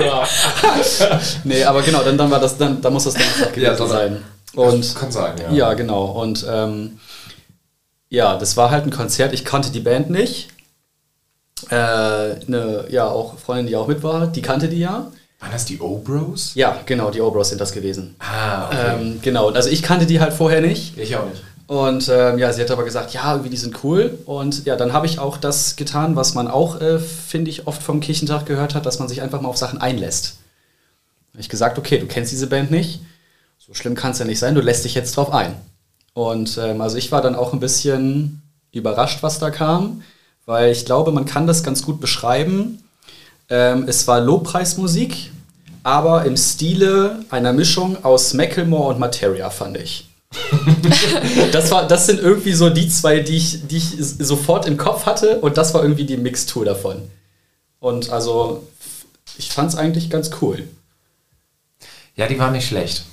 ja. 0.00 0.28
nee, 1.44 1.64
aber 1.64 1.82
genau, 1.82 2.04
dann, 2.04 2.16
dann 2.16 2.30
war 2.30 2.38
das, 2.38 2.56
dann, 2.56 2.80
dann 2.80 2.92
muss 2.92 3.02
das 3.02 3.14
Donnerstag 3.14 3.52
gewesen 3.52 3.76
ja, 3.80 3.86
sein. 3.88 4.18
Und, 4.54 4.94
kann 4.94 5.10
sein, 5.10 5.34
ja. 5.38 5.50
Ja, 5.50 5.74
genau. 5.74 6.04
Und 6.04 6.46
ähm, 6.48 7.00
ja, 8.10 8.36
das 8.36 8.56
war 8.56 8.70
halt 8.70 8.84
ein 8.84 8.90
Konzert. 8.90 9.32
Ich 9.32 9.44
kannte 9.44 9.70
die 9.70 9.80
Band 9.80 10.10
nicht. 10.10 10.48
Äh, 11.70 11.74
eine, 11.74 12.86
ja, 12.90 13.08
auch 13.08 13.38
Freundin, 13.38 13.68
die 13.68 13.76
auch 13.76 13.86
mit 13.86 14.02
war, 14.02 14.26
die 14.26 14.42
kannte 14.42 14.68
die 14.68 14.80
ja. 14.80 15.10
Waren 15.38 15.52
das 15.52 15.64
die 15.64 15.80
O-Bros? 15.80 16.52
Ja, 16.54 16.80
genau, 16.84 17.10
die 17.10 17.20
O-Bros 17.20 17.48
sind 17.48 17.60
das 17.60 17.72
gewesen. 17.72 18.16
Ah, 18.18 18.66
okay. 18.66 19.00
Ähm, 19.00 19.20
genau, 19.22 19.50
also 19.50 19.70
ich 19.70 19.82
kannte 19.82 20.06
die 20.06 20.20
halt 20.20 20.34
vorher 20.34 20.60
nicht. 20.60 20.98
Ich 20.98 21.16
auch 21.16 21.24
nicht. 21.26 21.42
Und 21.66 22.08
ähm, 22.12 22.38
ja, 22.38 22.52
sie 22.52 22.60
hat 22.62 22.70
aber 22.72 22.82
gesagt, 22.82 23.14
ja, 23.14 23.30
irgendwie 23.30 23.50
die 23.50 23.56
sind 23.56 23.84
cool. 23.84 24.18
Und 24.26 24.66
ja, 24.66 24.74
dann 24.74 24.92
habe 24.92 25.06
ich 25.06 25.20
auch 25.20 25.36
das 25.36 25.76
getan, 25.76 26.16
was 26.16 26.34
man 26.34 26.48
auch, 26.48 26.80
äh, 26.80 26.98
finde 26.98 27.48
ich, 27.48 27.68
oft 27.68 27.80
vom 27.80 28.00
Kirchentag 28.00 28.44
gehört 28.44 28.74
hat, 28.74 28.86
dass 28.86 28.98
man 28.98 29.08
sich 29.08 29.22
einfach 29.22 29.40
mal 29.40 29.48
auf 29.48 29.56
Sachen 29.56 29.80
einlässt. 29.80 30.38
Habe 31.32 31.40
ich 31.40 31.48
gesagt, 31.48 31.78
okay, 31.78 31.98
du 31.98 32.06
kennst 32.06 32.32
diese 32.32 32.48
Band 32.48 32.72
nicht, 32.72 33.00
so 33.58 33.72
schlimm 33.72 33.94
kann 33.94 34.10
es 34.10 34.18
ja 34.18 34.24
nicht 34.24 34.40
sein, 34.40 34.56
du 34.56 34.60
lässt 34.60 34.84
dich 34.84 34.96
jetzt 34.96 35.16
drauf 35.16 35.32
ein. 35.32 35.54
Und 36.12 36.58
ähm, 36.58 36.80
also 36.80 36.96
ich 36.96 37.12
war 37.12 37.22
dann 37.22 37.34
auch 37.34 37.52
ein 37.52 37.60
bisschen 37.60 38.42
überrascht, 38.72 39.22
was 39.22 39.38
da 39.38 39.50
kam, 39.50 40.02
weil 40.46 40.72
ich 40.72 40.84
glaube, 40.84 41.12
man 41.12 41.24
kann 41.24 41.46
das 41.46 41.62
ganz 41.62 41.82
gut 41.82 42.00
beschreiben 42.00 42.82
ähm, 43.50 43.86
es 43.88 44.06
war 44.06 44.20
Lobpreismusik, 44.20 45.32
aber 45.82 46.24
im 46.24 46.36
Stile 46.36 47.24
einer 47.30 47.52
Mischung 47.52 48.02
aus 48.04 48.32
Macklemore 48.32 48.94
und 48.94 49.00
Materia, 49.00 49.50
fand 49.50 49.76
ich. 49.76 50.08
das, 51.52 51.72
war, 51.72 51.88
das 51.88 52.06
sind 52.06 52.20
irgendwie 52.20 52.52
so 52.52 52.70
die 52.70 52.88
zwei, 52.88 53.18
die 53.18 53.36
ich, 53.36 53.66
die 53.66 53.78
ich 53.78 53.96
sofort 53.98 54.66
im 54.66 54.76
Kopf 54.76 55.04
hatte 55.04 55.40
und 55.40 55.58
das 55.58 55.74
war 55.74 55.82
irgendwie 55.82 56.04
die 56.04 56.16
Mixtur 56.16 56.64
davon. 56.64 57.02
Und 57.80 58.10
also, 58.10 58.68
ich 59.36 59.50
fand 59.50 59.70
es 59.70 59.76
eigentlich 59.76 60.10
ganz 60.10 60.30
cool. 60.40 60.68
Ja, 62.14 62.28
die 62.28 62.38
waren 62.38 62.52
nicht 62.52 62.68
schlecht. 62.68 63.04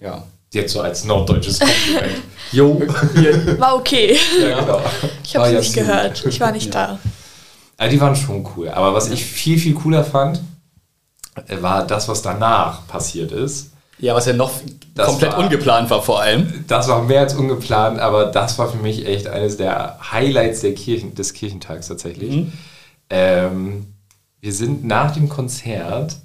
Ja. 0.00 0.26
Jetzt 0.52 0.72
so 0.72 0.80
als 0.80 1.04
norddeutsches 1.04 1.58
Kompliment. 1.58 2.22
jo. 2.52 2.80
War 3.58 3.76
okay. 3.76 4.16
Ja, 4.40 4.60
genau. 4.60 4.80
Ich 5.22 5.36
habe 5.36 5.48
es 5.48 5.60
nicht 5.60 5.74
gehört. 5.74 6.24
Ich 6.26 6.40
war 6.40 6.52
nicht 6.52 6.72
ja. 6.74 6.86
da. 6.86 6.98
Also 7.76 7.90
die 7.90 8.00
waren 8.00 8.16
schon 8.16 8.46
cool. 8.56 8.68
Aber 8.68 8.94
was 8.94 9.10
ich 9.10 9.24
viel, 9.24 9.58
viel 9.58 9.74
cooler 9.74 10.04
fand, 10.04 10.40
äh, 11.46 11.60
war 11.60 11.86
das, 11.86 12.08
was 12.08 12.22
danach 12.22 12.86
passiert 12.86 13.32
ist. 13.32 13.72
Ja, 13.98 14.14
was 14.14 14.26
ja 14.26 14.34
noch 14.34 14.52
das 14.94 15.06
komplett 15.06 15.32
war, 15.32 15.38
ungeplant 15.38 15.90
war 15.90 16.02
vor 16.02 16.20
allem. 16.20 16.64
Das 16.68 16.88
war 16.88 17.02
mehr 17.02 17.20
als 17.20 17.34
ungeplant, 17.34 17.98
aber 17.98 18.26
das 18.26 18.58
war 18.58 18.70
für 18.70 18.76
mich 18.76 19.06
echt 19.06 19.26
eines 19.26 19.56
der 19.56 19.98
Highlights 20.12 20.60
der 20.60 20.74
Kirchen, 20.74 21.14
des 21.14 21.32
Kirchentags 21.32 21.88
tatsächlich. 21.88 22.30
Mhm. 22.30 22.52
Ähm, 23.08 23.94
wir 24.40 24.52
sind 24.52 24.84
nach 24.84 25.12
dem 25.12 25.28
Konzert 25.28 26.16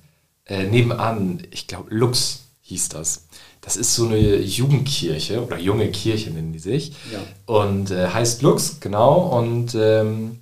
äh, 0.45 0.63
nebenan, 0.63 1.43
ich 1.51 1.67
glaube 1.67 1.93
Lux 1.93 2.43
hieß 2.61 2.89
das. 2.89 3.25
Das 3.61 3.77
ist 3.77 3.93
so 3.93 4.07
eine 4.07 4.17
Jugendkirche 4.39 5.45
oder 5.45 5.57
junge 5.57 5.89
Kirche 5.91 6.31
nennen 6.31 6.51
die 6.51 6.59
sich. 6.59 6.93
Ja. 7.11 7.19
Und 7.45 7.91
äh, 7.91 8.07
heißt 8.07 8.41
Lux, 8.41 8.79
genau. 8.79 9.37
Und 9.37 9.75
ähm, 9.75 10.39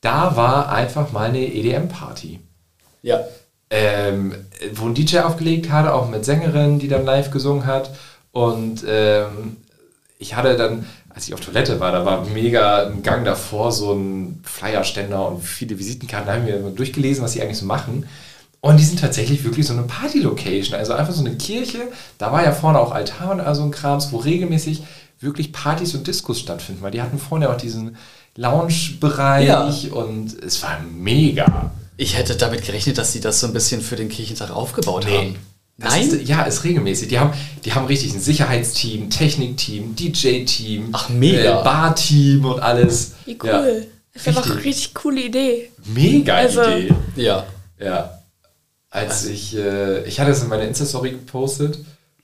da 0.00 0.36
war 0.36 0.70
einfach 0.70 1.12
mal 1.12 1.28
eine 1.28 1.46
EDM-Party. 1.46 2.40
Ja. 3.02 3.20
Ähm, 3.70 4.34
wo 4.74 4.86
ein 4.86 4.94
DJ 4.94 5.20
aufgelegt 5.20 5.70
hatte, 5.70 5.94
auch 5.94 6.08
mit 6.08 6.24
Sängerin, 6.24 6.78
die 6.78 6.88
dann 6.88 7.04
live 7.04 7.30
gesungen 7.30 7.66
hat. 7.66 7.90
Und 8.32 8.84
ähm, 8.86 9.56
ich 10.18 10.34
hatte 10.34 10.56
dann, 10.56 10.86
als 11.08 11.28
ich 11.28 11.34
auf 11.34 11.40
Toilette 11.40 11.78
war, 11.80 11.92
da 11.92 12.04
war 12.04 12.24
mega 12.26 12.82
im 12.82 13.02
Gang 13.02 13.24
davor 13.24 13.70
so 13.70 13.92
ein 13.92 14.40
Flyerständer 14.44 15.28
und 15.28 15.42
viele 15.42 15.78
Visitenkarten. 15.78 16.26
Da 16.26 16.34
haben 16.34 16.46
wir 16.46 16.58
durchgelesen, 16.70 17.22
was 17.22 17.32
sie 17.32 17.42
eigentlich 17.42 17.58
so 17.58 17.66
machen. 17.66 18.08
Und 18.66 18.78
die 18.78 18.84
sind 18.84 18.98
tatsächlich 18.98 19.44
wirklich 19.44 19.64
so 19.64 19.72
eine 19.72 19.82
Party-Location. 19.82 20.76
Also 20.76 20.92
einfach 20.92 21.14
so 21.14 21.24
eine 21.24 21.36
Kirche. 21.36 21.88
Da 22.18 22.32
war 22.32 22.42
ja 22.42 22.50
vorne 22.50 22.80
auch 22.80 22.90
Altar 22.90 23.30
und 23.30 23.40
also 23.40 23.62
ein 23.62 23.70
Krams, 23.70 24.10
wo 24.10 24.16
regelmäßig 24.16 24.82
wirklich 25.20 25.52
Partys 25.52 25.94
und 25.94 26.06
Diskos 26.06 26.40
stattfinden. 26.40 26.82
Weil 26.82 26.90
die 26.90 27.00
hatten 27.00 27.18
vorne 27.18 27.48
auch 27.48 27.56
diesen 27.56 27.96
Lounge-Bereich 28.34 29.84
ja. 29.84 29.92
und 29.92 30.42
es 30.42 30.62
war 30.64 30.80
mega. 30.80 31.70
Ich 31.96 32.16
hätte 32.18 32.34
damit 32.34 32.64
gerechnet, 32.64 32.98
dass 32.98 33.12
sie 33.12 33.20
das 33.20 33.38
so 33.38 33.46
ein 33.46 33.52
bisschen 33.52 33.80
für 33.80 33.94
den 33.94 34.08
Kirchentag 34.08 34.50
aufgebaut 34.50 35.06
nee. 35.06 35.16
haben. 35.16 35.36
Nein? 35.78 36.08
Ist, 36.08 36.28
ja, 36.28 36.42
ist 36.42 36.64
regelmäßig. 36.64 37.08
Die 37.08 37.20
haben, 37.20 37.34
die 37.64 37.72
haben 37.72 37.86
richtig 37.86 38.14
ein 38.14 38.20
Sicherheitsteam, 38.20 39.10
Technikteam, 39.10 39.94
DJ-Team, 39.94 40.88
Ach, 40.92 41.08
mega. 41.08 41.60
Äh, 41.60 41.64
Bar-Team 41.64 42.44
und 42.44 42.60
alles. 42.60 43.12
Wie 43.26 43.38
cool. 43.42 43.48
Ja. 43.48 43.62
Das 44.12 44.22
ist 44.22 44.28
einfach 44.28 44.50
eine 44.50 44.64
richtig 44.64 44.94
coole 44.94 45.20
Idee. 45.20 45.70
Mega 45.84 46.34
also, 46.34 46.62
Idee. 46.62 46.94
Ja. 47.14 47.46
Ja. 47.78 48.15
Als 48.96 49.26
ich, 49.26 49.54
äh, 49.54 50.04
ich 50.04 50.20
hatte 50.20 50.30
es 50.30 50.42
in 50.42 50.48
meiner 50.48 50.62
Insta-Story 50.62 51.10
gepostet 51.10 51.78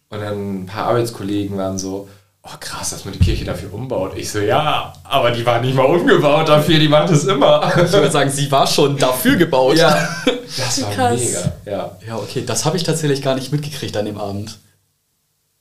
und 0.08 0.20
dann 0.20 0.62
ein 0.62 0.66
paar 0.66 0.86
Arbeitskollegen 0.86 1.58
waren 1.58 1.78
so, 1.78 2.08
oh 2.42 2.56
krass, 2.58 2.88
dass 2.88 3.04
man 3.04 3.12
die 3.12 3.20
Kirche 3.20 3.44
dafür 3.44 3.74
umbaut. 3.74 4.12
Ich 4.16 4.30
so, 4.30 4.38
ja, 4.38 4.94
aber 5.04 5.32
die 5.32 5.44
war 5.44 5.60
nicht 5.60 5.74
mal 5.74 5.84
umgebaut 5.84 6.48
dafür, 6.48 6.78
die 6.78 6.88
macht 6.88 7.10
es 7.10 7.24
immer. 7.24 7.70
Ich 7.76 7.92
würde 7.92 8.10
sagen, 8.10 8.30
sie 8.30 8.50
war 8.50 8.66
schon 8.66 8.96
dafür 8.96 9.36
gebaut. 9.36 9.76
Ja, 9.76 10.08
das 10.56 10.82
war 10.82 10.90
krass. 10.92 11.20
mega. 11.20 11.52
Ja. 11.66 11.96
ja, 12.06 12.16
okay, 12.16 12.42
das 12.46 12.64
habe 12.64 12.78
ich 12.78 12.84
tatsächlich 12.84 13.20
gar 13.20 13.34
nicht 13.34 13.52
mitgekriegt 13.52 13.94
an 13.98 14.06
dem 14.06 14.16
Abend. 14.16 14.58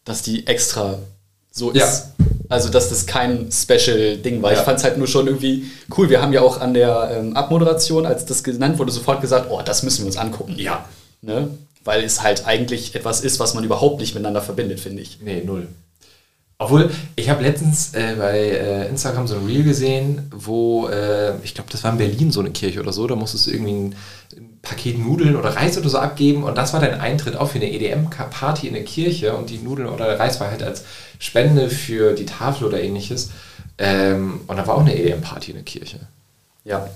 Dass 0.05 0.21
die 0.21 0.47
extra 0.47 0.97
so 1.51 1.73
ja. 1.73 1.85
ist. 1.85 2.13
Also, 2.47 2.69
dass 2.69 2.87
das 2.87 3.05
kein 3.05 3.51
Special-Ding 3.51 4.41
war. 4.41 4.53
Ja. 4.53 4.59
Ich 4.59 4.63
fand 4.63 4.77
es 4.77 4.85
halt 4.85 4.97
nur 4.97 5.07
schon 5.07 5.27
irgendwie 5.27 5.69
cool. 5.97 6.09
Wir 6.09 6.21
haben 6.21 6.31
ja 6.31 6.41
auch 6.41 6.61
an 6.61 6.73
der 6.73 7.17
ähm, 7.17 7.35
Abmoderation, 7.35 8.05
als 8.05 8.25
das 8.25 8.45
genannt 8.45 8.79
wurde, 8.79 8.93
sofort 8.93 9.19
gesagt, 9.19 9.47
oh, 9.49 9.61
das 9.63 9.83
müssen 9.83 10.03
wir 10.03 10.05
uns 10.07 10.15
angucken. 10.15 10.55
Ja. 10.57 10.85
Ne? 11.21 11.49
Weil 11.83 12.03
es 12.03 12.21
halt 12.21 12.45
eigentlich 12.45 12.95
etwas 12.95 13.21
ist, 13.21 13.39
was 13.39 13.53
man 13.53 13.63
überhaupt 13.63 13.99
nicht 13.99 14.13
miteinander 14.13 14.41
verbindet, 14.41 14.79
finde 14.79 15.01
ich. 15.01 15.19
Nee, 15.21 15.41
null. 15.43 15.67
Obwohl, 16.61 16.91
ich 17.15 17.27
habe 17.31 17.41
letztens 17.41 17.95
äh, 17.95 18.15
bei 18.19 18.37
äh, 18.37 18.87
Instagram 18.87 19.25
so 19.25 19.33
ein 19.33 19.47
Reel 19.47 19.63
gesehen, 19.63 20.31
wo, 20.31 20.87
äh, 20.89 21.33
ich 21.43 21.55
glaube, 21.55 21.71
das 21.71 21.83
war 21.83 21.91
in 21.91 21.97
Berlin 21.97 22.31
so 22.31 22.39
eine 22.39 22.51
Kirche 22.51 22.81
oder 22.81 22.93
so, 22.93 23.07
da 23.07 23.15
musstest 23.15 23.47
du 23.47 23.51
irgendwie 23.51 23.71
ein, 23.71 23.95
ein, 24.37 24.59
Paket 24.61 24.99
Nudeln 24.99 25.35
oder 25.35 25.55
Reis 25.55 25.75
oder 25.79 25.89
so 25.89 25.97
abgeben 25.97 26.43
und 26.43 26.55
das 26.55 26.71
war 26.71 26.79
dein 26.79 27.01
Eintritt 27.01 27.35
auch 27.35 27.49
für 27.49 27.57
eine 27.57 27.71
EDM-Party 27.71 28.67
in 28.67 28.75
der 28.75 28.83
Kirche 28.83 29.35
und 29.35 29.49
die 29.49 29.57
Nudeln 29.57 29.89
oder 29.89 30.05
der 30.05 30.19
Reis 30.19 30.39
war 30.39 30.51
halt 30.51 30.61
als 30.61 30.83
Spende 31.17 31.67
für 31.71 32.13
die 32.13 32.27
Tafel 32.27 32.67
oder 32.67 32.79
ähnliches. 32.79 33.31
Ähm, 33.79 34.41
und 34.45 34.55
da 34.55 34.67
war 34.67 34.75
auch 34.75 34.81
eine 34.81 34.95
EDM-Party 34.95 35.49
in 35.49 35.57
der 35.57 35.65
Kirche. 35.65 35.97
Ja. 36.63 36.87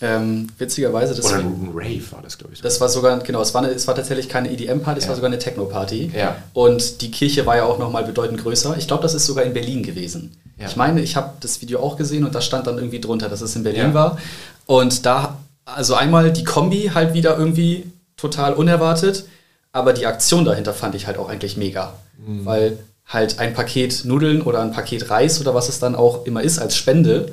Ähm, 0.00 0.48
witzigerweise, 0.58 1.14
das, 1.14 1.26
Oder 1.26 1.38
ein 1.38 1.70
Rave 1.74 2.12
war 2.12 2.22
das, 2.22 2.38
glaube 2.38 2.54
ich. 2.54 2.60
das 2.62 2.80
war 2.80 2.88
sogar, 2.88 3.18
genau, 3.18 3.40
es 3.42 3.52
war, 3.52 3.62
eine, 3.64 3.72
es 3.72 3.86
war 3.88 3.96
tatsächlich 3.96 4.28
keine 4.28 4.50
EDM-Party, 4.52 4.98
es 4.98 5.04
Ja. 5.04 5.08
war 5.08 5.16
sogar 5.16 5.28
eine 5.28 5.38
Techno-Party. 5.40 6.12
Ja. 6.16 6.36
Und 6.52 7.00
die 7.00 7.10
Kirche 7.10 7.46
war 7.46 7.56
ja 7.56 7.64
auch 7.64 7.78
nochmal 7.78 8.04
bedeutend 8.04 8.40
größer. 8.42 8.76
Ich 8.78 8.86
glaube, 8.86 9.02
das 9.02 9.14
ist 9.14 9.26
sogar 9.26 9.44
in 9.44 9.52
Berlin 9.52 9.82
gewesen. 9.82 10.36
Ja. 10.56 10.66
Ich 10.66 10.76
meine, 10.76 11.00
ich 11.00 11.16
habe 11.16 11.32
das 11.40 11.60
Video 11.62 11.80
auch 11.80 11.96
gesehen 11.96 12.24
und 12.24 12.34
da 12.34 12.40
stand 12.40 12.66
dann 12.68 12.76
irgendwie 12.78 13.00
drunter, 13.00 13.28
dass 13.28 13.40
es 13.40 13.56
in 13.56 13.64
Berlin 13.64 13.92
war. 13.94 14.18
Und 14.66 15.04
da, 15.04 15.38
also 15.64 15.94
einmal 15.94 16.32
die 16.32 16.44
Kombi 16.44 16.90
halt 16.94 17.14
wieder 17.14 17.36
irgendwie 17.36 17.90
total 18.16 18.54
unerwartet, 18.54 19.24
aber 19.72 19.92
die 19.92 20.06
Aktion 20.06 20.44
dahinter 20.44 20.74
fand 20.74 20.94
ich 20.94 21.06
halt 21.06 21.18
auch 21.18 21.28
eigentlich 21.28 21.56
mega. 21.56 21.94
Mhm. 22.24 22.44
Weil 22.44 22.78
halt 23.06 23.38
ein 23.38 23.54
Paket 23.54 24.04
Nudeln 24.04 24.42
oder 24.42 24.60
ein 24.60 24.72
Paket 24.72 25.10
Reis 25.10 25.40
oder 25.40 25.54
was 25.54 25.68
es 25.68 25.78
dann 25.80 25.94
auch 25.96 26.24
immer 26.26 26.42
ist 26.42 26.58
als 26.58 26.76
Spende, 26.76 27.32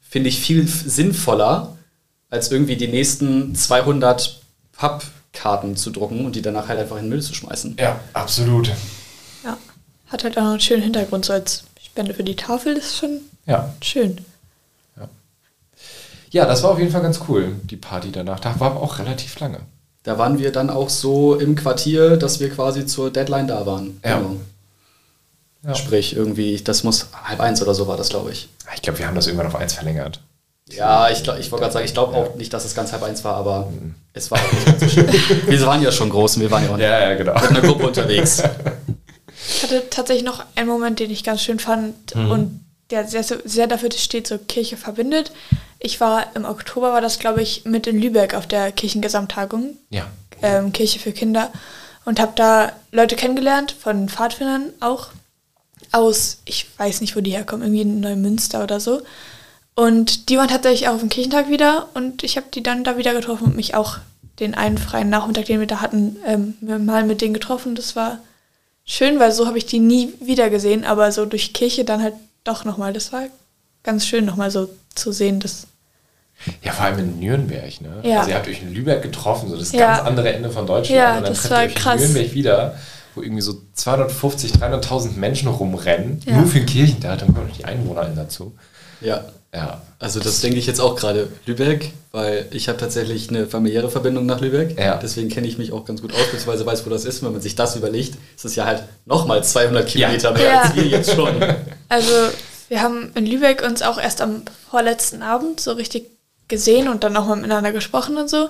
finde 0.00 0.28
ich 0.28 0.40
viel 0.40 0.66
sinnvoller, 0.66 1.75
als 2.30 2.50
irgendwie 2.50 2.76
die 2.76 2.88
nächsten 2.88 3.54
200 3.54 4.40
Pappkarten 4.72 5.76
zu 5.76 5.90
drucken 5.90 6.24
und 6.26 6.36
die 6.36 6.42
danach 6.42 6.68
halt 6.68 6.78
einfach 6.80 6.96
in 6.96 7.04
den 7.04 7.08
Müll 7.10 7.22
zu 7.22 7.34
schmeißen. 7.34 7.76
Ja, 7.78 8.00
absolut. 8.12 8.68
Ja. 9.44 9.56
Hat 10.08 10.24
halt 10.24 10.36
auch 10.38 10.42
noch 10.42 10.50
einen 10.52 10.60
schönen 10.60 10.82
Hintergrund, 10.82 11.24
so 11.24 11.32
als 11.32 11.64
Spende 11.82 12.14
für 12.14 12.24
die 12.24 12.36
Tafel, 12.36 12.74
das 12.74 12.84
ist 12.86 12.98
schon 12.98 13.20
Ja. 13.46 13.72
schön. 13.82 14.18
Ja, 16.30 16.44
das 16.44 16.62
war 16.62 16.70
auf 16.72 16.78
jeden 16.78 16.90
Fall 16.90 17.02
ganz 17.02 17.20
cool, 17.28 17.54
die 17.62 17.76
Party 17.76 18.10
danach. 18.12 18.40
Da 18.40 18.58
war 18.60 18.72
aber 18.72 18.82
auch 18.82 18.98
relativ 18.98 19.38
lange. 19.38 19.60
Da 20.02 20.18
waren 20.18 20.38
wir 20.38 20.52
dann 20.52 20.70
auch 20.70 20.90
so 20.90 21.34
im 21.36 21.54
Quartier, 21.54 22.16
dass 22.16 22.40
wir 22.40 22.50
quasi 22.50 22.84
zur 22.84 23.10
Deadline 23.10 23.48
da 23.48 23.64
waren. 23.64 24.00
Ja. 24.04 24.18
Genau. 24.18 24.36
Ja. 25.64 25.74
Sprich, 25.74 26.14
irgendwie, 26.14 26.60
das 26.62 26.84
muss 26.84 27.06
halb 27.24 27.40
eins 27.40 27.62
oder 27.62 27.74
so 27.74 27.88
war 27.88 27.96
das, 27.96 28.10
glaube 28.10 28.30
ich. 28.32 28.48
Ich 28.74 28.82
glaube, 28.82 28.98
wir 28.98 29.06
haben 29.06 29.14
das 29.14 29.26
irgendwann 29.26 29.46
auf 29.48 29.56
eins 29.56 29.72
verlängert. 29.72 30.20
Ja, 30.70 31.10
ich, 31.10 31.22
glaub- 31.22 31.38
ich 31.38 31.50
wollte 31.52 31.62
gerade 31.62 31.72
sagen, 31.74 31.84
ich 31.86 31.94
glaube 31.94 32.16
auch 32.16 32.34
nicht, 32.34 32.52
dass 32.52 32.64
es 32.64 32.74
ganz 32.74 32.92
halb 32.92 33.02
eins 33.04 33.22
war, 33.24 33.36
aber 33.36 33.72
es 34.12 34.30
war 34.30 34.38
auch 34.38 34.52
nicht 34.52 34.66
ganz 34.66 34.80
so 34.80 34.88
schlimm. 34.88 35.06
wir 35.46 35.66
waren 35.66 35.82
ja 35.82 35.92
schon 35.92 36.10
groß 36.10 36.36
und 36.36 36.42
wir 36.42 36.50
waren 36.50 36.64
ja 36.64 36.74
auch 36.74 36.78
Ja, 36.78 37.10
ja, 37.10 37.14
genau. 37.14 37.34
mit 37.34 37.50
einer 37.50 37.60
Gruppe 37.62 37.86
unterwegs. 37.86 38.42
Ich 39.48 39.62
hatte 39.62 39.84
tatsächlich 39.90 40.24
noch 40.24 40.42
einen 40.56 40.68
Moment, 40.68 40.98
den 40.98 41.10
ich 41.10 41.22
ganz 41.22 41.42
schön 41.42 41.60
fand 41.60 42.14
und 42.16 42.60
der 42.90 43.06
sehr, 43.06 43.22
sehr 43.22 43.66
dafür 43.68 43.90
steht, 43.92 44.26
so 44.26 44.38
Kirche 44.38 44.76
verbindet. 44.76 45.30
Ich 45.78 46.00
war 46.00 46.26
im 46.34 46.44
Oktober, 46.44 46.92
war 46.92 47.00
das 47.00 47.18
glaube 47.20 47.42
ich, 47.42 47.64
mit 47.64 47.86
in 47.86 48.00
Lübeck 48.00 48.34
auf 48.34 48.46
der 48.46 48.72
Kirchengesamttagung, 48.72 49.76
Ja. 49.90 50.06
ähm, 50.42 50.72
Kirche 50.72 50.98
für 50.98 51.12
Kinder 51.12 51.50
und 52.04 52.18
habe 52.20 52.32
da 52.34 52.72
Leute 52.92 53.14
kennengelernt, 53.14 53.72
von 53.78 54.08
Pfadfindern 54.08 54.70
auch, 54.80 55.08
aus, 55.92 56.38
ich 56.44 56.66
weiß 56.78 57.00
nicht, 57.02 57.14
wo 57.16 57.20
die 57.20 57.30
herkommen, 57.32 57.62
irgendwie 57.64 57.82
in 57.82 58.00
Neumünster 58.00 58.62
oder 58.64 58.80
so. 58.80 59.02
Und 59.76 60.30
die 60.30 60.38
waren 60.38 60.48
tatsächlich 60.48 60.88
auch 60.88 60.94
auf 60.94 61.00
dem 61.00 61.10
Kirchentag 61.10 61.48
wieder 61.50 61.88
und 61.94 62.22
ich 62.24 62.36
habe 62.38 62.46
die 62.52 62.62
dann 62.62 62.82
da 62.82 62.96
wieder 62.96 63.12
getroffen 63.12 63.44
und 63.44 63.56
mich 63.56 63.74
auch 63.74 63.98
den 64.40 64.54
einen 64.54 64.78
freien 64.78 65.10
Nachmittag, 65.10 65.44
den 65.46 65.60
wir 65.60 65.66
da 65.66 65.80
hatten, 65.82 66.16
ähm, 66.26 66.54
mal 66.84 67.04
mit 67.04 67.20
denen 67.20 67.34
getroffen. 67.34 67.74
Das 67.74 67.94
war 67.94 68.18
schön, 68.86 69.18
weil 69.20 69.32
so 69.32 69.46
habe 69.46 69.58
ich 69.58 69.66
die 69.66 69.78
nie 69.78 70.12
wieder 70.20 70.48
gesehen, 70.50 70.84
aber 70.84 71.12
so 71.12 71.26
durch 71.26 71.52
Kirche 71.52 71.84
dann 71.84 72.02
halt 72.02 72.14
doch 72.44 72.64
nochmal. 72.64 72.94
Das 72.94 73.12
war 73.12 73.24
ganz 73.82 74.06
schön 74.06 74.24
nochmal 74.24 74.50
so 74.50 74.68
zu 74.94 75.12
sehen, 75.12 75.40
dass 75.40 75.66
Ja, 76.62 76.72
vor 76.72 76.86
allem 76.86 76.98
in 76.98 77.18
Nürnberg, 77.18 77.80
ne? 77.82 78.00
Ja. 78.02 78.18
Also 78.20 78.30
ihr 78.30 78.36
habt 78.36 78.48
euch 78.48 78.62
in 78.62 78.72
Lübeck 78.74 79.02
getroffen, 79.02 79.50
so 79.50 79.56
das 79.58 79.72
Ja. 79.72 79.96
ganz 79.96 80.08
andere 80.08 80.32
Ende 80.32 80.50
von 80.50 80.66
Deutschland. 80.66 80.98
Ja, 80.98 81.16
und 81.18 81.24
dann 81.24 81.32
das 81.32 81.38
trefft 81.42 81.50
war 81.52 81.62
ihr 81.62 81.68
euch 81.68 81.74
krass. 81.74 82.00
in 82.02 82.12
Nürnberg 82.12 82.34
wieder, 82.34 82.78
wo 83.14 83.22
irgendwie 83.22 83.42
so 83.42 83.60
250, 83.74 84.52
300.000 84.52 85.16
Menschen 85.18 85.48
rumrennen. 85.48 86.20
Ja. 86.26 86.36
Nur 86.38 86.46
für 86.46 86.58
den 86.60 86.66
Kirchentag, 86.66 87.18
dann 87.18 87.34
kommen 87.34 87.48
noch 87.48 87.56
die 87.56 87.64
EinwohnerInnen 87.66 88.16
dazu. 88.16 88.54
Ja, 89.00 89.24
Ja. 89.56 89.80
also 89.98 90.20
das 90.20 90.40
denke 90.40 90.58
ich 90.58 90.66
jetzt 90.66 90.80
auch 90.80 90.96
gerade. 90.96 91.28
Lübeck, 91.46 91.92
weil 92.12 92.46
ich 92.50 92.68
habe 92.68 92.78
tatsächlich 92.78 93.28
eine 93.30 93.46
familiäre 93.46 93.90
Verbindung 93.90 94.26
nach 94.26 94.40
Lübeck. 94.40 94.78
Ja. 94.78 94.96
Deswegen 94.96 95.28
kenne 95.30 95.46
ich 95.46 95.56
mich 95.58 95.72
auch 95.72 95.84
ganz 95.84 96.02
gut 96.02 96.12
aus, 96.12 96.24
beziehungsweise 96.24 96.66
weiß, 96.66 96.84
wo 96.86 96.90
das 96.90 97.04
ist. 97.04 97.22
Wenn 97.24 97.32
man 97.32 97.40
sich 97.40 97.54
das 97.54 97.74
überlegt, 97.76 98.16
ist 98.36 98.44
es 98.44 98.54
ja 98.54 98.66
halt 98.66 98.82
nochmal 99.06 99.42
200 99.42 99.86
Kilometer 99.86 100.32
mehr 100.32 100.44
Ja. 100.46 100.60
als 100.62 100.76
wir 100.76 100.84
jetzt 100.86 101.12
schon. 101.14 101.34
Also, 101.88 102.12
wir 102.68 102.82
haben 102.82 103.12
in 103.14 103.26
Lübeck 103.26 103.62
uns 103.64 103.80
auch 103.82 103.96
erst 103.96 104.20
am 104.20 104.42
vorletzten 104.68 105.22
Abend 105.22 105.60
so 105.60 105.70
richtig 105.72 106.10
gesehen 106.48 106.88
und 106.88 107.04
dann 107.04 107.16
auch 107.16 107.26
mal 107.26 107.36
miteinander 107.36 107.70
gesprochen 107.72 108.16
und 108.16 108.28
so. 108.28 108.48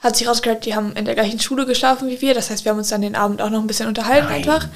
Hat 0.00 0.16
sich 0.16 0.26
rausgehört, 0.28 0.64
die 0.66 0.74
haben 0.74 0.92
in 0.96 1.04
der 1.04 1.14
gleichen 1.14 1.38
Schule 1.40 1.64
geschlafen 1.64 2.08
wie 2.08 2.20
wir. 2.20 2.34
Das 2.34 2.50
heißt, 2.50 2.64
wir 2.64 2.70
haben 2.72 2.78
uns 2.78 2.88
dann 2.88 3.00
den 3.02 3.14
Abend 3.16 3.40
auch 3.40 3.50
noch 3.50 3.60
ein 3.60 3.66
bisschen 3.68 3.88
unterhalten 3.88 4.26
Nein. 4.28 4.36
einfach. 4.38 4.66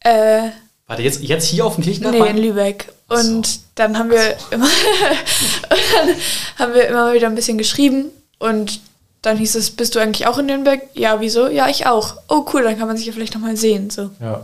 Äh, 0.00 0.50
Warte, 0.88 1.02
jetzt, 1.02 1.22
jetzt 1.22 1.44
hier 1.44 1.66
auf 1.66 1.76
dem 1.76 1.84
Kirchentag? 1.84 2.12
nee, 2.12 2.28
in 2.28 2.38
Lübeck. 2.38 2.92
Und 3.08 3.46
so. 3.46 3.60
dann 3.74 3.98
haben 3.98 4.10
wir 4.10 4.36
immer 4.50 4.64
und 5.70 5.80
dann 5.92 6.16
haben 6.58 6.74
wir 6.74 6.88
immer 6.88 7.12
wieder 7.12 7.28
ein 7.28 7.34
bisschen 7.34 7.58
geschrieben 7.58 8.06
und 8.38 8.80
dann 9.22 9.36
hieß 9.36 9.54
es, 9.56 9.70
bist 9.70 9.94
du 9.94 9.98
eigentlich 9.98 10.26
auch 10.26 10.38
in 10.38 10.46
Nürnberg? 10.46 10.80
Ja, 10.94 11.20
wieso? 11.20 11.48
Ja, 11.48 11.68
ich 11.68 11.86
auch. 11.86 12.16
Oh, 12.28 12.46
cool, 12.52 12.62
dann 12.62 12.78
kann 12.78 12.88
man 12.88 12.96
sich 12.96 13.06
ja 13.06 13.12
vielleicht 13.12 13.34
nochmal 13.34 13.56
sehen. 13.56 13.90
So. 13.90 14.10
Ja. 14.20 14.42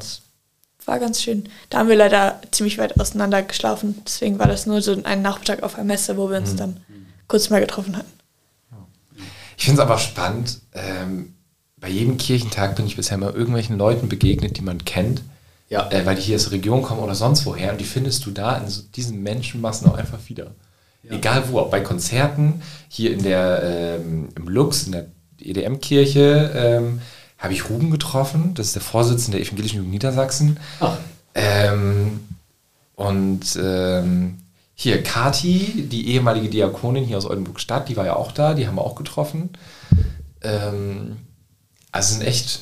War 0.85 0.99
ganz 0.99 1.23
schön. 1.23 1.49
Da 1.71 1.79
haben 1.79 1.89
wir 1.89 1.97
leider 1.97 2.41
ziemlich 2.51 2.77
weit 2.77 3.01
auseinander 3.01 3.43
geschlafen. 3.43 4.03
Deswegen 4.05 4.39
war 4.39 4.47
das 4.47 4.67
nur 4.67 4.83
so 4.83 4.97
ein 5.03 5.23
Nachmittag 5.23 5.63
auf 5.63 5.77
einer 5.77 5.85
Messe, 5.85 6.17
wo 6.17 6.29
wir 6.29 6.39
uns 6.39 6.57
dann 6.57 6.79
kurz 7.27 7.49
mal 7.49 7.61
getroffen 7.61 7.97
hatten. 7.97 8.13
Ich 9.57 9.65
finde 9.65 9.81
es 9.81 9.89
aber 9.89 9.99
spannend. 9.99 10.61
Ähm, 10.75 11.35
bei 11.77 11.89
jedem 11.89 12.19
Kirchentag 12.19 12.77
bin 12.77 12.87
ich 12.87 12.97
bisher 12.97 13.17
mal 13.17 13.33
irgendwelchen 13.33 13.79
Leuten 13.79 14.09
begegnet, 14.09 14.59
die 14.59 14.63
man 14.63 14.85
kennt. 14.85 15.23
Ja. 15.75 15.91
Äh, 15.91 16.07
weil 16.07 16.15
die 16.15 16.23
hier 16.23 16.37
aus 16.37 16.45
der 16.45 16.53
Region 16.53 16.83
kommen 16.83 17.01
oder 17.01 17.17
sonst 17.17 17.45
woher. 17.47 17.73
Und 17.73 17.81
die 17.81 17.85
findest 17.85 18.25
du 18.27 18.31
da 18.31 18.57
in 18.57 18.69
so 18.69 18.83
diesen 18.95 19.23
Menschenmassen 19.25 19.89
auch 19.89 19.95
einfach 19.95 20.21
wieder. 20.29 20.53
Ja. 21.03 21.17
Egal 21.17 21.43
wo, 21.51 21.59
auch 21.59 21.69
bei 21.69 21.81
Konzerten, 21.81 22.63
hier 22.89 23.13
in 23.13 23.25
der, 23.25 23.99
ähm, 24.01 24.29
im 24.37 24.49
Lux, 24.49 24.85
in 24.85 24.93
der 24.93 25.07
EDM-Kirche, 25.41 26.53
ähm, 26.55 27.01
habe 27.39 27.53
ich 27.53 27.69
Ruben 27.69 27.91
getroffen. 27.91 28.55
Das 28.55 28.69
ist 28.69 28.77
der 28.77 28.83
Vorsitzende 28.83 29.37
der 29.37 29.47
Evangelischen 29.47 29.79
Jugend 29.79 29.93
Niedersachsen. 29.93 30.61
Ach, 30.81 30.97
Ähm, 31.35 32.21
und 32.95 33.59
ähm, 33.61 34.39
hier 34.77 35.03
Kati, 35.03 35.89
die 35.91 36.11
ehemalige 36.11 36.49
Diakonin 36.49 37.05
hier 37.05 37.19
aus 37.19 37.27
Oldenburg-Stadt, 37.27 37.89
die 37.89 37.97
war 37.97 38.07
ja 38.07 38.15
auch 38.15 38.31
da, 38.31 38.55
die 38.55 38.69
haben 38.69 38.77
wir 38.77 38.83
auch 38.83 38.95
getroffen. 38.95 39.51
Ähm, 40.41 41.17
also 41.91 42.15
sind 42.15 42.25
echt, 42.25 42.61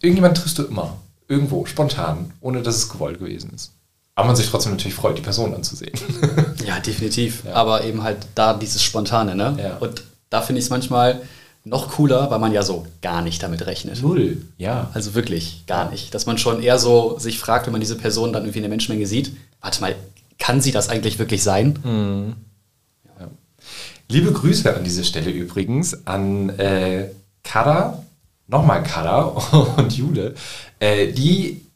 irgendjemand 0.00 0.38
triffst 0.38 0.58
du 0.58 0.64
immer, 0.64 0.96
irgendwo, 1.28 1.66
spontan, 1.66 2.32
ohne 2.40 2.62
dass 2.62 2.76
es 2.76 2.88
gewollt 2.88 3.18
gewesen 3.18 3.52
ist. 3.54 3.72
Aber 4.14 4.26
man 4.26 4.36
sich 4.36 4.48
trotzdem 4.48 4.72
natürlich 4.72 4.94
freut, 4.94 5.16
die 5.16 5.22
Person 5.22 5.54
anzusehen. 5.54 5.92
ja, 6.66 6.80
definitiv. 6.80 7.44
Ja. 7.44 7.54
Aber 7.54 7.84
eben 7.84 8.02
halt 8.02 8.18
da 8.34 8.52
dieses 8.52 8.82
Spontane, 8.82 9.34
ne? 9.34 9.56
Ja. 9.58 9.76
Und 9.78 10.02
da 10.28 10.42
finde 10.42 10.58
ich 10.58 10.66
es 10.66 10.70
manchmal 10.70 11.22
noch 11.64 11.92
cooler, 11.92 12.30
weil 12.30 12.38
man 12.38 12.52
ja 12.52 12.62
so 12.62 12.86
gar 13.00 13.22
nicht 13.22 13.42
damit 13.42 13.64
rechnet. 13.66 14.02
Null, 14.02 14.42
ja. 14.58 14.90
Also 14.92 15.14
wirklich 15.14 15.64
gar 15.66 15.90
nicht. 15.90 16.14
Dass 16.14 16.26
man 16.26 16.36
schon 16.36 16.62
eher 16.62 16.78
so 16.78 17.18
sich 17.18 17.38
fragt, 17.38 17.66
wenn 17.66 17.72
man 17.72 17.80
diese 17.80 17.96
Person 17.96 18.32
dann 18.32 18.42
irgendwie 18.42 18.58
in 18.58 18.64
der 18.64 18.70
Menschenmenge 18.70 19.06
sieht, 19.06 19.32
warte 19.60 19.80
mal, 19.80 19.94
kann 20.38 20.60
sie 20.60 20.72
das 20.72 20.88
eigentlich 20.88 21.18
wirklich 21.18 21.42
sein? 21.42 22.36
Liebe 24.08 24.32
Grüße 24.32 24.74
an 24.76 24.84
dieser 24.84 25.04
Stelle 25.04 25.30
übrigens 25.30 26.06
an 26.06 26.50
äh, 26.58 27.08
Kada, 27.44 28.02
nochmal 28.46 28.82
Kada 28.82 29.22
und 29.76 29.96
Jule. 29.96 30.34
Äh, 30.78 31.12
die, 31.12 31.66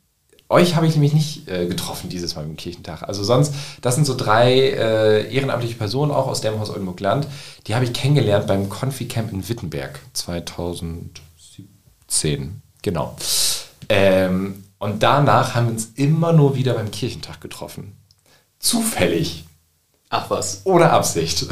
euch 0.49 0.77
habe 0.77 0.87
ich 0.87 0.93
nämlich 0.93 1.13
nicht 1.13 1.49
äh, 1.49 1.67
getroffen 1.67 2.09
dieses 2.09 2.37
Mal 2.37 2.45
im 2.45 2.57
Kirchentag. 2.57 3.03
Also 3.03 3.25
sonst, 3.25 3.53
das 3.83 3.97
sind 3.97 4.05
so 4.05 4.17
drei 4.17 4.53
äh, 4.53 5.35
ehrenamtliche 5.35 5.75
Personen, 5.75 6.13
auch 6.13 6.29
aus 6.29 6.41
dem 6.41 6.61
Haus 6.61 6.71
Oldenburg 6.71 7.01
Land. 7.01 7.27
Die 7.67 7.75
habe 7.75 7.85
ich 7.85 7.93
kennengelernt 7.93 8.47
beim 8.47 8.69
Confi-Camp 8.69 9.33
in 9.33 9.49
Wittenberg 9.49 9.99
2017. 10.13 12.63
Genau. 12.83 13.17
Ähm, 13.89 14.65
und 14.79 15.03
danach 15.03 15.55
haben 15.55 15.67
wir 15.67 15.73
uns 15.73 15.93
immer 15.95 16.33
nur 16.33 16.55
wieder 16.55 16.75
beim 16.75 16.91
Kirchentag 16.91 17.41
getroffen. 17.41 17.97
Zufällig. 18.59 19.45
Ach 20.09 20.31
was. 20.31 20.63
Ohne 20.65 20.91
Absicht. 20.91 21.47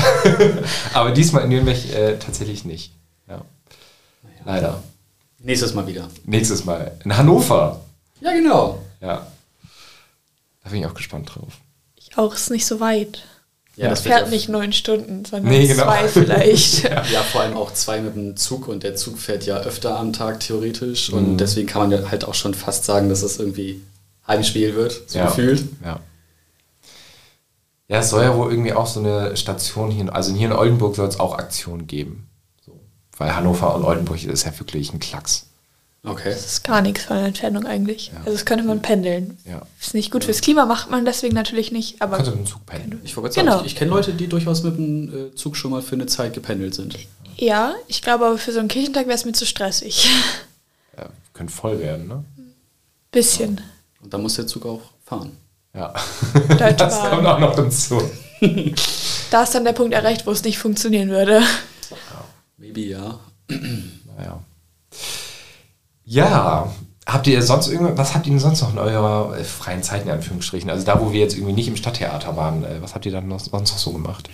Aber 0.94 1.10
diesmal 1.10 1.44
in 1.44 1.48
Nürnberg 1.48 1.92
äh, 1.92 2.18
tatsächlich 2.18 2.64
nicht. 2.64 2.92
Ja. 3.28 3.42
Leider. 4.44 4.82
Nächstes 5.44 5.74
Mal 5.74 5.86
wieder. 5.86 6.08
Nächstes 6.24 6.64
Mal 6.64 6.98
in 7.04 7.16
Hannover. 7.16 7.80
Ja, 8.20 8.32
genau. 8.32 8.82
Ja. 9.00 9.26
Da 10.62 10.70
bin 10.70 10.80
ich 10.80 10.86
auch 10.86 10.94
gespannt 10.94 11.30
drauf. 11.34 11.52
Ich 11.96 12.16
auch, 12.18 12.34
ist 12.34 12.50
nicht 12.50 12.64
so 12.66 12.80
weit. 12.80 13.24
Ja, 13.76 13.90
das 13.90 14.02
fährt 14.02 14.26
ja- 14.26 14.30
nicht 14.30 14.48
neun 14.48 14.72
Stunden, 14.72 15.24
sondern 15.24 15.52
Nee, 15.52 15.66
genau. 15.66 15.82
zwei 15.84 16.08
vielleicht. 16.08 16.84
Ja, 17.12 17.22
vor 17.22 17.42
allem 17.42 17.56
auch 17.56 17.72
zwei 17.74 18.00
mit 18.00 18.14
dem 18.16 18.36
Zug 18.36 18.68
und 18.68 18.82
der 18.84 18.96
Zug 18.96 19.18
fährt 19.18 19.44
ja 19.46 19.58
öfter 19.58 19.98
am 19.98 20.12
Tag 20.12 20.40
theoretisch 20.40 21.10
und 21.10 21.36
deswegen 21.38 21.66
kann 21.66 21.82
man 21.82 21.90
ja 22.02 22.10
halt 22.10 22.24
auch 22.24 22.34
schon 22.34 22.54
fast 22.54 22.84
sagen, 22.84 23.08
dass 23.08 23.22
es 23.22 23.38
irgendwie 23.38 23.82
Heimspiel 24.26 24.74
wird, 24.76 25.10
so 25.10 25.18
ja. 25.18 25.26
gefühlt. 25.26 25.64
Ja. 25.84 26.00
Ja, 27.88 27.98
es 27.98 28.08
soll 28.10 28.22
ja 28.22 28.34
wohl 28.36 28.50
irgendwie 28.50 28.72
auch 28.72 28.86
so 28.86 29.00
eine 29.00 29.36
Station 29.36 29.90
hier, 29.90 30.02
in- 30.02 30.10
also 30.10 30.32
hier 30.32 30.46
in 30.46 30.52
Oldenburg 30.54 30.96
soll 30.96 31.08
es 31.08 31.20
auch 31.20 31.36
Aktionen 31.36 31.86
geben. 31.86 32.28
Weil 33.16 33.34
Hannover 33.36 33.74
und 33.74 33.84
Oldenburg 33.84 34.22
ist 34.24 34.44
ja 34.44 34.58
wirklich 34.58 34.92
ein 34.92 35.00
Klacks. 35.00 35.46
Okay. 36.06 36.30
Das 36.30 36.44
ist 36.44 36.64
gar 36.64 36.82
nichts 36.82 37.04
von 37.04 37.16
der 37.16 37.26
Entfernung 37.26 37.64
eigentlich. 37.66 38.10
Also 38.18 38.32
das 38.32 38.44
könnte 38.44 38.64
man 38.64 38.82
pendeln. 38.82 39.38
Ja. 39.46 39.62
Ist 39.80 39.94
nicht 39.94 40.10
gut 40.10 40.24
fürs 40.24 40.42
Klima, 40.42 40.66
macht 40.66 40.90
man 40.90 41.06
deswegen 41.06 41.34
natürlich 41.34 41.72
nicht, 41.72 42.02
aber 42.02 42.16
Kannst 42.16 42.30
du 42.32 42.36
mit 42.36 42.44
dem 42.44 42.50
Zug 42.50 42.66
pendeln? 42.66 43.00
Ich 43.04 43.16
wollte 43.16 43.30
gerade 43.30 43.34
sagen, 43.34 43.46
Genau. 43.46 43.60
ich, 43.60 43.72
ich 43.72 43.76
kenne 43.76 43.90
Leute, 43.90 44.12
die 44.12 44.26
durchaus 44.26 44.62
mit 44.64 44.76
dem 44.76 45.28
äh, 45.32 45.34
Zug 45.34 45.56
schon 45.56 45.70
mal 45.70 45.80
für 45.80 45.94
eine 45.94 46.04
Zeit 46.06 46.34
gependelt 46.34 46.74
sind. 46.74 46.98
ja, 47.38 47.74
ich 47.88 48.02
glaube 48.02 48.26
aber 48.26 48.36
für 48.36 48.52
so 48.52 48.58
einen 48.58 48.68
Kirchentag 48.68 49.06
wäre 49.06 49.16
es 49.16 49.24
mir 49.24 49.32
zu 49.32 49.46
stressig. 49.46 50.08
Ja, 50.96 51.06
könnte 51.32 51.52
voll 51.52 51.80
werden, 51.80 52.06
ne? 52.06 52.22
Bisschen. 53.10 53.60
Und 54.00 54.14
dann 54.14 54.22
muss 54.22 54.34
der 54.36 54.46
Zug 54.46 54.64
auch 54.64 54.80
fahren. 55.04 55.32
Ja. 55.74 55.92
Deutsche 56.50 56.74
Das 56.76 57.00
kommt 57.00 57.24
Bahn. 57.24 57.26
auch 57.26 57.38
noch 57.40 57.56
dazu. 57.56 58.00
Da 59.32 59.42
ist 59.42 59.52
dann 59.54 59.64
der 59.64 59.72
Punkt 59.72 59.92
erreicht, 59.94 60.26
wo 60.26 60.30
es 60.30 60.44
nicht 60.44 60.58
funktionieren 60.58 61.08
würde. 61.08 61.42
Maybe 62.64 62.80
ja. 62.80 63.20
Naja. 64.16 64.40
Ja, 66.06 66.72
habt 67.06 67.26
ihr 67.26 67.42
sonst 67.42 67.68
irgendwas, 67.68 67.98
was 67.98 68.14
habt 68.14 68.26
ihr 68.26 68.32
denn 68.32 68.40
sonst 68.40 68.62
noch 68.62 68.72
in 68.72 68.78
eurer 68.78 69.36
äh, 69.36 69.44
freien 69.44 69.82
Zeit 69.82 70.04
in 70.04 70.10
Anführungsstrichen? 70.10 70.70
Also 70.70 70.86
da, 70.86 70.98
wo 71.00 71.12
wir 71.12 71.20
jetzt 71.20 71.34
irgendwie 71.34 71.52
nicht 71.52 71.68
im 71.68 71.76
Stadttheater 71.76 72.36
waren, 72.36 72.64
äh, 72.64 72.80
was 72.80 72.94
habt 72.94 73.04
ihr 73.04 73.12
dann 73.12 73.28
sonst 73.28 73.52
noch 73.52 73.66
so 73.66 73.92
gemacht? 73.92 74.30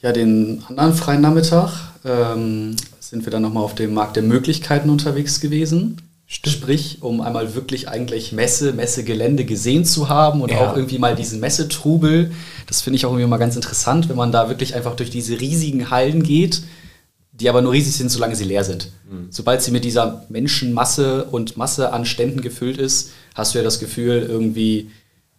Ja, 0.00 0.12
den 0.12 0.62
anderen 0.68 0.94
freien 0.94 1.22
Nachmittag 1.22 1.72
ähm, 2.04 2.76
sind 3.00 3.24
wir 3.24 3.32
dann 3.32 3.42
nochmal 3.42 3.64
auf 3.64 3.74
dem 3.74 3.92
Markt 3.92 4.14
der 4.14 4.22
Möglichkeiten 4.22 4.90
unterwegs 4.90 5.40
gewesen. 5.40 6.03
Sprich, 6.26 6.98
um 7.02 7.20
einmal 7.20 7.54
wirklich 7.54 7.88
eigentlich 7.88 8.32
Messe, 8.32 8.72
Messegelände 8.72 9.44
gesehen 9.44 9.84
zu 9.84 10.08
haben 10.08 10.40
und 10.40 10.50
Ja. 10.50 10.70
auch 10.70 10.76
irgendwie 10.76 10.98
mal 10.98 11.14
diesen 11.14 11.38
Messetrubel. 11.38 12.32
Das 12.66 12.80
finde 12.80 12.96
ich 12.96 13.04
auch 13.06 13.10
irgendwie 13.10 13.28
mal 13.28 13.36
ganz 13.36 13.56
interessant, 13.56 14.08
wenn 14.08 14.16
man 14.16 14.32
da 14.32 14.48
wirklich 14.48 14.74
einfach 14.74 14.96
durch 14.96 15.10
diese 15.10 15.38
riesigen 15.40 15.90
Hallen 15.90 16.22
geht, 16.22 16.62
die 17.32 17.48
aber 17.48 17.60
nur 17.62 17.72
riesig 17.72 17.94
sind, 17.96 18.10
solange 18.10 18.36
sie 18.36 18.44
leer 18.44 18.64
sind. 18.64 18.90
Sobald 19.30 19.60
sie 19.62 19.70
mit 19.70 19.84
dieser 19.84 20.24
Menschenmasse 20.28 21.24
und 21.24 21.56
Masse 21.56 21.92
an 21.92 22.04
Ständen 22.06 22.40
gefüllt 22.40 22.78
ist, 22.78 23.10
hast 23.34 23.54
du 23.54 23.58
ja 23.58 23.64
das 23.64 23.78
Gefühl, 23.78 24.26
irgendwie, 24.28 24.90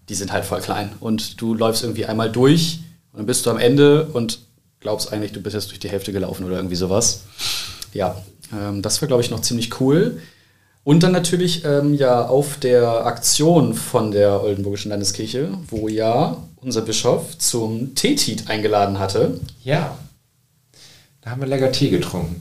die 0.08 0.16
sind 0.16 0.32
halt 0.32 0.46
voll 0.46 0.62
klein. 0.62 0.92
Und 1.00 1.42
du 1.42 1.54
läufst 1.56 1.84
irgendwie 1.84 2.06
einmal 2.06 2.32
durch 2.32 2.80
und 3.12 3.20
dann 3.20 3.26
bist 3.26 3.46
du 3.46 3.50
am 3.50 3.58
Ende 3.58 4.06
und 4.14 4.40
glaubst 4.82 5.12
eigentlich, 5.12 5.32
du 5.34 5.42
bist 5.42 5.56
jetzt 5.56 5.72
durch 5.72 5.80
die 5.80 5.90
Hälfte 5.90 6.12
gelaufen 6.14 6.46
oder 6.46 6.58
irgendwie 6.58 6.76
sowas. 6.76 7.22
Ja, 7.94 8.22
ähm, 8.54 8.82
das 8.82 9.02
war, 9.02 9.08
glaube 9.08 9.24
ich, 9.24 9.32
noch 9.32 9.42
ziemlich 9.42 9.80
cool. 9.82 10.22
Und 10.86 11.02
dann 11.02 11.14
natürlich 11.14 11.66
ähm, 11.66 11.96
ja 11.96 12.28
auf 12.28 12.58
der 12.58 13.08
Aktion 13.08 13.74
von 13.74 14.12
der 14.12 14.44
Oldenburgischen 14.44 14.92
Landeskirche, 14.92 15.50
wo 15.68 15.88
ja 15.88 16.38
unser 16.62 16.82
Bischof 16.82 17.36
zum 17.40 17.96
Teetit 17.96 18.48
eingeladen 18.52 19.00
hatte. 19.00 19.40
Ja. 19.64 19.98
Da 21.22 21.32
haben 21.32 21.42
wir 21.42 21.48
lecker 21.48 21.72
Tee 21.72 21.90
getrunken. 21.90 22.40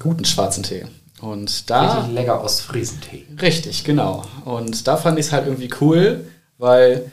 Guten 0.00 0.24
schwarzen 0.24 0.62
Tee. 0.62 0.86
Und 1.20 1.68
da. 1.68 1.98
Richtig 1.98 2.14
lecker 2.14 2.42
Ostfriesentee. 2.42 3.26
Richtig, 3.42 3.84
genau. 3.84 4.24
Und 4.46 4.88
da 4.88 4.96
fand 4.96 5.18
ich 5.18 5.26
es 5.26 5.32
halt 5.32 5.46
irgendwie 5.46 5.68
cool, 5.82 6.24
weil, 6.56 7.12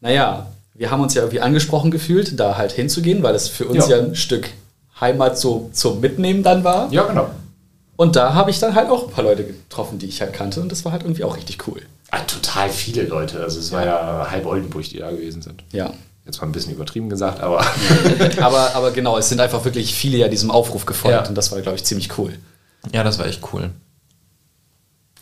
naja, 0.00 0.46
wir 0.72 0.90
haben 0.90 1.02
uns 1.02 1.12
ja 1.12 1.20
irgendwie 1.20 1.42
angesprochen 1.42 1.90
gefühlt, 1.90 2.40
da 2.40 2.56
halt 2.56 2.72
hinzugehen, 2.72 3.22
weil 3.22 3.34
es 3.34 3.48
für 3.48 3.66
uns 3.66 3.86
Ja. 3.88 3.98
ja, 3.98 4.02
ein 4.02 4.16
Stück 4.16 4.48
Heimat 4.98 5.38
so 5.38 5.68
zum 5.74 6.00
Mitnehmen 6.00 6.42
dann 6.42 6.64
war. 6.64 6.90
Ja, 6.90 7.02
genau. 7.02 7.28
Und 7.96 8.16
da 8.16 8.34
habe 8.34 8.50
ich 8.50 8.58
dann 8.58 8.74
halt 8.74 8.88
auch 8.90 9.04
ein 9.08 9.10
paar 9.12 9.24
Leute 9.24 9.44
getroffen, 9.44 9.98
die 9.98 10.06
ich 10.06 10.20
halt 10.20 10.32
kannte. 10.32 10.60
Und 10.60 10.70
das 10.72 10.84
war 10.84 10.92
halt 10.92 11.02
irgendwie 11.02 11.24
auch 11.24 11.36
richtig 11.36 11.66
cool. 11.68 11.80
Ah, 12.10 12.20
total 12.20 12.68
viele 12.70 13.02
Leute. 13.04 13.40
Also 13.40 13.58
es 13.60 13.70
war 13.72 13.84
ja 13.84 14.28
halb 14.30 14.46
Oldenburg, 14.46 14.84
die 14.88 14.98
da 14.98 15.10
gewesen 15.10 15.42
sind. 15.42 15.62
Ja. 15.72 15.92
Jetzt 16.26 16.40
mal 16.40 16.46
ein 16.48 16.52
bisschen 16.52 16.72
übertrieben 16.72 17.10
gesagt, 17.10 17.40
aber 17.40 17.64
aber, 18.40 18.74
aber 18.74 18.90
genau, 18.92 19.18
es 19.18 19.28
sind 19.28 19.40
einfach 19.40 19.64
wirklich 19.64 19.94
viele 19.94 20.16
ja 20.18 20.28
diesem 20.28 20.50
Aufruf 20.50 20.86
gefolgt. 20.86 21.22
Ja. 21.22 21.28
Und 21.28 21.34
das 21.36 21.52
war, 21.52 21.60
glaube 21.60 21.76
ich, 21.76 21.84
ziemlich 21.84 22.16
cool. 22.18 22.32
ja, 22.92 23.04
das 23.04 23.18
war 23.18 23.26
echt 23.26 23.42
cool. 23.52 23.70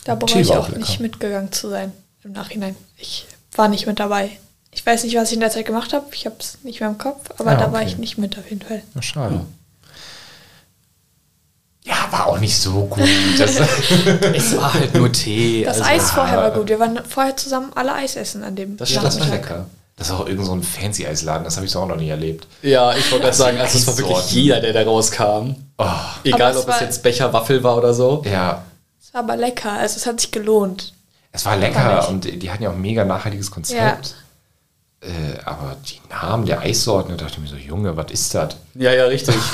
Da 0.04 0.14
bereue 0.14 0.40
ich 0.42 0.48
war 0.48 0.60
auch 0.60 0.68
lecker. 0.68 0.80
nicht 0.80 1.00
mitgegangen 1.00 1.52
zu 1.52 1.68
sein 1.68 1.92
im 2.24 2.32
Nachhinein. 2.32 2.76
Ich 2.98 3.26
war 3.54 3.68
nicht 3.68 3.86
mit 3.86 3.98
dabei. 4.00 4.30
Ich 4.70 4.84
weiß 4.86 5.04
nicht, 5.04 5.16
was 5.16 5.28
ich 5.28 5.34
in 5.34 5.40
der 5.40 5.50
Zeit 5.50 5.66
gemacht 5.66 5.92
habe. 5.92 6.06
Ich 6.12 6.24
habe 6.24 6.36
es 6.38 6.58
nicht 6.62 6.80
mehr 6.80 6.88
im 6.88 6.98
Kopf, 6.98 7.30
aber 7.38 7.50
Ah, 7.52 7.56
da 7.56 7.72
war 7.72 7.80
okay. 7.80 7.90
ich 7.90 7.98
nicht 7.98 8.16
mit 8.18 8.38
auf 8.38 8.48
jeden 8.48 8.62
Fall. 8.66 8.82
Na, 8.94 9.02
schade. 9.02 9.34
Ja, 9.34 9.46
war 12.10 12.26
auch 12.26 12.38
nicht 12.38 12.56
so 12.58 12.84
gut. 12.86 13.00
Das, 13.38 13.56
Es 14.34 14.56
war 14.56 14.74
halt 14.74 14.94
nur 14.94 15.10
Tee. 15.10 15.64
Das 15.64 15.80
also- 15.80 15.90
Eis 15.90 16.10
vorher 16.10 16.36
war 16.38 16.50
gut. 16.50 16.68
Wir 16.68 16.78
waren 16.78 17.00
vorher 17.08 17.36
zusammen 17.36 17.70
alle 17.74 17.94
Eis 17.94 18.16
essen 18.16 18.44
an 18.44 18.54
dem 18.54 18.76
Das 18.76 18.92
ja, 18.92 19.00
das 19.02 19.18
war 19.18 19.26
lecker. 19.28 19.66
Das 19.96 20.08
ist 20.08 20.14
auch 20.14 20.26
irgend 20.26 20.46
so 20.46 20.52
ein 20.52 20.62
fancy 20.62 21.06
Eisladen, 21.06 21.44
das 21.44 21.56
habe 21.56 21.66
ich 21.66 21.72
so 21.72 21.80
auch 21.80 21.86
noch 21.86 21.96
nie 21.96 22.08
erlebt. 22.08 22.46
Ja, 22.62 22.94
ich 22.96 23.10
wollte 23.12 23.24
gerade 23.24 23.36
sagen, 23.36 23.58
also 23.58 23.78
es 23.78 23.86
war 23.86 23.98
wirklich 23.98 24.30
jeder, 24.32 24.60
der 24.60 24.72
da 24.72 24.82
rauskam. 24.82 25.54
Oh, 25.78 25.84
Egal, 26.24 26.40
Aber 26.42 26.50
es 26.50 26.56
ob 26.56 26.68
es 26.68 26.74
war- 26.74 26.82
jetzt 26.82 27.02
Becher, 27.02 27.32
Waffel 27.32 27.62
war 27.62 27.76
oder 27.76 27.92
so. 27.94 28.22
ja, 28.24 28.62
Es 29.00 29.12
war 29.12 29.22
aber 29.22 29.36
lecker. 29.36 29.72
Also 29.72 29.96
es 29.96 30.06
hat 30.06 30.20
sich 30.20 30.30
gelohnt. 30.30 30.94
es 31.30 31.44
war 31.44 31.52
War 31.52 31.58
lecker 31.58 32.08
und 32.08 32.24
die 32.24 32.50
hatten 32.50 32.62
ja 32.62 32.70
auch 32.70 32.74
ein 32.74 32.80
mega 32.80 33.04
nachhaltiges 33.04 33.50
Konzept. 33.50 34.14
Äh, 35.02 35.38
aber 35.44 35.76
die 35.86 36.00
Namen 36.10 36.46
der 36.46 36.60
Eissorten, 36.60 37.10
da 37.16 37.24
dachte 37.24 37.34
ich 37.36 37.40
mir 37.40 37.48
so, 37.48 37.56
Junge, 37.56 37.96
was 37.96 38.10
ist 38.12 38.34
das? 38.34 38.56
Ja, 38.74 38.92
ja, 38.92 39.06
richtig. 39.06 39.34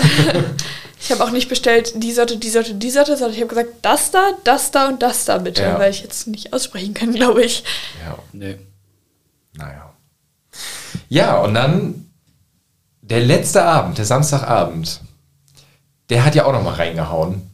Ich 1.00 1.12
habe 1.12 1.22
auch 1.24 1.30
nicht 1.30 1.48
bestellt, 1.48 1.92
die 2.02 2.12
Sorte, 2.12 2.38
die 2.38 2.50
Sorte, 2.50 2.74
die 2.74 2.90
Sorte, 2.90 3.16
sondern 3.16 3.34
ich 3.34 3.40
habe 3.40 3.48
gesagt, 3.48 3.68
das 3.82 4.10
da, 4.10 4.32
das 4.44 4.72
da 4.72 4.88
und 4.88 5.00
das 5.00 5.24
da 5.24 5.38
bitte, 5.38 5.62
Ja. 5.62 5.78
weil 5.78 5.90
ich 5.90 6.02
jetzt 6.02 6.26
nicht 6.26 6.52
aussprechen 6.52 6.92
kann, 6.92 7.12
glaube 7.14 7.44
ich. 7.44 7.62
Ja, 8.04 8.18
nee. 8.32 8.58
naja. 9.54 9.92
Ja, 11.08 11.38
und 11.38 11.54
dann 11.54 12.10
der 13.00 13.20
letzte 13.20 13.62
Abend, 13.62 13.96
der 13.96 14.04
Samstagabend, 14.04 15.00
der 16.10 16.24
hat 16.24 16.34
ja 16.34 16.44
auch 16.46 16.52
noch 16.52 16.64
mal 16.64 16.74
reingehauen. 16.74 17.48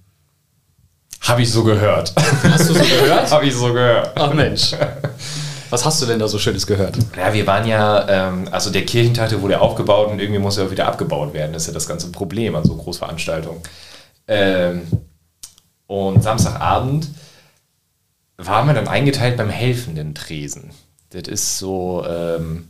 Habe 1.20 1.42
ich 1.42 1.52
so 1.52 1.64
gehört. 1.64 2.14
Hast 2.42 2.70
du 2.70 2.74
so 2.74 2.80
gehört? 2.80 3.30
Habe 3.30 3.46
ich 3.46 3.54
so 3.54 3.72
gehört. 3.72 4.12
Ach 4.14 4.32
Mensch. 4.32 4.74
Was 5.74 5.84
hast 5.84 6.00
du 6.00 6.06
denn 6.06 6.20
da 6.20 6.28
so 6.28 6.38
Schönes 6.38 6.68
gehört? 6.68 6.96
Ja, 7.16 7.32
wir 7.32 7.48
waren 7.48 7.66
ja, 7.66 8.08
ähm, 8.08 8.46
also 8.52 8.70
der 8.70 8.86
Kirchentag, 8.86 9.32
wurde 9.40 9.54
ja 9.54 9.58
aufgebaut 9.58 10.08
und 10.08 10.20
irgendwie 10.20 10.38
muss 10.38 10.56
er 10.56 10.66
auch 10.66 10.70
wieder 10.70 10.86
abgebaut 10.86 11.34
werden. 11.34 11.52
Das 11.52 11.62
ist 11.62 11.66
ja 11.66 11.74
das 11.74 11.88
ganze 11.88 12.12
Problem 12.12 12.54
an 12.54 12.64
so 12.64 12.76
Großveranstaltungen. 12.76 13.60
Ähm, 14.28 14.82
und 15.88 16.22
Samstagabend 16.22 17.08
waren 18.36 18.68
wir 18.68 18.74
dann 18.74 18.86
eingeteilt 18.86 19.36
beim 19.36 19.50
helfenden 19.50 20.14
Tresen. 20.14 20.70
Das 21.10 21.26
ist 21.26 21.58
so 21.58 22.06
ähm, 22.08 22.68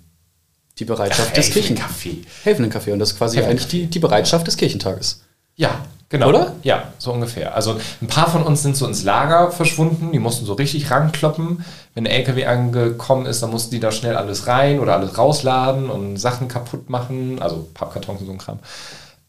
Die 0.78 0.86
Bereitschaft 0.86 1.36
des 1.36 1.50
Kirchentages. 1.50 2.07
Helfenden 2.42 2.72
Kaffee. 2.72 2.92
Und 2.92 3.00
das 3.00 3.12
ist 3.12 3.18
quasi 3.18 3.36
Helfenden 3.36 3.59
eigentlich 3.59 3.68
die, 3.68 3.86
die 3.86 3.98
Bereitschaft 3.98 4.46
des 4.46 4.57
Kirchentages. 4.57 5.24
Ja, 5.57 5.84
genau. 6.15 6.29
Oder? 6.29 6.53
Ja, 6.62 6.85
so 6.99 7.12
ungefähr. 7.12 7.55
Also 7.55 7.77
ein 8.01 8.07
paar 8.07 8.31
von 8.31 8.43
uns 8.43 8.62
sind 8.62 8.77
so 8.77 8.87
ins 8.87 9.03
Lager 9.03 9.51
verschwunden, 9.51 10.12
die 10.12 10.19
mussten 10.19 10.47
so 10.47 10.55
richtig 10.55 10.91
rankloppen. 10.91 11.65
Wenn 11.95 12.05
der 12.05 12.15
LKW 12.15 12.47
angekommen 12.47 13.27
ist, 13.27 13.43
dann 13.43 13.51
mussten 13.51 13.73
die 13.73 13.81
da 13.81 13.93
schnell 13.93 14.17
alles 14.17 14.47
rein 14.47 14.81
oder 14.81 14.95
alles 14.97 15.19
rausladen 15.19 15.91
und 15.91 16.17
Sachen 16.17 16.49
kaputt 16.49 16.89
machen, 16.89 17.41
also 17.41 17.69
Pappkartons 17.75 18.21
und 18.21 18.27
so 18.27 18.33
ein 18.33 18.39
Kram. 18.39 18.59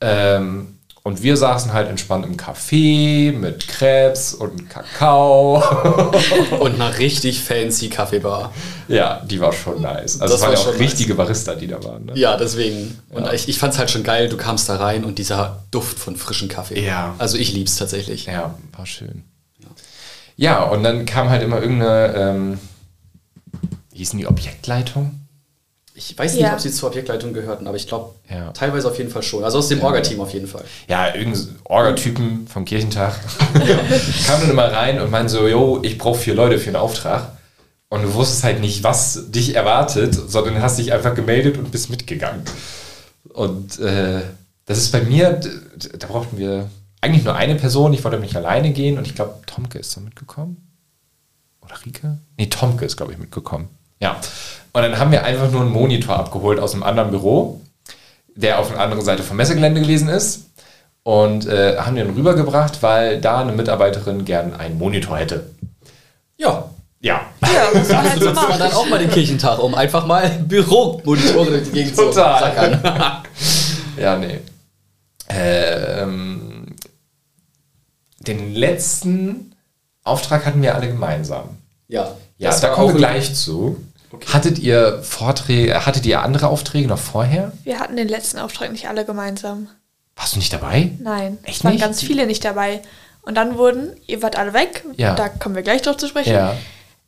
Ähm, 0.01 0.74
und 1.05 1.21
wir 1.21 1.37
saßen 1.37 1.71
halt 1.71 1.87
entspannt 1.87 2.25
im 2.25 2.35
Café 2.35 3.31
mit 3.31 3.67
Krebs 3.67 4.33
und 4.33 4.67
Kakao. 4.71 5.61
Und 6.59 6.81
eine 6.81 6.97
richtig 6.97 7.43
fancy 7.43 7.89
Kaffeebar. 7.89 8.51
ja, 8.87 9.21
die 9.23 9.39
war 9.39 9.53
schon 9.53 9.81
nice. 9.83 10.19
Also 10.19 10.33
Das 10.33 10.35
es 10.35 10.41
waren 10.41 10.49
war 10.49 10.53
ja 10.53 10.59
auch 10.59 10.63
schon 10.63 10.71
nice. 10.73 10.81
richtige 10.81 11.13
Barista, 11.13 11.53
die 11.53 11.67
da 11.67 11.83
waren. 11.83 12.05
Ne? 12.05 12.13
Ja, 12.15 12.35
deswegen. 12.37 12.99
Und 13.11 13.25
Ja. 13.25 13.33
ich, 13.33 13.47
ich 13.47 13.59
fand 13.59 13.73
es 13.73 13.79
halt 13.79 13.91
schon 13.91 14.03
geil, 14.03 14.29
du 14.29 14.35
kamst 14.37 14.67
da 14.67 14.77
rein 14.77 15.03
und 15.05 15.19
dieser 15.19 15.63
Duft 15.69 15.99
von 15.99 16.15
frischem 16.15 16.47
Kaffee. 16.47 16.83
Ja. 16.83 17.13
Also 17.19 17.37
ich 17.37 17.53
lieb's 17.53 17.75
tatsächlich. 17.75 18.25
Ja, 18.25 18.55
war 18.75 18.85
schön. 18.87 19.23
Ja, 20.37 20.63
und 20.63 20.81
dann 20.83 21.05
kam 21.05 21.29
halt 21.29 21.43
immer 21.43 21.61
irgendeine, 21.61 22.15
ähm, 22.15 22.59
hießen 23.93 24.17
die 24.17 24.25
Objektleitung? 24.27 25.24
Ich 25.97 26.17
weiß 26.17 26.33
nicht, 26.33 26.41
Ja. 26.43 26.53
ob 26.53 26.59
sie 26.59 26.71
zur 26.71 26.89
Objektleitung 26.89 27.31
gehörten, 27.33 27.67
aber 27.67 27.77
ich 27.77 27.87
glaube, 27.87 28.13
Ja. 28.29 28.51
teilweise 28.51 28.89
auf 28.89 28.97
jeden 28.97 29.09
Fall 29.09 29.23
schon. 29.23 29.45
Also 29.45 29.59
aus 29.59 29.69
dem 29.69 29.81
Orga-Team 29.81 30.19
auf 30.19 30.31
jeden 30.33 30.47
Fall. 30.47 30.65
Ja, 30.89 31.15
irgendein 31.15 31.55
Orga-Typen 31.63 32.47
vom 32.47 32.65
Kirchentag 32.65 33.15
kam 34.27 34.41
dann 34.41 34.49
immer 34.49 34.71
rein 34.71 34.99
und 34.99 35.09
meinte 35.09 35.31
so, 35.31 35.47
yo, 35.47 35.79
ich 35.83 35.97
brauche 35.97 36.19
vier 36.19 36.35
Leute 36.35 36.59
für 36.59 36.67
einen 36.67 36.75
Auftrag. 36.75 37.31
Und 37.87 38.03
du 38.03 38.13
wusstest 38.13 38.43
halt 38.43 38.59
nicht, 38.59 38.83
was 38.83 39.31
dich 39.31 39.55
erwartet, 39.55 40.13
sondern 40.13 40.61
hast 40.61 40.79
dich 40.79 40.91
einfach 40.91 41.15
gemeldet 41.15 41.57
und 41.57 41.71
bist 41.71 41.89
mitgegangen. 41.89 42.41
Und 43.29 43.79
äh, 43.79 44.21
das 44.65 44.79
ist 44.79 44.91
bei 44.91 45.01
mir, 45.01 45.39
da 45.97 46.07
brauchten 46.07 46.37
wir 46.37 46.69
eigentlich 46.99 47.23
nur 47.23 47.35
eine 47.35 47.55
Person, 47.55 47.93
ich 47.93 48.03
wollte 48.03 48.19
nicht 48.19 48.35
alleine 48.35 48.71
gehen 48.71 48.97
und 48.97 49.07
ich 49.07 49.15
glaube, 49.15 49.35
Tomke 49.45 49.77
ist 49.79 49.95
da 49.95 50.01
mitgekommen. 50.01 50.57
Oder 51.61 51.75
Rike? 51.85 52.17
Nee, 52.37 52.47
Tomke 52.47 52.83
ist, 52.85 52.97
glaube 52.97 53.13
ich, 53.13 53.17
mitgekommen. 53.17 53.69
Ja. 53.99 54.17
Und 54.73 54.81
dann 54.81 54.99
haben 54.99 55.11
wir 55.11 55.23
einfach 55.23 55.49
nur 55.51 55.61
einen 55.61 55.71
Monitor 55.71 56.17
abgeholt 56.17 56.59
aus 56.59 56.73
einem 56.73 56.83
anderen 56.83 57.11
Büro, 57.11 57.61
der 58.35 58.59
auf 58.59 58.69
der 58.69 58.79
anderen 58.79 59.03
Seite 59.05 59.23
vom 59.23 59.37
Messegelände 59.37 59.81
gewesen 59.81 60.09
ist. 60.09 60.47
Und 61.03 61.45
äh, 61.47 61.77
haben 61.77 61.95
den 61.95 62.09
rübergebracht, 62.09 62.81
weil 62.81 63.21
da 63.21 63.39
eine 63.39 63.51
Mitarbeiterin 63.51 64.25
gern 64.25 64.53
einen 64.55 64.77
Monitor 64.79 65.17
hätte. 65.17 65.51
Ja. 66.37 66.69
Ja. 66.99 67.21
Ja, 67.43 67.67
muss 67.79 67.89
man 67.89 68.09
halt 68.09 68.19
so 68.19 68.25
Nutzt 68.25 68.35
man 68.41 68.49
machen. 68.49 68.59
dann 68.59 68.73
auch 68.73 68.89
mal 68.89 68.97
den 68.99 69.11
Kirchentag, 69.11 69.59
um 69.59 69.75
einfach 69.75 70.05
mal 70.07 70.27
Büromonitore 70.47 71.45
durch 71.51 71.63
die 71.65 71.71
Gegend 71.71 71.95
zu 71.95 72.05
Total. 72.05 72.39
sackern. 72.39 73.23
Ja, 73.97 74.17
nee. 74.17 74.39
Ähm, 75.29 76.75
den 78.19 78.53
letzten 78.53 79.55
Auftrag 80.03 80.45
hatten 80.45 80.61
wir 80.61 80.75
alle 80.75 80.87
gemeinsam. 80.87 81.49
Ja, 81.87 82.09
Ja, 82.37 82.49
das 82.49 82.61
da 82.61 82.69
kommen 82.69 82.89
wir 82.93 82.97
gleich 82.97 83.33
zu. 83.35 83.77
Hattet 84.31 84.59
ihr 84.59 84.99
Vorträge, 85.03 85.85
hattet 85.85 86.05
ihr 86.05 86.21
andere 86.21 86.47
Aufträge 86.47 86.87
noch 86.87 86.97
vorher? 86.99 87.51
Wir 87.63 87.79
hatten 87.79 87.97
den 87.97 88.07
letzten 88.07 88.39
Auftrag 88.39 88.71
nicht 88.71 88.87
alle 88.87 89.05
gemeinsam. 89.05 89.67
Warst 90.15 90.35
du 90.35 90.39
nicht 90.39 90.53
dabei? 90.53 90.91
Nein, 90.99 91.37
Echt 91.43 91.57
es 91.57 91.63
waren 91.63 91.73
nicht? 91.73 91.81
ganz 91.81 92.01
viele 92.01 92.25
nicht 92.25 92.43
dabei. 92.45 92.81
Und 93.23 93.35
dann 93.35 93.57
wurden, 93.57 93.89
ihr 94.07 94.21
wart 94.21 94.37
alle 94.37 94.53
weg, 94.53 94.85
Ja. 94.97 95.15
da 95.15 95.27
kommen 95.29 95.55
wir 95.55 95.63
gleich 95.63 95.81
drauf 95.81 95.97
zu 95.97 96.07
sprechen. 96.07 96.33
Ja. 96.33 96.55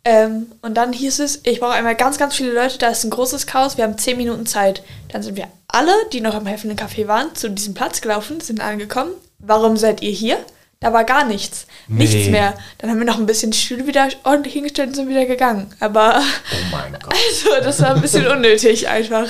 Ähm, 0.04 0.48
und 0.62 0.76
dann 0.76 0.92
hieß 0.94 1.20
es, 1.20 1.42
ich 1.44 1.60
brauche 1.60 1.74
einmal 1.74 1.96
ganz, 1.96 2.18
ganz 2.18 2.36
viele 2.36 2.52
Leute, 2.54 2.78
da 2.78 2.88
ist 2.90 3.04
ein 3.04 3.10
großes 3.10 3.46
Chaos, 3.46 3.78
wir 3.78 3.84
haben 3.84 3.98
zehn 3.98 4.18
Minuten 4.18 4.46
Zeit. 4.46 4.82
Dann 5.10 5.22
sind 5.24 5.36
wir 5.38 5.48
alle, 5.68 5.92
die 6.12 6.22
noch 6.22 6.34
am 6.34 6.46
helfenden 6.46 6.78
Café 6.78 7.08
waren, 7.08 7.36
zu 7.36 7.50
diesem 7.50 7.74
Platz 7.74 8.02
gelaufen, 8.02 8.40
sind 8.42 8.60
angekommen. 8.62 9.12
Warum 9.40 9.78
seid 9.78 10.02
ihr 10.02 10.12
hier? 10.12 10.38
Da 10.80 10.94
war 10.94 11.04
gar 11.04 11.26
nichts. 11.26 11.66
Nee. 11.88 12.06
Nichts 12.06 12.30
mehr. 12.30 12.54
Dann 12.78 12.90
haben 12.92 13.00
wir 13.00 13.06
noch 13.06 13.18
ein 13.18 13.26
bisschen 13.26 13.52
die 13.52 13.58
Stühle 13.58 13.88
wieder 13.88 14.08
ordentlich 14.24 14.54
hingestellt 14.54 14.90
und 14.90 14.96
sind 14.96 15.10
wieder 15.10 15.26
gegangen. 15.26 15.74
Aber 15.80 16.20
Oh 16.20 16.66
mein 16.72 16.94
Gott. 17.02 17.14
also, 17.14 17.64
das 17.64 17.82
war 17.82 17.96
ein 17.96 18.02
bisschen 18.02 18.28
unnötig 18.32 18.88
einfach. 18.88 19.28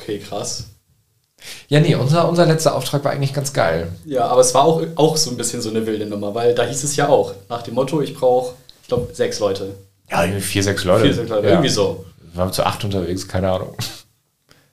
Okay, 0.00 0.18
krass. 0.20 0.64
Ja, 1.68 1.80
nee, 1.80 1.94
unser, 1.94 2.28
unser 2.28 2.46
letzter 2.46 2.74
Auftrag 2.74 3.04
war 3.04 3.12
eigentlich 3.12 3.34
ganz 3.34 3.52
geil. 3.52 3.88
Ja, 4.04 4.26
aber 4.26 4.40
es 4.40 4.54
war 4.54 4.64
auch, 4.64 4.82
auch 4.96 5.16
so 5.16 5.30
ein 5.30 5.36
bisschen 5.36 5.60
so 5.60 5.70
eine 5.70 5.84
wilde 5.86 6.06
Nummer, 6.06 6.34
weil 6.34 6.54
da 6.54 6.64
hieß 6.64 6.84
es 6.84 6.96
ja 6.96 7.08
auch, 7.08 7.34
nach 7.48 7.62
dem 7.62 7.74
Motto, 7.74 8.00
ich 8.00 8.14
brauche, 8.14 8.54
ich 8.82 8.88
glaube, 8.88 9.12
sechs 9.12 9.40
Leute. 9.40 9.74
Ja, 10.10 10.22
irgendwie 10.22 10.40
vier, 10.42 10.62
sechs 10.62 10.84
Leute. 10.84 11.04
Vier, 11.04 11.14
sechs 11.14 11.28
Leute, 11.28 11.46
ja. 11.46 11.52
irgendwie 11.54 11.70
so. 11.70 12.04
Wir 12.32 12.38
waren 12.40 12.52
zu 12.52 12.64
acht 12.64 12.84
unterwegs, 12.84 13.26
keine 13.26 13.50
Ahnung. 13.50 13.76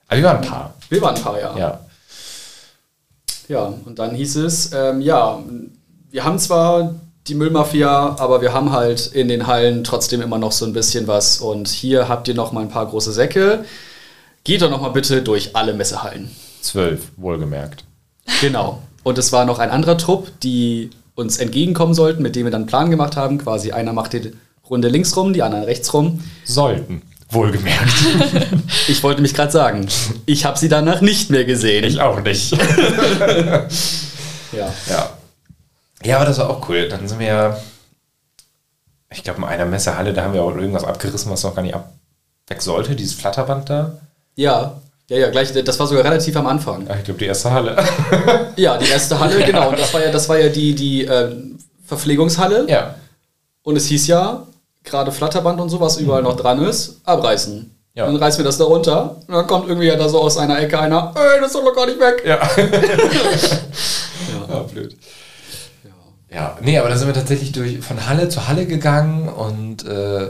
Aber 0.08 0.18
wir 0.18 0.24
waren 0.24 0.38
ein 0.38 0.48
paar. 0.48 0.74
Wir 0.90 1.02
waren 1.02 1.16
ein 1.16 1.22
paar, 1.22 1.40
ja. 1.40 1.58
Ja. 1.58 1.80
Ja, 3.48 3.74
und 3.86 4.00
dann 4.00 4.16
hieß 4.16 4.38
es, 4.38 4.72
ähm, 4.74 5.02
ja, 5.02 5.42
wir 6.12 6.24
haben 6.24 6.39
zwar 6.39 6.95
die 7.28 7.36
Müllmafia, 7.36 8.16
aber 8.20 8.41
wir 8.41 8.53
haben 8.53 8.72
halt 8.72 9.07
in 9.07 9.28
den 9.28 9.47
Hallen 9.47 9.84
trotzdem 9.84 10.22
immer 10.22 10.38
noch 10.38 10.51
so 10.51 10.66
ein 10.66 10.74
bisschen 10.74 11.07
was. 11.07 11.39
Und 11.39 11.68
hier 11.68 12.09
habt 12.09 12.28
ihr 12.28 12.34
noch 12.34 12.51
mal 12.51 12.62
ein 12.62 12.70
paar 12.70 12.88
große 12.88 13.12
Säcke. 13.14 13.66
Geht 14.43 14.62
doch 14.62 14.70
noch 14.70 14.82
mal 14.82 14.89
bitte 14.89 15.22
durch 15.22 15.55
alle 15.55 15.74
Messehallen. 15.74 16.32
Zwölf, 16.62 17.12
wohlgemerkt. 17.18 17.86
Genau. 18.41 18.82
Und 19.03 19.18
es 19.18 19.32
war 19.32 19.45
noch 19.45 19.59
ein 19.59 19.70
anderer 19.70 19.97
Trupp, 19.97 20.32
die 20.41 20.89
uns 21.16 21.38
entgegenkommen 21.38 21.93
sollten, 21.93 22.24
mit 22.24 22.36
dem 22.36 22.45
wir 22.45 22.51
dann 22.51 22.62
einen 22.62 22.68
Plan 22.68 22.89
gemacht 22.89 23.16
haben. 23.16 23.38
Quasi 23.38 23.72
einer 23.72 23.93
macht 23.93 24.14
die 24.14 24.34
Runde 24.70 24.88
links 24.88 25.16
rum, 25.16 25.34
die 25.34 25.43
anderen 25.43 25.66
rechts 25.66 25.93
rum. 25.93 26.24
Sollten, 26.43 27.01
wohlgemerkt. 27.30 27.93
Ich 28.88 29.03
wollte 29.03 29.22
mich 29.22 29.34
gerade 29.34 29.51
sagen, 29.51 29.88
ich 30.26 30.43
habe 30.45 30.57
sie 30.57 30.68
danach 30.68 31.01
nicht 31.01 31.30
mehr 31.30 31.45
gesehen. 31.45 31.84
ich 31.84 32.01
auch 32.01 32.20
nicht. 32.22 32.51
ja. 34.51 34.74
Ja. 34.89 35.09
Ja, 36.04 36.18
aber 36.18 36.26
das 36.26 36.38
war 36.39 36.49
auch 36.49 36.68
cool. 36.70 36.88
Dann 36.89 37.08
sind 37.08 37.20
wir 37.20 37.28
ja, 37.28 37.58
ich 39.10 39.24
glaube, 39.24 39.39
in 39.39 39.45
einer 39.45 39.66
Messehalle, 39.66 40.14
da 40.14 40.24
haben 40.24 40.34
wir 40.34 40.43
auch 40.43 40.56
irgendwas 40.56 40.84
abgerissen, 40.84 41.32
was 41.32 41.43
noch 41.43 41.56
gar 41.56 41.62
nicht 41.62 41.76
ab 41.76 41.91
weg 42.47 42.62
sollte, 42.62 42.95
dieses 42.95 43.14
Flatterband 43.14 43.70
da. 43.70 43.97
ja, 44.36 44.74
ja, 45.10 45.18
ja, 45.18 45.30
gleich. 45.30 45.52
Das 45.52 45.78
war 45.78 45.88
sogar 45.88 46.06
relativ 46.06 46.38
am 46.38 46.47
Anfang. 46.47 46.88
Ach, 46.89 46.95
ich 46.97 47.04
glaube, 47.04 47.20
die 47.20 47.26
erste 47.26 47.52
Halle. 47.52 47.76
Ja, 48.56 48.78
die 48.78 48.89
erste 48.89 49.20
Halle, 49.20 49.41
genau. 49.45 49.68
Und 49.70 49.78
das 49.78 49.93
war 49.93 50.02
ja, 50.02 50.10
das 50.10 50.30
war 50.30 50.39
ja 50.39 50.47
die, 50.47 50.74
die 50.74 51.04
ähm, 51.04 51.58
Verpflegungshalle. 51.86 52.66
ja. 52.70 52.95
Und 53.64 53.76
es 53.76 53.86
hieß 53.88 54.08
ja, 54.08 54.47
gerade 54.84 55.12
Flatterband 55.12 55.60
und 55.60 55.70
so, 55.70 55.82
was 55.82 55.97
überall 55.97 56.24
noch 56.24 56.38
dran 56.38 56.64
ist, 56.64 57.02
abreißen. 57.04 57.70
Ja. 57.93 58.06
Dann 58.06 58.16
reißen 58.16 58.39
wir 58.39 58.45
das 58.45 58.58
da 58.58 58.64
runter. 58.64 59.18
Und 59.28 59.34
dann 59.34 59.45
kommt 59.47 59.68
irgendwie 59.68 59.88
ja 59.88 59.97
da 59.97 60.08
so 60.08 60.22
aus 60.22 60.38
einer 60.38 60.58
Ecke 60.60 60.80
einer, 60.80 61.14
ey, 61.14 61.41
das 61.41 61.52
soll 61.52 61.66
doch 61.66 61.76
gar 61.76 61.86
nicht 61.86 61.99
weg. 61.99 62.24
Ja. 62.26 62.39
ja, 64.49 64.60
blöd. 64.64 64.95
Ja, 66.34 66.58
nee, 66.62 66.78
aber 66.78 66.90
da 66.90 66.98
sind 66.98 67.08
wir 67.08 67.14
tatsächlich 67.14 67.52
durch 67.52 67.80
von 67.80 68.08
Halle 68.08 68.30
zu 68.30 68.48
Halle 68.48 68.66
gegangen 68.66 69.28
und 69.28 69.86
äh, 69.86 70.28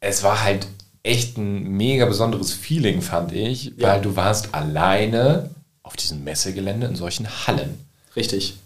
es 0.00 0.22
war 0.22 0.42
halt 0.44 0.66
echt 1.02 1.38
ein 1.38 1.62
mega 1.76 2.06
besonderes 2.06 2.52
Feeling, 2.52 3.00
fand 3.02 3.32
ich, 3.32 3.72
Ja. 3.76 3.88
weil 3.88 4.00
du 4.02 4.16
warst 4.16 4.54
alleine 4.54 5.50
auf 5.82 5.96
diesem 5.96 6.24
Messegelände 6.24 6.86
in 6.86 6.96
solchen 6.96 7.26
Hallen. 7.46 7.78
Richtig. 8.16 8.56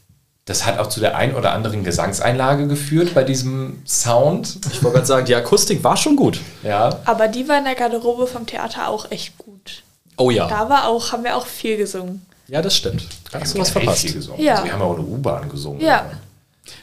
Das 0.44 0.64
hat 0.66 0.78
auch 0.78 0.88
zu 0.88 0.98
der 1.00 1.14
ein 1.16 1.34
oder 1.34 1.52
anderen 1.52 1.84
Gesangseinlage 1.84 2.66
geführt 2.68 3.12
bei 3.14 3.22
diesem 3.22 3.82
Sound. 3.86 4.58
Ich 4.72 4.82
wollte 4.82 4.96
gerade 4.96 5.06
sagen, 5.06 5.26
die 5.26 5.34
Akustik 5.34 5.84
war 5.84 5.96
schon 5.96 6.16
gut. 6.16 6.40
Ja. 6.62 7.00
Aber 7.04 7.28
die 7.28 7.46
war 7.48 7.58
in 7.58 7.64
der 7.64 7.74
Garderobe 7.74 8.26
vom 8.26 8.46
Theater 8.46 8.88
auch 8.88 9.10
echt 9.10 9.36
gut. 9.36 9.82
Oh 10.16 10.30
ja. 10.30 10.48
Da 10.48 10.68
war 10.70 10.88
auch, 10.88 11.12
haben 11.12 11.22
wir 11.22 11.36
auch 11.36 11.46
viel 11.46 11.76
gesungen. 11.76 12.24
Ja, 12.48 12.62
das 12.62 12.74
stimmt. 12.76 13.06
Da 13.30 13.40
hast 13.40 13.54
du 13.54 13.58
was 13.60 13.70
verpasst. 13.70 14.00
viel 14.02 14.14
gesungen. 14.14 14.42
Ja. 14.42 14.54
Also 14.54 14.64
wir 14.64 14.72
haben 14.72 14.82
auch 14.82 14.94
eine 14.94 15.04
U-Bahn 15.06 15.48
gesungen. 15.50 15.80
Ja. 15.82 16.10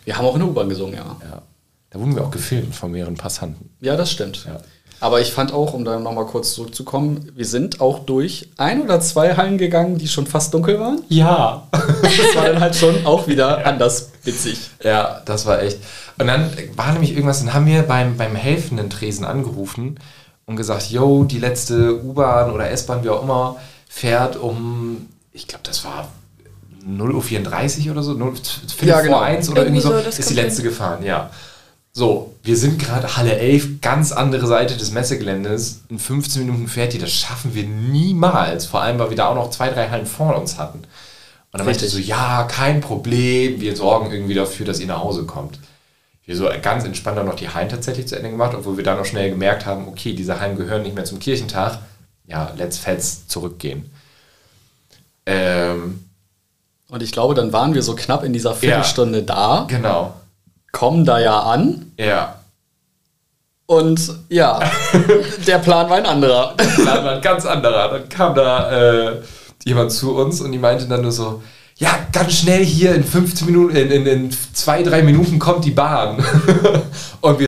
Wir 0.04 0.18
haben 0.18 0.26
auch 0.26 0.34
in 0.36 0.42
der 0.42 0.50
U-Bahn 0.50 0.70
gesungen, 0.70 0.96
ja. 0.96 1.18
ja. 1.30 1.42
Da 1.90 2.00
wurden 2.00 2.16
wir 2.16 2.24
auch 2.24 2.32
gefilmt 2.32 2.76
von 2.76 2.92
mehreren 2.92 3.16
Passanten. 3.16 3.70
Ja, 3.80 3.96
das 3.96 4.12
stimmt. 4.12 4.46
Ja. 4.46 4.60
Aber 5.00 5.22
ich 5.22 5.32
fand 5.32 5.54
auch, 5.54 5.74
um 5.74 5.84
da 5.86 6.00
nochmal 6.00 6.26
kurz 6.26 6.54
zurückzukommen, 6.54 7.32
wir 7.36 7.46
sind 7.46 7.82
auch 7.82 8.00
durch 8.00 8.50
ein 8.58 8.82
oder 8.82 9.00
zwei 9.02 9.36
Hallen 9.36 9.58
gegangen, 9.58 9.98
die 9.98 10.08
schon 10.08 10.26
fast 10.26 10.54
dunkel 10.54 10.80
waren. 10.80 11.04
Ja. 11.10 11.68
Das 12.02 12.36
war 12.36 12.46
dann 12.46 12.60
halt 12.60 12.76
schon 12.76 13.06
auch 13.06 13.28
wieder 13.28 13.66
anders 13.66 14.12
witzig. 14.24 14.70
Ja, 14.84 15.22
das 15.26 15.46
war 15.46 15.62
echt. 15.62 15.80
Und 16.18 16.28
dann 16.28 16.52
war 16.76 16.94
nämlich 16.94 17.12
irgendwas, 17.12 17.40
dann 17.40 17.54
haben 17.54 17.66
wir 17.66 17.84
beim, 17.84 18.16
beim 18.16 18.36
helfenden 18.36 18.90
Tresen 18.90 19.26
angerufen 19.26 20.00
und 20.46 20.56
gesagt, 20.56 20.92
yo, 20.92 21.24
die 21.24 21.40
letzte 21.40 22.04
U-Bahn 22.04 22.52
oder 22.52 22.70
S-Bahn, 22.70 23.04
wie 23.04 23.10
auch 23.10 23.24
immer, 23.24 23.58
fährt 23.88 24.38
um, 24.38 25.10
ich 25.34 25.48
glaube, 25.48 25.64
das 25.64 25.84
war 25.84 26.10
0.34 26.88 27.86
Uhr 27.86 27.92
oder 27.92 28.04
so, 28.04 28.14
0, 28.14 28.36
Viertel 28.36 28.88
Ja, 28.88 29.02
genau. 29.02 29.18
vor 29.18 29.26
1 29.26 29.50
oder 29.50 29.64
irgendwie 29.64 29.80
Irgendwie 29.80 29.96
so, 29.96 30.00
so, 30.00 30.06
das 30.06 30.20
ist 30.20 30.30
die 30.30 30.36
letzte 30.36 30.64
gefahren, 30.64 31.04
ja. 31.04 31.32
So, 31.92 32.36
wir 32.44 32.58
sind 32.58 32.78
gerade 32.78 33.16
Halle 33.16 33.38
11, 33.38 33.80
ganz 33.82 34.12
andere 34.12 34.48
Seite 34.48 34.76
des 34.76 34.92
Messegeländes. 34.92 35.84
In 35.90 35.98
15 35.98 36.46
Minuten 36.46 36.68
fährt 36.68 36.92
die, 36.92 36.98
das 37.00 37.14
schaffen 37.14 37.56
wir 37.56 37.64
niemals. 37.64 38.66
Vor 38.66 38.82
allem, 38.82 39.00
weil 39.00 39.10
wir 39.12 39.18
da 39.18 39.28
auch 39.28 39.36
noch 39.36 39.50
zwei, 39.50 39.70
drei 39.70 39.90
Hallen 39.90 40.06
vor 40.06 40.36
uns 40.36 40.58
hatten. 40.58 40.80
Und 40.80 41.60
dann 41.60 41.66
meinte 41.66 41.86
ich 41.86 41.92
so, 41.92 41.98
ja, 41.98 42.44
kein 42.44 42.82
Problem, 42.82 43.62
wir 43.62 43.78
sorgen 43.78 44.12
irgendwie 44.12 44.34
dafür, 44.34 44.66
dass 44.66 44.82
ihr 44.82 44.88
nach 44.88 45.00
Hause 45.00 45.24
kommt. 45.24 45.58
Wir 46.26 46.36
so 46.36 46.50
ganz 46.62 46.84
entspannt 46.84 47.18
dann 47.18 47.28
noch 47.28 47.36
die 47.36 47.50
Hallen 47.50 47.70
tatsächlich 47.70 48.08
zu 48.08 48.18
Ende 48.18 48.30
gemacht, 48.30 48.54
obwohl 48.56 48.76
wir 48.76 48.84
dann 48.84 48.98
noch 48.98 49.06
schnell 49.06 49.30
gemerkt 49.30 49.66
haben, 49.66 49.88
okay, 49.88 50.14
diese 50.14 50.40
Hallen 50.42 50.58
gehören 50.58 50.84
nicht 50.84 50.96
mehr 50.96 51.06
zum 51.06 51.20
Kirchentag. 51.20 51.80
Ja, 52.28 52.52
let's 52.58 52.78
fets 52.78 53.28
zurückgehen. 53.28 53.90
Ähm, 55.26 56.05
Und 56.90 57.02
ich 57.02 57.12
glaube, 57.12 57.34
dann 57.34 57.52
waren 57.52 57.74
wir 57.74 57.82
so 57.82 57.96
knapp 57.96 58.24
in 58.24 58.34
dieser 58.34 58.54
Viertelstunde 58.54 59.24
da, 59.24 59.66
genau. 59.68 60.14
kommen 60.72 61.04
da 61.06 61.20
ja 61.20 61.40
an 61.40 61.92
Ja. 61.98 62.36
und 63.66 64.00
ja, 64.30 64.60
der 65.48 65.58
Plan 65.60 65.90
war 65.90 65.98
ein 65.98 66.06
anderer. 66.06 66.54
Dann 66.58 66.86
war 67.04 67.12
ein 67.14 67.22
ganz 67.22 67.46
anderer. 67.46 67.90
Dann 67.90 68.10
kam 68.10 68.36
da 68.36 68.72
äh, 68.72 69.22
jemand 69.64 69.92
zu 69.92 70.16
uns 70.16 70.42
und 70.42 70.52
die 70.52 70.60
meinte 70.60 70.86
dann 70.88 71.02
nur 71.02 71.12
so, 71.12 71.42
ja, 71.78 71.90
ganz 72.14 72.34
schnell 72.36 72.64
hier 72.64 72.94
in 72.96 73.04
15 73.04 73.48
Minuten, 73.48 73.76
in, 73.76 73.92
in, 73.92 74.06
in 74.06 74.32
zwei, 74.54 74.82
drei 74.84 75.02
Minuten 75.02 75.40
kommt 75.40 75.66
die 75.66 75.72
Bahn. 75.72 76.24
und 77.22 77.40
wir 77.40 77.48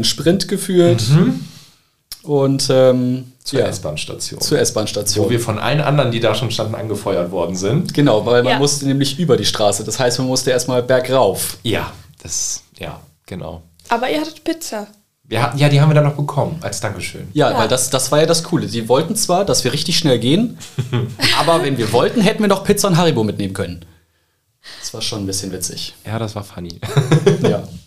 Einen 0.00 0.04
Sprint 0.06 0.48
geführt 0.48 1.02
und 2.22 2.68
ähm, 2.70 3.32
zur 3.44 3.60
ja, 3.60 3.66
S-Bahn-Station. 3.66 4.40
zur 4.40 4.58
S-Bahn-Station. 4.58 5.26
Wo 5.26 5.30
wir 5.30 5.40
von 5.40 5.58
allen 5.58 5.82
anderen, 5.82 6.10
die 6.10 6.20
da 6.20 6.34
schon 6.34 6.50
standen, 6.50 6.74
angefeuert 6.74 7.30
worden 7.32 7.54
sind. 7.54 7.92
Genau, 7.92 8.24
weil 8.24 8.42
man 8.42 8.52
Ja. 8.54 8.58
musste 8.58 8.86
nämlich 8.86 9.18
über 9.18 9.36
die 9.36 9.44
Straße. 9.44 9.84
Das 9.84 9.98
heißt, 10.00 10.18
man 10.18 10.28
musste 10.28 10.50
erstmal 10.52 10.82
bergauf. 10.82 11.58
Ja, 11.64 11.92
das, 12.22 12.62
ja, 12.78 12.98
genau. 13.26 13.60
Aber 13.90 14.08
ihr 14.10 14.22
hattet 14.22 14.42
Pizza. 14.42 14.86
Wir 15.24 15.42
hatten, 15.42 15.58
ja, 15.58 15.68
die 15.68 15.80
haben 15.82 15.90
wir 15.90 15.94
dann 15.94 16.04
noch 16.04 16.16
bekommen, 16.16 16.56
als 16.62 16.80
Dankeschön. 16.80 17.28
Ja, 17.34 17.50
Ja. 17.50 17.58
weil 17.58 17.68
das, 17.68 17.90
das 17.90 18.10
war 18.10 18.20
ja 18.20 18.26
das 18.26 18.42
Coole. 18.42 18.68
Sie 18.68 18.88
wollten 18.88 19.16
zwar, 19.16 19.44
dass 19.44 19.64
wir 19.64 19.72
richtig 19.74 19.98
schnell 19.98 20.18
gehen, 20.18 20.56
aber 21.38 21.62
wenn 21.62 21.76
wir 21.76 21.92
wollten, 21.92 22.22
hätten 22.22 22.40
wir 22.42 22.48
noch 22.48 22.64
Pizza 22.64 22.88
und 22.88 22.96
Haribo 22.96 23.22
mitnehmen 23.22 23.52
können. 23.52 23.84
Das 24.80 24.94
war 24.94 25.02
schon 25.02 25.22
ein 25.22 25.26
bisschen 25.26 25.52
witzig. 25.52 25.94
Ja, 26.06 26.18
das 26.18 26.34
war 26.34 26.42
funny. 26.44 26.80
Ja. 27.42 27.62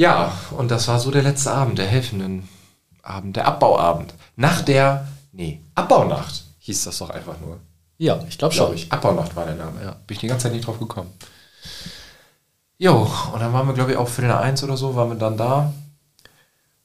ja, 0.00 0.32
und 0.56 0.70
das 0.70 0.88
war 0.88 0.98
so 0.98 1.10
der 1.10 1.22
letzte 1.22 1.50
Abend, 1.50 1.76
der 1.76 1.86
helfenden 1.86 2.48
Abend, 3.02 3.36
der 3.36 3.46
Abbauabend. 3.46 4.14
Nach 4.34 4.62
der, 4.62 5.06
nee, 5.30 5.60
Abbaunacht 5.74 6.42
hieß 6.60 6.84
das 6.84 6.96
doch 6.98 7.10
einfach 7.10 7.38
nur. 7.38 7.58
Ja, 7.98 8.18
ich 8.26 8.38
glaube 8.38 8.54
schon. 8.54 8.72
ich. 8.74 8.90
Abbaunacht 8.90 9.36
war 9.36 9.44
der 9.44 9.56
Name, 9.56 9.82
ja. 9.84 9.90
Bin 10.06 10.14
ich 10.14 10.20
die 10.20 10.26
ganze 10.26 10.44
Zeit 10.44 10.52
nicht 10.52 10.66
drauf 10.66 10.78
gekommen. 10.78 11.12
Jo, 12.78 13.06
und 13.34 13.40
dann 13.40 13.52
waren 13.52 13.66
wir, 13.66 13.74
glaube 13.74 13.90
ich, 13.90 13.98
auch 13.98 14.08
Viertel 14.08 14.28
nach 14.28 14.40
eins 14.40 14.64
oder 14.64 14.78
so, 14.78 14.96
waren 14.96 15.10
wir 15.10 15.16
dann 15.16 15.36
da. 15.36 15.70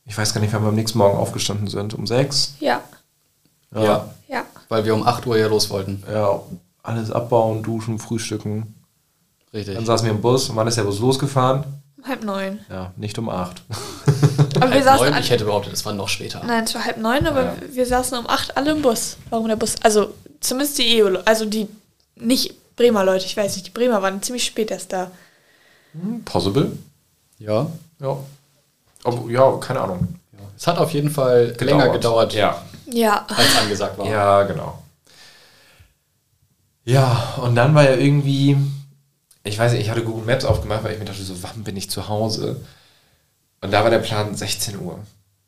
Ich 0.03 0.17
weiß 0.17 0.33
gar 0.33 0.41
nicht, 0.41 0.51
wann 0.51 0.63
wir 0.63 0.69
am 0.69 0.75
nächsten 0.75 0.97
Morgen 0.97 1.17
aufgestanden 1.17 1.67
sind. 1.67 1.93
Um 1.93 2.05
sechs? 2.07 2.55
Ja. 2.59 2.81
Ja. 3.73 4.09
Ja. 4.27 4.43
Weil 4.67 4.83
wir 4.83 4.93
um 4.93 5.07
8 5.07 5.25
Uhr 5.25 5.37
ja 5.37 5.47
los 5.47 5.69
wollten. 5.69 6.03
Ja, 6.11 6.41
alles 6.83 7.11
abbauen, 7.11 7.63
duschen, 7.63 7.97
frühstücken. 7.97 8.75
Richtig. 9.53 9.75
Dann 9.75 9.85
saßen 9.85 10.05
wir 10.05 10.13
im 10.13 10.19
Bus. 10.19 10.49
Und 10.49 10.57
wann 10.57 10.67
ist 10.67 10.77
der 10.77 10.83
Bus 10.83 10.99
losgefahren? 10.99 11.84
Um 12.05 12.09
halb 12.11 12.23
neun. 12.23 12.59
Ja, 12.69 12.91
nicht 12.97 13.17
um 13.17 13.29
acht. 13.29 13.63
Aber 14.55 14.67
wir 14.67 14.75
Halb 14.75 14.83
saßen 14.83 15.09
neun, 15.09 15.19
ich 15.19 15.29
hätte 15.31 15.45
behauptet, 15.45 15.73
es 15.73 15.85
war 15.85 15.93
noch 15.93 16.07
später. 16.07 16.41
Nein, 16.45 16.63
es 16.65 16.75
war 16.75 16.85
halb 16.85 16.97
neun, 16.97 17.25
aber 17.25 17.43
Ja. 17.43 17.55
wir 17.71 17.85
saßen 17.85 18.17
um 18.17 18.27
acht 18.29 18.55
alle 18.55 18.71
im 18.71 18.81
Bus. 18.81 19.17
Warum 19.29 19.47
der 19.47 19.55
Bus? 19.55 19.75
Also 19.81 20.13
zumindest 20.39 20.77
die 20.77 21.01
EU, 21.03 21.17
also 21.25 21.45
die 21.45 21.67
nicht 22.15 22.53
Bremer 22.75 23.03
Leute, 23.03 23.25
ich 23.25 23.35
weiß 23.35 23.55
nicht, 23.55 23.67
die 23.67 23.71
Bremer 23.71 24.01
waren 24.01 24.21
ziemlich 24.21 24.45
spät 24.45 24.69
erst 24.71 24.93
da. 24.93 25.09
Possible? 26.25 26.77
Ja. 27.39 27.67
Ja. 27.99 28.17
Aber, 29.03 29.29
ja, 29.31 29.51
keine 29.57 29.79
Ahnung. 29.81 30.15
Es 30.57 30.67
hat 30.67 30.77
auf 30.77 30.91
jeden 30.91 31.09
Fall 31.09 31.55
länger 31.59 31.89
gedauert, 31.89 32.33
Ja. 32.33 32.61
Ja. 32.87 33.25
als 33.29 33.57
angesagt 33.61 33.97
war. 33.97 34.07
Ja, 34.07 34.43
genau. 34.43 34.79
Ja, 36.83 37.33
und 37.41 37.55
dann 37.55 37.73
war 37.73 37.83
ja 37.83 37.95
irgendwie, 37.95 38.57
ich 39.45 39.57
weiß 39.57 39.71
nicht, 39.71 39.81
ich 39.81 39.89
hatte 39.89 40.03
Google 40.03 40.25
Maps 40.25 40.43
aufgemacht, 40.45 40.83
weil 40.83 40.93
ich 40.93 40.99
mir 40.99 41.05
dachte, 41.05 41.23
so, 41.23 41.41
wann 41.43 41.63
bin 41.63 41.77
ich 41.77 41.89
zu 41.89 42.07
Hause? 42.09 42.59
Und 43.61 43.71
da 43.71 43.83
war 43.83 43.89
der 43.89 43.99
Plan 43.99 44.35
16 44.35 44.79
Uhr. 44.79 44.99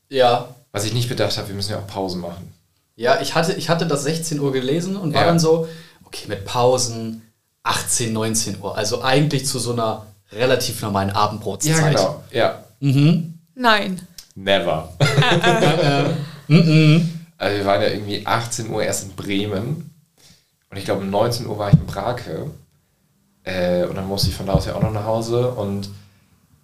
Ja. 0.10 0.48
Was 0.72 0.86
ich 0.86 0.94
nicht 0.94 1.10
bedacht 1.10 1.38
habe, 1.38 1.48
wir 1.50 1.56
müssen 1.56 1.72
ja 1.72 1.80
auch 1.80 1.88
Pausen 1.88 2.22
machen. 2.22 2.54
Ja, 2.96 3.20
ich 3.22 3.36
hatte, 3.36 3.54
ich 3.54 3.70
hatte 3.70 3.86
das 3.86 4.04
16 4.04 4.40
Uhr 4.40 4.52
gelesen 4.52 4.96
und 4.96 5.14
war 5.14 5.22
Ja. 5.22 5.28
dann 5.28 5.40
so, 5.40 5.68
okay, 6.06 6.26
mit 6.28 6.46
Pausen 6.46 7.22
18, 7.64 8.14
19 8.14 8.62
Uhr. 8.62 8.76
Also 8.78 9.04
eigentlich 9.04 9.46
zu 9.46 9.60
so 9.60 9.74
einer 9.74 10.06
relativ 10.32 10.82
normalen 10.82 11.10
Abendbrotzeit. 11.12 11.96
genau. 11.96 12.24
Ja. 12.32 12.64
Mhm. 12.80 13.40
Nein. 13.56 14.02
Never. 14.36 14.94
Mhm. 16.48 17.10
Also 17.38 17.58
wir 17.58 17.66
waren 17.66 17.82
ja 17.82 17.90
irgendwie 17.90 18.26
18 18.26 18.70
Uhr 18.70 18.82
erst 18.82 19.04
in 19.04 19.10
Bremen. 19.16 19.94
Und 20.70 20.78
ich 20.78 20.86
glaube, 20.86 21.02
um 21.02 21.10
19 21.10 21.46
Uhr 21.46 21.58
war 21.60 21.68
ich 21.70 21.76
in 21.76 21.86
Brake. 21.86 22.50
Äh, 23.48 23.86
und 23.86 23.96
dann 23.96 24.08
musste 24.08 24.30
ich 24.30 24.36
von 24.36 24.46
da 24.46 24.54
aus 24.54 24.66
ja 24.66 24.76
auch 24.76 24.82
noch 24.82 24.92
nach 24.92 25.06
Hause. 25.06 25.50
Und 25.52 25.90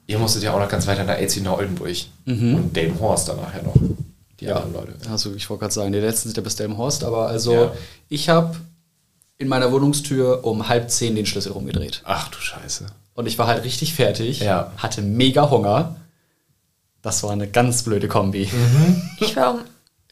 ihr 0.08 0.20
musstet 0.20 0.44
ja 0.44 0.54
auch 0.54 0.60
noch 0.60 0.68
ganz 0.70 0.86
weiter 0.88 1.04
nach 1.04 1.16
Elzig 1.18 1.44
nach 1.44 1.54
Oldenburg. 1.58 1.96
Und 2.26 2.74
Delmenhorst 2.76 3.30
dann 3.30 3.38
nachher 3.38 3.64
noch. 3.64 3.76
Die 4.40 4.46
Ja, 4.46 4.58
anderen 4.58 4.74
Leute. 4.74 5.10
also 5.10 5.34
ich 5.34 5.50
wollte 5.50 5.62
gerade 5.62 5.74
sagen, 5.74 5.92
die 5.94 6.00
letzten 6.00 6.30
sind 6.30 6.38
ja 6.38 6.44
bis 6.44 6.56
Delmenhorst, 6.56 7.04
aber 7.04 7.28
also 7.28 7.54
Ja. 7.54 7.72
ich 8.10 8.30
habe 8.30 8.56
in 9.38 9.48
meiner 9.48 9.72
Wohnungstür 9.72 10.44
um 10.44 10.68
halb 10.68 10.90
zehn 10.90 11.16
den 11.16 11.26
Schlüssel 11.26 11.52
rumgedreht. 11.54 12.02
Ach 12.06 12.28
du 12.30 12.38
Scheiße. 12.40 12.88
Und 13.14 13.28
ich 13.28 13.38
war 13.38 13.48
halt 13.48 13.64
richtig 13.64 13.94
fertig, 13.94 14.40
Ja. 14.40 14.72
hatte 14.78 15.02
mega 15.02 15.50
Hunger. 15.50 15.96
Das 17.02 17.22
war 17.24 17.32
eine 17.32 17.48
ganz 17.48 17.84
blöde 17.84 18.08
Kombi. 18.08 18.50
Ich 19.20 19.36
war 19.36 19.54
um 19.56 19.60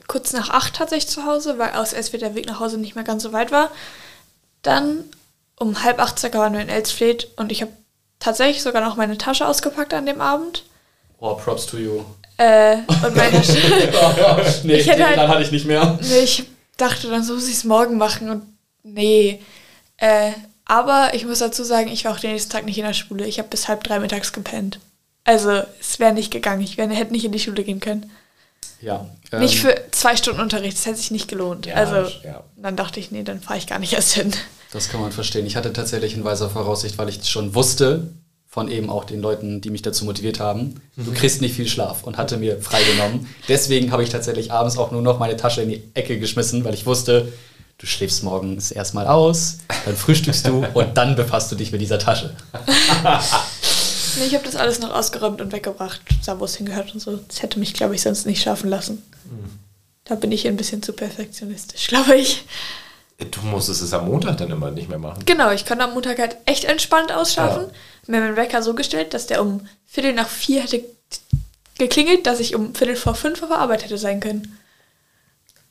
kurz 0.07 0.33
nach 0.33 0.49
acht 0.49 0.75
tatsächlich 0.75 1.09
zu 1.09 1.25
Hause, 1.25 1.57
weil 1.57 1.71
aus 1.71 1.91
SW 1.93 2.17
der 2.17 2.35
Weg 2.35 2.45
nach 2.47 2.59
Hause 2.59 2.77
nicht 2.77 2.95
mehr 2.95 3.03
ganz 3.03 3.23
so 3.23 3.33
weit 3.33 3.51
war. 3.51 3.71
Dann 4.61 5.03
um 5.61 5.83
halb 5.83 5.99
acht 5.99 6.17
circa 6.19 6.39
waren 6.39 6.53
wir 6.53 6.61
in 6.61 6.69
Elsfleth 6.69 7.27
und 7.37 7.51
ich 7.51 7.61
habe 7.61 7.71
tatsächlich 8.19 8.63
sogar 8.63 8.83
noch 8.83 8.95
meine 8.95 9.17
Tasche 9.17 9.47
ausgepackt 9.47 9.93
an 9.93 10.07
dem 10.07 10.19
Abend. 10.19 10.63
Oh, 11.19 11.35
props 11.35 11.67
to 11.67 11.77
you. 11.77 12.03
Äh, 12.37 12.77
und 13.05 13.15
meine 13.15 13.39
nee, 14.63 14.73
Ich 14.75 14.87
hätte 14.87 14.97
den 14.97 15.05
halt- 15.05 15.13
Plan 15.13 15.27
hatte 15.27 15.43
ich 15.43 15.51
nicht 15.51 15.65
mehr. 15.65 15.99
Nee, 16.01 16.19
ich 16.23 16.45
dachte, 16.77 17.09
dann 17.09 17.23
so 17.23 17.35
muss 17.35 17.47
ich 17.47 17.53
es 17.55 17.63
morgen 17.63 17.97
machen 17.97 18.29
und 18.29 18.43
nee. 18.83 19.39
Äh, 19.97 20.31
aber 20.65 21.13
ich 21.13 21.25
muss 21.25 21.39
dazu 21.39 21.63
sagen, 21.63 21.89
ich 21.89 22.05
war 22.05 22.13
auch 22.13 22.19
den 22.19 22.31
nächsten 22.31 22.51
Tag 22.51 22.65
nicht 22.65 22.79
in 22.79 22.85
der 22.85 22.93
Schule. 22.93 23.27
Ich 23.27 23.37
habe 23.37 23.49
bis 23.49 23.67
halb 23.67 23.83
drei 23.83 23.99
mittags 23.99 24.33
gepennt. 24.33 24.79
Also 25.25 25.61
es 25.79 25.99
wäre 25.99 26.13
nicht 26.13 26.31
gegangen. 26.31 26.61
Ich 26.61 26.77
wär, 26.77 26.89
hätte 26.89 27.11
nicht 27.11 27.25
in 27.25 27.31
die 27.31 27.39
Schule 27.39 27.63
gehen 27.63 27.79
können. 27.79 28.09
Ja. 28.79 29.05
nicht 29.33 29.55
ähm, 29.55 29.61
für 29.61 29.91
zwei 29.91 30.15
Stunden 30.15 30.41
Unterricht. 30.41 30.75
Das 30.75 30.87
hätte 30.87 30.97
sich 30.97 31.11
nicht 31.11 31.27
gelohnt. 31.27 31.67
Ja, 31.67 31.75
also 31.75 32.11
ja. 32.23 32.43
dann 32.55 32.75
dachte 32.75 32.99
ich, 32.99 33.11
nee, 33.11 33.21
dann 33.21 33.41
fahre 33.41 33.59
ich 33.59 33.67
gar 33.67 33.77
nicht 33.77 33.93
erst 33.93 34.13
hin. 34.13 34.33
Das 34.71 34.89
kann 34.89 35.01
man 35.01 35.11
verstehen. 35.11 35.45
Ich 35.45 35.55
hatte 35.55 35.73
tatsächlich 35.73 36.15
in 36.15 36.23
weiser 36.23 36.49
Voraussicht, 36.49 36.97
weil 36.97 37.09
ich 37.09 37.27
schon 37.29 37.53
wusste, 37.55 38.13
von 38.47 38.69
eben 38.69 38.89
auch 38.89 39.05
den 39.05 39.21
Leuten, 39.21 39.61
die 39.61 39.69
mich 39.69 39.81
dazu 39.81 40.03
motiviert 40.03 40.41
haben, 40.41 40.81
du 40.97 41.13
kriegst 41.13 41.39
nicht 41.41 41.55
viel 41.55 41.69
Schlaf 41.69 42.03
und 42.03 42.17
hatte 42.17 42.35
mir 42.37 42.61
freigenommen. 42.61 43.27
Deswegen 43.47 43.93
habe 43.93 44.03
ich 44.03 44.09
tatsächlich 44.09 44.51
abends 44.51 44.77
auch 44.77 44.91
nur 44.91 45.01
noch 45.01 45.19
meine 45.19 45.37
Tasche 45.37 45.61
in 45.61 45.69
die 45.69 45.83
Ecke 45.93 46.19
geschmissen, 46.19 46.65
weil 46.65 46.73
ich 46.73 46.85
wusste, 46.85 47.31
du 47.77 47.87
schläfst 47.87 48.23
morgens 48.23 48.71
erstmal 48.71 49.07
aus, 49.07 49.59
dann 49.85 49.95
frühstückst 49.95 50.47
du 50.47 50.65
und 50.73 50.97
dann 50.97 51.15
befasst 51.15 51.49
du 51.51 51.55
dich 51.55 51.71
mit 51.71 51.79
dieser 51.79 51.99
Tasche. 51.99 52.35
Nee, 54.17 54.25
ich 54.25 54.33
habe 54.33 54.43
das 54.43 54.57
alles 54.57 54.79
noch 54.79 54.93
ausgeräumt 54.93 55.39
und 55.39 55.53
weggebracht, 55.53 56.01
da 56.25 56.37
wo 56.37 56.43
es 56.45 56.55
hingehört 56.57 56.93
und 56.93 56.99
so. 56.99 57.19
Das 57.29 57.41
hätte 57.41 57.59
mich, 57.59 57.73
glaube 57.73 57.95
ich, 57.95 58.01
sonst 58.01 58.25
nicht 58.25 58.43
schaffen 58.43 58.69
lassen. 58.69 59.01
Da 60.03 60.15
bin 60.15 60.33
ich 60.33 60.47
ein 60.47 60.57
bisschen 60.57 60.83
zu 60.83 60.91
perfektionistisch, 60.91 61.87
glaube 61.87 62.17
ich. 62.17 62.43
Du 63.29 63.41
musstest 63.41 63.81
es 63.81 63.93
am 63.93 64.07
Montag 64.07 64.37
dann 64.37 64.49
immer 64.49 64.71
nicht 64.71 64.89
mehr 64.89 64.97
machen. 64.97 65.23
Genau, 65.25 65.51
ich 65.51 65.65
konnte 65.65 65.83
am 65.83 65.93
Montag 65.93 66.17
halt 66.19 66.37
echt 66.45 66.63
entspannt 66.63 67.11
ausschlafen. 67.11 67.65
Ja. 67.67 67.71
Mir 68.07 68.21
meinen 68.21 68.35
Wecker 68.35 68.63
so 68.63 68.73
gestellt, 68.73 69.13
dass 69.13 69.27
der 69.27 69.41
um 69.41 69.67
Viertel 69.85 70.13
nach 70.13 70.27
vier 70.27 70.61
hätte 70.61 70.83
geklingelt, 71.77 72.25
dass 72.25 72.39
ich 72.39 72.55
um 72.55 72.73
Viertel 72.73 72.95
vor 72.95 73.15
fünf 73.15 73.43
auf 73.43 73.49
der 73.49 73.59
Arbeit 73.59 73.83
hätte 73.83 73.97
sein 73.97 74.19
können. 74.19 74.57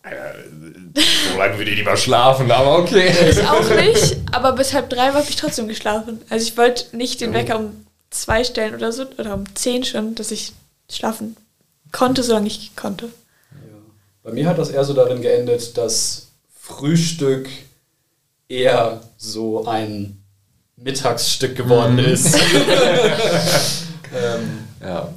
So 0.03 1.39
lange 1.39 1.59
würde 1.59 1.71
ich 1.71 1.77
lieber 1.77 1.97
schlafen, 1.97 2.51
aber 2.51 2.79
okay. 2.79 3.13
Ich 3.31 3.47
auch 3.47 3.69
nicht, 3.69 4.17
aber 4.33 4.53
bis 4.53 4.73
halb 4.73 4.89
drei 4.89 5.13
habe 5.13 5.27
ich 5.29 5.37
trotzdem 5.37 5.69
geschlafen. 5.69 6.23
Also 6.31 6.47
ich 6.47 6.57
wollte 6.57 6.97
nicht 6.97 7.21
den 7.21 7.35
Wecker 7.35 7.59
um 7.59 7.85
zwei 8.11 8.45
stellen 8.45 8.75
oder 8.75 8.93
so, 8.93 9.05
oder 9.19 9.35
um 9.35 9.45
zehn 9.55 9.85
schon, 9.85 10.15
dass 10.15 10.31
ich 10.31 10.53
schlafen 10.91 11.37
konnte, 11.93 12.23
solange 12.23 12.47
ich 12.47 12.75
konnte. 12.77 13.11
Bei 14.23 14.33
mir 14.33 14.49
hat 14.49 14.59
das 14.59 14.71
eher 14.71 14.85
so 14.85 14.95
darin 14.95 15.23
geendet, 15.23 15.77
dass 15.77 16.30
Frühstück 16.71 17.49
eher 18.49 19.03
so 19.17 19.67
ein 19.67 20.23
Mittagsstück 20.77 21.57
geworden 21.57 21.99
ist. 21.99 22.35
ähm, 24.15 24.67
Ja. 24.81 25.09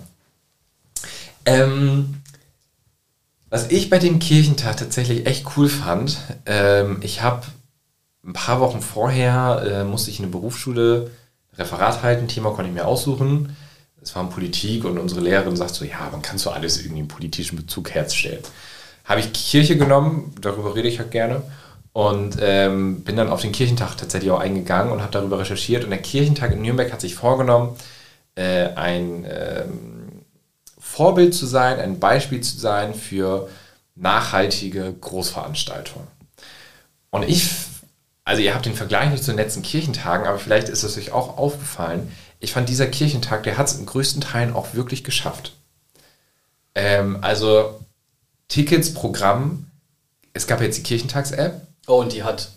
Ähm, 1.45 2.21
was 3.49 3.69
ich 3.69 3.89
bei 3.89 3.99
dem 3.99 4.19
Kirchentag 4.19 4.77
tatsächlich 4.77 5.25
echt 5.25 5.45
cool 5.55 5.69
fand, 5.69 6.17
ähm, 6.45 6.97
ich 7.01 7.21
habe 7.21 7.43
ein 8.25 8.33
paar 8.33 8.59
Wochen 8.59 8.81
vorher, 8.81 9.63
äh, 9.65 9.83
musste 9.83 10.09
ich 10.09 10.19
in 10.19 10.25
eine 10.25 10.31
Berufsschule 10.31 11.11
Referat 11.57 12.01
halten, 12.01 12.27
Thema 12.27 12.49
konnte 12.51 12.69
ich 12.69 12.75
mir 12.75 12.85
aussuchen. 12.87 13.55
Es 14.01 14.15
war 14.15 14.23
um 14.23 14.31
Politik 14.31 14.85
und 14.85 14.97
unsere 14.97 15.21
Lehrerin 15.21 15.55
sagt 15.55 15.75
so, 15.75 15.85
ja, 15.85 16.09
man 16.11 16.21
kann 16.21 16.37
so 16.37 16.49
alles 16.49 16.79
irgendwie 16.79 16.99
einen 16.99 17.07
politischen 17.07 17.55
Bezug 17.55 17.93
herstellen. 17.93 18.43
Habe 19.03 19.19
ich 19.19 19.33
Kirche 19.33 19.77
genommen, 19.77 20.33
darüber 20.39 20.75
rede 20.75 20.87
ich 20.87 20.99
halt 20.99 21.11
gerne. 21.11 21.41
Und 21.91 22.37
ähm, 22.41 23.03
bin 23.03 23.17
dann 23.17 23.29
auf 23.29 23.41
den 23.41 23.51
Kirchentag 23.51 23.97
tatsächlich 23.97 24.31
auch 24.31 24.39
eingegangen 24.39 24.91
und 24.91 25.01
habe 25.01 25.11
darüber 25.11 25.39
recherchiert. 25.39 25.83
Und 25.83 25.91
der 25.91 26.01
Kirchentag 26.01 26.51
in 26.51 26.61
Nürnberg 26.61 26.91
hat 26.91 27.01
sich 27.01 27.13
vorgenommen, 27.13 27.75
äh, 28.35 28.69
ein 28.69 29.25
ähm, 29.29 30.23
Vorbild 30.79 31.35
zu 31.35 31.45
sein, 31.45 31.79
ein 31.79 31.99
Beispiel 31.99 32.41
zu 32.41 32.57
sein 32.57 32.95
für 32.95 33.47
nachhaltige 33.95 34.91
Großveranstaltungen. 34.93 36.07
Und 37.11 37.29
ich, 37.29 37.47
also 38.23 38.41
ihr 38.41 38.55
habt 38.55 38.65
den 38.65 38.73
Vergleich 38.73 39.11
nicht 39.11 39.23
zu 39.23 39.31
den 39.31 39.37
letzten 39.37 39.61
Kirchentagen, 39.61 40.25
aber 40.25 40.39
vielleicht 40.39 40.69
ist 40.69 40.81
es 40.81 40.97
euch 40.97 41.11
auch 41.11 41.37
aufgefallen. 41.37 42.11
Ich 42.39 42.53
fand 42.53 42.69
dieser 42.69 42.87
Kirchentag, 42.87 43.43
der 43.43 43.57
hat 43.57 43.67
es 43.67 43.77
in 43.77 43.85
größten 43.85 44.21
Teilen 44.21 44.53
auch 44.53 44.73
wirklich 44.73 45.03
geschafft. 45.03 45.53
Ähm, 46.73 47.19
also 47.21 47.79
Tickets, 48.47 48.93
Programm, 48.93 49.67
es 50.33 50.47
gab 50.47 50.61
jetzt 50.61 50.77
die 50.77 50.83
Kirchentags-App. 50.83 51.61
oh, 51.87 52.01
und 52.01 52.13
die 52.13 52.23
hat 52.23 52.49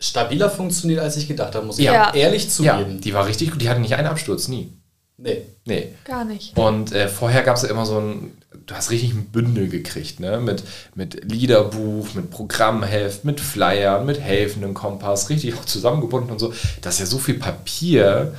stabiler 0.00 0.48
funktioniert, 0.50 1.00
als 1.00 1.16
ich 1.16 1.26
gedacht 1.26 1.54
habe, 1.54 1.66
muss 1.66 1.78
ich 1.78 1.84
Ja. 1.86 2.14
ehrlich 2.14 2.44
Ja, 2.44 2.50
zugeben. 2.78 3.00
die 3.00 3.14
war 3.14 3.26
richtig 3.26 3.50
gut, 3.50 3.60
die 3.60 3.68
hatte 3.68 3.80
nicht 3.80 3.94
einen 3.94 4.06
Absturz, 4.08 4.48
nie. 4.48 4.72
nee. 5.16 5.42
Nee. 5.64 5.88
Gar 6.04 6.24
nicht. 6.24 6.56
Und 6.56 6.92
äh, 6.92 7.08
vorher 7.08 7.42
gab 7.42 7.56
es 7.56 7.62
ja 7.62 7.68
immer 7.70 7.84
so 7.84 7.98
ein, 7.98 8.32
du 8.66 8.74
hast 8.74 8.90
richtig 8.90 9.12
ein 9.12 9.24
Bündel 9.26 9.68
gekriegt, 9.68 10.20
ne? 10.20 10.38
Mit, 10.40 10.62
mit 10.94 11.24
Liederbuch, 11.30 12.14
mit 12.14 12.30
Programmheft, 12.30 13.24
mit 13.24 13.40
Flyern, 13.40 14.06
mit 14.06 14.20
helfenden 14.20 14.72
Kompass, 14.74 15.28
richtig 15.30 15.54
auch 15.56 15.64
zusammengebunden 15.64 16.30
und 16.30 16.38
so. 16.38 16.52
Das 16.80 16.94
ist 16.94 17.00
ja 17.00 17.06
so 17.06 17.18
viel 17.18 17.34
Papier 17.38 18.34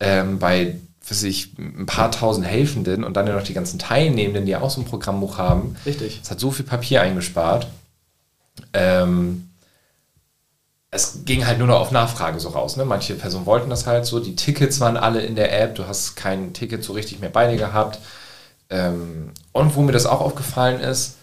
ähm, 0.00 0.38
bei, 0.38 0.76
weiß 1.10 1.24
ich, 1.24 1.58
ein 1.58 1.86
paar 1.86 2.10
tausend 2.10 2.46
Helfenden 2.46 3.04
und 3.04 3.16
dann 3.16 3.26
ja 3.26 3.34
noch 3.34 3.42
die 3.42 3.54
ganzen 3.54 3.78
Teilnehmenden, 3.78 4.46
die 4.46 4.52
ja 4.52 4.60
auch 4.60 4.70
so 4.70 4.80
ein 4.80 4.86
Programmbuch 4.86 5.38
haben. 5.38 5.76
Richtig. 5.84 6.20
Es 6.22 6.30
hat 6.30 6.40
so 6.40 6.50
viel 6.50 6.64
Papier 6.64 7.02
eingespart. 7.02 7.66
Ähm, 8.72 9.48
es 10.90 11.24
ging 11.24 11.46
halt 11.46 11.58
nur 11.58 11.66
noch 11.66 11.80
auf 11.80 11.90
Nachfrage 11.90 12.38
so 12.38 12.50
raus. 12.50 12.76
Ne? 12.76 12.84
Manche 12.84 13.14
Personen 13.14 13.46
wollten 13.46 13.68
das 13.68 13.86
halt 13.86 14.06
so. 14.06 14.20
Die 14.20 14.36
Tickets 14.36 14.78
waren 14.80 14.96
alle 14.96 15.22
in 15.22 15.34
der 15.34 15.60
App. 15.60 15.74
Du 15.74 15.86
hast 15.86 16.14
kein 16.14 16.52
Ticket 16.54 16.84
so 16.84 16.92
richtig 16.92 17.20
mehr 17.20 17.30
bei 17.30 17.50
dir 17.50 17.58
gehabt. 17.58 17.98
Ähm, 18.70 19.32
und 19.52 19.74
wo 19.74 19.82
mir 19.82 19.92
das 19.92 20.06
auch 20.06 20.20
aufgefallen 20.20 20.80
ist, 20.80 21.16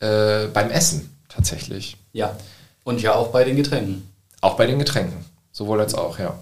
äh, 0.00 0.46
beim 0.48 0.70
Essen 0.70 1.16
tatsächlich. 1.28 1.96
Ja. 2.12 2.36
Und 2.84 3.00
ja 3.00 3.14
auch 3.14 3.28
bei 3.28 3.44
den 3.44 3.56
Getränken. 3.56 4.12
Auch 4.40 4.56
bei 4.56 4.66
den 4.66 4.80
Getränken. 4.80 5.24
Sowohl 5.52 5.80
als 5.80 5.94
auch, 5.94 6.18
ja. 6.18 6.34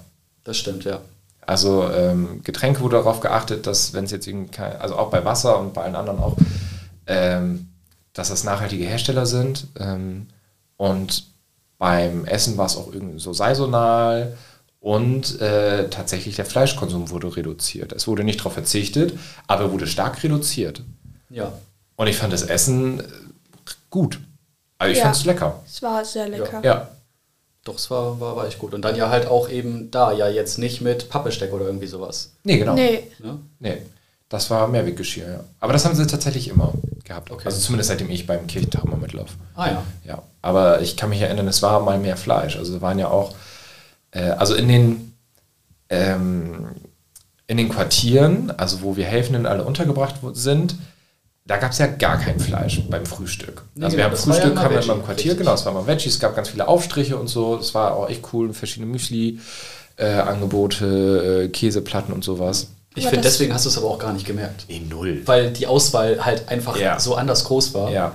Das 0.43 0.57
stimmt, 0.57 0.85
ja. 0.85 1.01
Also 1.47 1.91
ähm, 1.91 2.43
Getränke 2.45 2.81
wurde 2.81 2.97
darauf 2.97 3.21
geachtet, 3.21 3.67
dass 3.67 3.93
wenn 3.93 4.05
es 4.05 4.11
jetzt 4.11 4.27
irgendwie 4.27 4.51
kein, 4.51 4.77
also 4.77 4.97
auch 4.97 5.11
bei 5.11 5.25
Wasser 5.25 5.59
und 5.59 5.75
bei 5.75 5.83
allen 5.83 5.97
anderen 5.97 6.21
auch, 6.21 6.37
ähm, 7.07 7.69
dass 8.13 8.29
das 8.29 8.45
nachhaltige 8.45 8.85
Hersteller 8.85 9.27
sind. 9.27 9.67
Ähm, 9.79 10.29
und 10.77 11.25
beim 11.79 12.25
Essen 12.27 12.57
war 12.57 12.67
es 12.67 12.77
auch 12.77 12.93
irgendwie 12.93 13.19
so 13.19 13.33
saisonal 13.33 14.37
und 14.81 15.41
äh, 15.41 15.89
tatsächlich 15.89 16.37
der 16.37 16.45
Fleischkonsum 16.47 17.11
wurde 17.11 17.37
reduziert. 17.37 17.93
Es 17.93 18.07
wurde 18.07 18.25
nicht 18.25 18.41
darauf 18.41 18.55
verzichtet, 18.55 19.19
aber 19.47 19.73
wurde 19.73 19.87
stark 19.87 20.23
reduziert. 20.23 20.83
Ja. 21.31 21.53
Und 21.97 22.07
ich 22.07 22.17
fand 22.17 22.33
das 22.33 22.43
Essen 22.43 23.01
äh, 23.01 23.05
gut. 23.91 24.21
Also 24.79 24.93
ich 24.93 24.99
Ja. 24.99 25.05
fand 25.05 25.17
es 25.17 25.25
lecker. 25.25 25.61
Es 25.67 25.83
war 25.83 26.05
sehr 26.05 26.29
lecker. 26.29 26.61
Ja. 26.63 26.89
Doch, 27.71 27.77
es 27.77 27.89
war, 27.89 28.19
war, 28.19 28.35
war 28.35 28.47
echt 28.49 28.59
gut. 28.59 28.75
Und 28.75 28.85
dann 28.85 28.97
ja 28.97 29.11
halt 29.11 29.29
auch 29.29 29.49
eben 29.49 29.93
da, 29.93 30.11
ja 30.11 30.29
jetzt 30.29 30.59
nicht 30.59 30.81
mit 30.81 31.09
Pappbesteck 31.09 31.53
oder 31.53 31.67
irgendwie 31.67 31.87
sowas. 31.87 32.33
Nee, 32.43 32.59
genau. 32.59 32.75
Nee, 32.75 33.05
Ne? 33.21 33.39
Nee, 33.61 33.79
das 34.29 34.51
war 34.51 34.67
Mehrweggeschirr, 34.67 35.29
ja. 35.29 35.41
Aber 35.61 35.73
das 35.73 35.85
haben 35.85 35.95
sie 35.95 36.05
tatsächlich 36.05 36.49
immer 36.49 36.73
gehabt. 37.05 37.31
Okay. 37.31 37.45
Also 37.45 37.61
zumindest 37.61 37.91
seitdem 37.91 38.11
ich 38.11 38.27
beim 38.27 38.49
Kirchentag 38.49 38.85
immer 38.85 38.97
mitlaufe. 38.97 39.35
Ah 39.55 39.69
ja. 39.69 39.83
Ja, 40.05 40.23
aber 40.43 40.81
ich 40.81 40.97
kann 40.97 41.11
mich 41.11 41.21
erinnern, 41.21 41.47
es 41.47 41.63
war 41.63 41.79
mal 41.79 42.01
mehr 42.01 42.17
Fleisch. 42.17 42.57
Also 42.57 42.81
waren 42.81 42.99
ja 42.99 43.07
auch, 43.07 43.37
äh, 44.11 44.31
also 44.31 44.57
in 44.57 44.67
den, 44.67 45.15
ähm, 45.91 46.71
in 47.47 47.57
den 47.57 47.69
Quartieren, 47.69 48.51
also 48.57 48.83
wo 48.83 48.97
wir 48.97 49.05
Helfenden 49.05 49.47
alle 49.47 49.63
untergebracht 49.63 50.17
sind, 50.33 50.75
da 51.51 51.57
gab 51.57 51.73
es 51.73 51.79
ja 51.79 51.87
gar 51.89 52.17
kein 52.19 52.39
Fleisch 52.39 52.81
beim 52.89 53.05
Frühstück. 53.05 53.63
Nee, 53.75 53.85
also 53.85 53.97
genau, 53.97 53.99
wir 53.99 54.05
haben 54.05 54.13
war 54.13 54.19
ja 54.19 54.41
Frühstück, 54.43 54.57
haben 54.59 54.71
wir 54.71 54.77
Veggie, 54.77 54.85
immer 54.87 54.95
im 54.95 55.05
Quartier, 55.05 55.25
richtig. 55.33 55.39
genau, 55.39 55.55
es 55.55 55.67
war 55.67 55.73
mal 55.73 55.87
Veggie, 55.87 56.09
es 56.09 56.21
gab 56.21 56.37
ganz 56.37 56.49
viele 56.49 56.69
Aufstriche 56.69 57.17
und 57.17 57.27
so, 57.29 57.57
das 57.57 57.75
war 57.75 57.95
auch 57.97 58.09
echt 58.09 58.23
cool, 58.33 58.53
verschiedene 58.55 58.91
Müsli, 58.91 59.41
äh, 59.97 60.07
Angebote, 60.07 61.45
äh, 61.45 61.49
Käseplatten 61.49 62.15
und 62.15 62.23
sowas. 62.25 62.69
Ich 62.95 63.05
finde, 63.07 63.23
deswegen 63.23 63.53
hast 63.55 63.65
du 63.67 63.69
es 63.69 63.79
aber 63.79 63.89
auch 63.89 63.99
gar 63.99 64.13
nicht 64.13 64.27
gemerkt. 64.27 64.65
Nee, 64.69 64.81
null. 64.89 65.23
Weil 65.27 65.51
die 65.53 65.67
Auswahl 65.67 66.25
halt 66.25 66.49
einfach 66.49 66.77
Ja. 66.77 66.99
so 66.99 67.15
anders 67.15 67.45
groß 67.45 67.75
war. 67.75 67.91
Ja. 67.91 68.13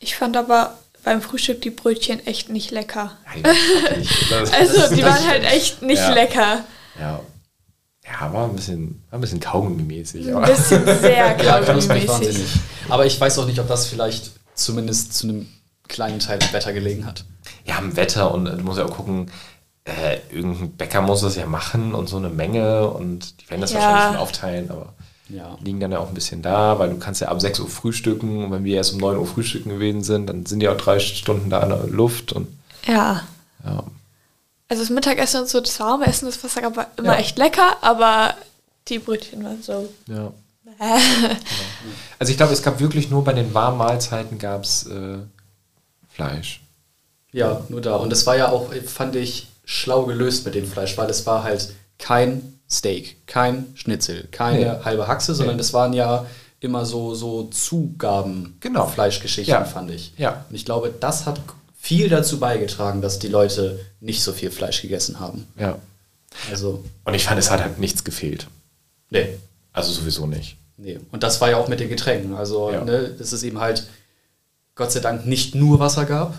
ich 0.00 0.14
fand 0.16 0.36
aber 0.36 0.74
beim 1.04 1.20
Frühstück 1.22 1.60
die 1.62 1.70
Brötchen 1.70 2.24
echt 2.26 2.50
nicht 2.50 2.70
lecker. 2.70 3.12
Nein, 3.42 3.54
nicht. 3.98 4.32
Also 4.52 4.94
die 4.94 5.02
waren 5.02 5.26
halt 5.28 5.44
echt 5.44 5.82
nicht 5.82 5.98
Ja. 6.02 6.12
lecker. 6.14 6.64
Ja. 7.00 7.20
Ja, 8.10 8.32
war 8.32 8.44
ein 8.44 8.56
bisschen, 8.56 9.02
war 9.10 9.18
ein 9.18 9.20
bisschen 9.20 9.40
Kaugummi-mäßig. 9.40 10.28
Ein 10.28 10.34
aber- 10.36 10.46
bisschen 10.46 10.84
sehr 10.84 11.36
Ja, 11.42 11.60
kaugummi-mäßig. 11.60 12.38
nicht. 12.38 12.54
Aber 12.88 13.06
ich 13.06 13.20
weiß 13.20 13.38
auch 13.38 13.46
nicht, 13.46 13.58
ob 13.60 13.68
das 13.68 13.86
vielleicht 13.86 14.30
zumindest 14.54 15.14
zu 15.14 15.28
einem 15.28 15.46
kleinen 15.88 16.18
Teil 16.18 16.38
am 16.42 16.52
Wetter 16.52 16.72
gelegen 16.72 17.06
hat. 17.06 17.24
Ja, 17.64 17.78
am 17.78 17.96
Wetter 17.96 18.32
und 18.34 18.46
äh, 18.46 18.56
du 18.56 18.62
musst 18.64 18.78
ja 18.78 18.84
auch 18.86 18.90
gucken, 18.96 19.30
äh, 19.84 20.18
irgendein 20.30 20.72
Bäcker 20.72 21.00
muss 21.02 21.20
das 21.22 21.36
ja 21.36 21.46
machen 21.46 21.94
und 21.94 22.08
so 22.08 22.16
eine 22.18 22.28
Menge 22.28 22.88
und 22.88 23.40
die 23.40 23.50
werden 23.50 23.60
das 23.62 23.72
Ja. 23.72 23.78
wahrscheinlich 23.80 24.06
schon 24.08 24.16
aufteilen, 24.16 24.70
aber 24.70 24.92
Ja. 25.30 25.56
liegen 25.62 25.80
dann 25.80 25.92
ja 25.92 25.98
auch 25.98 26.08
ein 26.08 26.14
bisschen 26.14 26.42
da, 26.42 26.78
weil 26.78 26.90
du 26.90 26.98
kannst 26.98 27.20
ja 27.20 27.28
ab 27.28 27.40
6 27.40 27.60
Uhr 27.60 27.68
frühstücken 27.68 28.44
und 28.44 28.50
wenn 28.50 28.64
wir 28.64 28.76
erst 28.76 28.92
um 28.94 28.98
9 29.00 29.16
Uhr 29.16 29.26
frühstücken 29.26 29.70
gewesen 29.70 30.02
sind, 30.02 30.26
dann 30.26 30.44
sind 30.46 30.60
die 30.60 30.68
auch 30.68 30.76
drei 30.76 30.98
Stunden 30.98 31.48
da 31.50 31.62
in 31.62 31.68
der 31.70 31.86
Luft 31.86 32.32
und 32.32 32.48
Ja. 32.86 33.22
ja. 33.64 33.84
Also 34.68 34.82
das 34.82 34.90
Mittagessen 34.90 35.40
und 35.42 35.48
so, 35.48 35.60
das 35.60 35.80
warme 35.80 36.06
Essen, 36.06 36.26
das 36.26 36.42
war 36.42 36.64
aber 36.64 36.86
immer 36.96 37.14
Ja. 37.14 37.18
echt 37.20 37.38
lecker, 37.38 37.76
aber 37.82 38.34
die 38.88 38.98
Brötchen 38.98 39.42
waren 39.44 39.62
so. 39.62 39.88
ja. 40.06 40.32
Also 42.18 42.30
ich 42.30 42.36
glaube, 42.36 42.52
es 42.52 42.62
gab 42.62 42.78
wirklich 42.80 43.10
nur 43.10 43.24
bei 43.24 43.32
den 43.32 43.54
warmen 43.54 43.78
Mahlzeiten 43.78 44.38
gab 44.38 44.64
es 44.64 44.86
äh, 44.86 45.18
Fleisch. 46.10 46.60
Ja, 47.32 47.62
nur 47.68 47.80
da. 47.80 47.96
Und 47.96 48.12
es 48.12 48.26
war 48.26 48.36
ja 48.36 48.48
auch, 48.50 48.72
fand 48.86 49.14
ich, 49.16 49.48
schlau 49.64 50.04
gelöst 50.04 50.44
mit 50.44 50.54
dem 50.54 50.66
Fleisch, 50.66 50.96
weil 50.98 51.08
es 51.10 51.26
war 51.26 51.42
halt 51.44 51.72
kein 51.98 52.58
Steak, 52.70 53.26
kein 53.26 53.66
Schnitzel, 53.76 54.28
keine 54.30 54.58
Nee. 54.78 54.84
halbe 54.84 55.06
Haxe, 55.06 55.34
sondern 55.34 55.56
Nee. 55.56 55.62
es 55.62 55.72
waren 55.72 55.92
ja 55.92 56.26
immer 56.60 56.84
so, 56.86 57.14
so 57.14 57.44
Zugaben, 57.44 58.56
Genau. 58.60 58.86
Fleischgeschichten, 58.86 59.52
Ja. 59.54 59.64
fand 59.64 59.90
ich. 59.90 60.12
Ja. 60.16 60.44
Und 60.48 60.54
ich 60.56 60.64
glaube, 60.64 60.92
das 61.00 61.24
hat 61.26 61.40
viel 61.80 62.08
dazu 62.08 62.38
beigetragen, 62.40 63.00
dass 63.02 63.18
die 63.18 63.28
Leute 63.28 63.78
nicht 64.00 64.22
so 64.22 64.32
viel 64.32 64.50
Fleisch 64.50 64.82
gegessen 64.82 65.20
haben. 65.20 65.46
Ja. 65.58 65.78
Also, 66.50 66.84
Und 67.04 67.14
ich 67.14 67.24
fand, 67.24 67.38
es 67.38 67.50
hat 67.50 67.60
halt 67.62 67.78
nichts 67.78 68.04
gefehlt. 68.04 68.46
nee, 69.10 69.26
Also 69.72 69.92
sowieso 69.92 70.26
nicht. 70.26 70.56
nee. 70.76 70.98
Und 71.12 71.22
das 71.22 71.40
war 71.40 71.50
ja 71.50 71.56
auch 71.56 71.68
mit 71.68 71.80
den 71.80 71.88
Getränken. 71.88 72.34
Also, 72.34 72.70
Ja. 72.72 72.84
ne, 72.84 73.08
dass 73.18 73.32
es 73.32 73.42
eben 73.42 73.58
halt 73.60 73.86
Gott 74.74 74.92
sei 74.92 75.00
Dank 75.00 75.26
nicht 75.26 75.54
nur 75.54 75.78
Wasser 75.80 76.04
gab, 76.04 76.38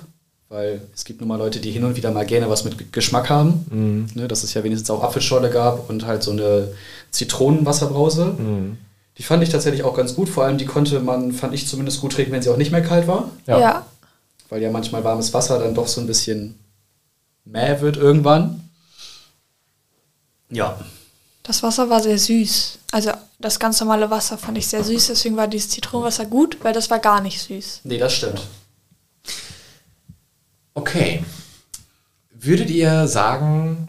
weil 0.50 0.82
es 0.96 1.04
gibt 1.06 1.20
nun 1.22 1.28
mal 1.30 1.38
Leute, 1.38 1.60
die 1.60 1.72
hin 1.72 1.84
und 1.84 1.96
wieder 1.96 2.12
mal 2.12 2.26
gerne 2.26 2.50
was 2.50 2.64
mit 2.66 2.92
Geschmack 2.94 3.30
haben. 3.30 3.66
Mhm. 3.70 4.22
Ne, 4.22 4.28
dass 4.28 4.44
es 4.44 4.54
ja 4.54 4.64
wenigstens 4.64 4.90
auch 4.90 5.04
Apfelschorle 5.04 5.50
gab 5.50 5.90
und 5.90 6.06
halt 6.06 6.24
so 6.24 6.32
eine 6.32 6.70
Zitronenwasserbrause. 7.12 8.26
Mhm. 8.38 8.78
Die 9.18 9.24
fand 9.24 9.44
ich 9.44 9.50
tatsächlich 9.50 9.84
auch 9.84 9.96
ganz 9.96 10.16
gut. 10.16 10.30
Vor 10.30 10.46
allem 10.46 10.58
die 10.58 10.66
konnte 10.66 11.00
man, 11.02 11.32
fand 11.34 11.54
ich 11.54 11.68
zumindest 11.68 12.00
gut 12.02 12.14
trinken, 12.14 12.32
wenn 12.32 12.42
sie 12.42 12.50
auch 12.50 12.58
nicht 12.58 12.72
mehr 12.72 12.82
kalt 12.82 13.08
war. 13.08 13.30
Ja. 13.48 13.60
Ja. 13.60 13.86
Weil 14.50 14.62
ja 14.62 14.72
manchmal 14.72 15.04
warmes 15.04 15.34
Wasser 15.34 15.60
dann 15.60 15.76
doch 15.76 15.88
so 15.88 16.02
ein 16.02 16.08
bisschen 16.08 16.60
mäh 17.46 17.80
wird 17.82 17.98
irgendwann. 17.98 18.70
Ja. 20.50 20.80
Das 21.44 21.64
Wasser 21.64 21.90
war 21.90 22.02
sehr 22.02 22.18
süß. 22.18 22.80
Also 22.92 23.12
das 23.40 23.60
ganz 23.60 23.80
normale 23.80 24.10
Wasser 24.10 24.38
fand 24.38 24.58
ich 24.58 24.68
sehr 24.68 24.84
süß, 24.84 25.08
deswegen 25.08 25.38
war 25.38 25.48
dieses 25.48 25.70
Zitronenwasser 25.70 26.26
gut, 26.26 26.58
weil 26.64 26.74
das 26.74 26.90
war 26.90 27.00
gar 27.00 27.22
nicht 27.22 27.40
süß. 27.40 27.82
Nee, 27.84 27.98
das 27.98 28.14
stimmt. 28.14 28.42
Okay. 30.74 31.24
Würdet 32.32 32.70
ihr 32.70 33.08
sagen, 33.08 33.88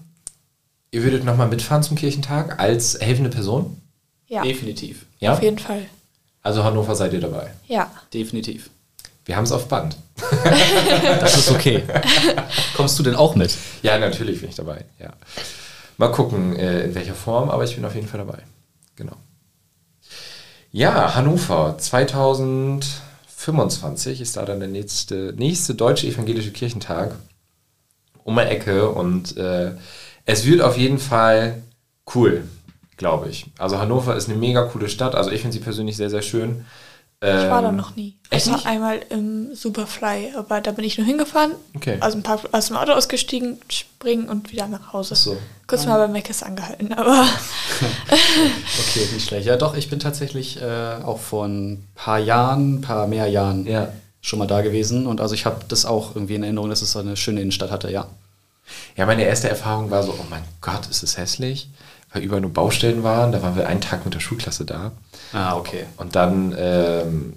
ihr 0.90 1.02
würdet 1.02 1.24
nochmal 1.24 1.48
mitfahren 1.48 1.82
zum 1.82 1.96
Kirchentag 1.96 2.58
als 2.58 2.98
helfende 3.00 3.30
Person? 3.30 3.80
Ja, 4.26 4.42
Definitiv. 4.42 5.06
Ja? 5.18 5.32
auf 5.32 5.42
jeden 5.42 5.58
Fall. 5.58 5.86
Also 6.42 6.64
Hannover 6.64 6.94
seid 6.94 7.12
ihr 7.12 7.20
dabei. 7.20 7.52
Ja. 7.66 7.90
Definitiv. 8.12 8.70
Wir 9.24 9.36
haben 9.36 9.44
es 9.44 9.52
auf 9.52 9.68
Band. 9.68 9.96
Das 11.20 11.36
ist 11.36 11.50
okay. 11.50 11.82
Kommst 12.74 12.98
du 12.98 13.02
denn 13.02 13.14
auch 13.14 13.34
mit? 13.34 13.54
Ja, 13.82 13.98
natürlich 13.98 14.40
bin 14.40 14.48
ich 14.50 14.56
dabei. 14.56 14.84
Ja. 14.98 15.12
Mal 15.98 16.12
gucken, 16.12 16.56
äh, 16.56 16.84
in 16.84 16.94
welcher 16.94 17.14
Form, 17.14 17.50
aber 17.50 17.64
ich 17.64 17.74
bin 17.74 17.84
auf 17.84 17.94
jeden 17.94 18.08
Fall 18.08 18.18
dabei. 18.18 18.38
Genau. 18.96 19.16
Ja, 20.72 21.14
Hannover 21.14 21.76
2025 21.78 24.20
ist 24.20 24.36
da 24.36 24.44
dann 24.44 24.60
der 24.60 24.68
nächste, 24.68 25.34
nächste 25.36 25.74
deutsche 25.74 26.06
evangelische 26.06 26.52
Kirchentag 26.52 27.16
um 28.24 28.36
die 28.36 28.42
Ecke 28.42 28.90
und 28.90 29.36
äh, 29.36 29.72
es 30.26 30.46
wird 30.46 30.62
auf 30.62 30.78
jeden 30.78 30.98
Fall 30.98 31.62
cool, 32.14 32.44
glaube 32.96 33.28
ich. 33.28 33.46
Also 33.58 33.78
Hannover 33.78 34.14
ist 34.14 34.28
eine 34.28 34.38
mega 34.38 34.62
coole 34.62 34.88
Stadt, 34.88 35.14
also 35.14 35.30
ich 35.30 35.40
finde 35.40 35.54
sie 35.54 35.62
persönlich 35.62 35.96
sehr, 35.96 36.10
sehr 36.10 36.22
schön. 36.22 36.64
Ich 37.22 37.28
war 37.28 37.58
Ähm, 37.58 37.64
da 37.64 37.72
noch 37.72 37.96
nie. 37.96 38.16
echt 38.30 38.46
Ich 38.46 38.50
war 38.50 38.56
nicht? 38.58 38.66
einmal 38.66 39.00
im 39.10 39.54
Superfly, 39.54 40.32
aber 40.36 40.62
da 40.62 40.72
bin 40.72 40.86
ich 40.86 40.96
nur 40.96 41.06
hingefahren, 41.06 41.52
Okay. 41.76 41.98
aus, 42.00 42.12
dem 42.12 42.22
Park, 42.22 42.48
aus 42.52 42.68
dem 42.68 42.76
Auto 42.78 42.92
ausgestiegen, 42.92 43.58
springen 43.68 44.26
und 44.30 44.50
wieder 44.52 44.66
nach 44.68 44.94
Hause. 44.94 45.10
Ach 45.14 45.20
so. 45.20 45.36
Kurz 45.66 45.84
mal 45.84 45.98
bei 45.98 46.08
Meckes 46.08 46.42
angehalten, 46.42 46.94
aber 46.94 47.26
Okay, 47.80 49.06
nicht 49.12 49.28
schlecht. 49.28 49.46
Ja, 49.46 49.56
doch, 49.56 49.76
ich 49.76 49.90
bin 49.90 50.00
tatsächlich 50.00 50.60
äh, 50.62 50.94
auch 51.04 51.18
vor 51.20 51.46
ein 51.46 51.86
paar 51.94 52.18
Jahren, 52.18 52.80
paar 52.80 53.06
mehr 53.06 53.26
Jahren 53.26 53.66
Ja. 53.66 53.92
schon 54.22 54.38
mal 54.38 54.46
da 54.46 54.62
gewesen. 54.62 55.06
Und 55.06 55.20
also 55.20 55.34
ich 55.34 55.44
habe 55.44 55.60
das 55.68 55.84
auch 55.84 56.14
irgendwie 56.14 56.36
in 56.36 56.42
Erinnerung, 56.42 56.70
dass 56.70 56.80
es 56.82 56.92
so 56.92 56.98
eine 57.00 57.16
schöne 57.18 57.40
Innenstadt 57.42 57.70
hatte, 57.70 57.90
ja. 57.90 58.06
Ja, 58.96 59.04
meine 59.04 59.24
erste 59.24 59.48
Erfahrung 59.50 59.90
war 59.90 60.02
so, 60.02 60.12
oh 60.12 60.24
mein 60.30 60.44
Gott, 60.60 60.86
ist 60.88 61.02
es 61.02 61.16
hässlich, 61.18 61.68
weil 62.12 62.22
überall 62.22 62.40
nur 62.40 62.52
Baustellen 62.52 63.02
waren. 63.02 63.32
Da 63.32 63.42
waren 63.42 63.56
wir 63.56 63.68
einen 63.68 63.80
Tag 63.80 64.04
mit 64.04 64.14
der 64.14 64.20
Schulklasse 64.20 64.64
da. 64.64 64.92
Ah, 65.32 65.56
okay. 65.56 65.84
Und 65.96 66.16
dann, 66.16 66.54
ähm, 66.58 67.34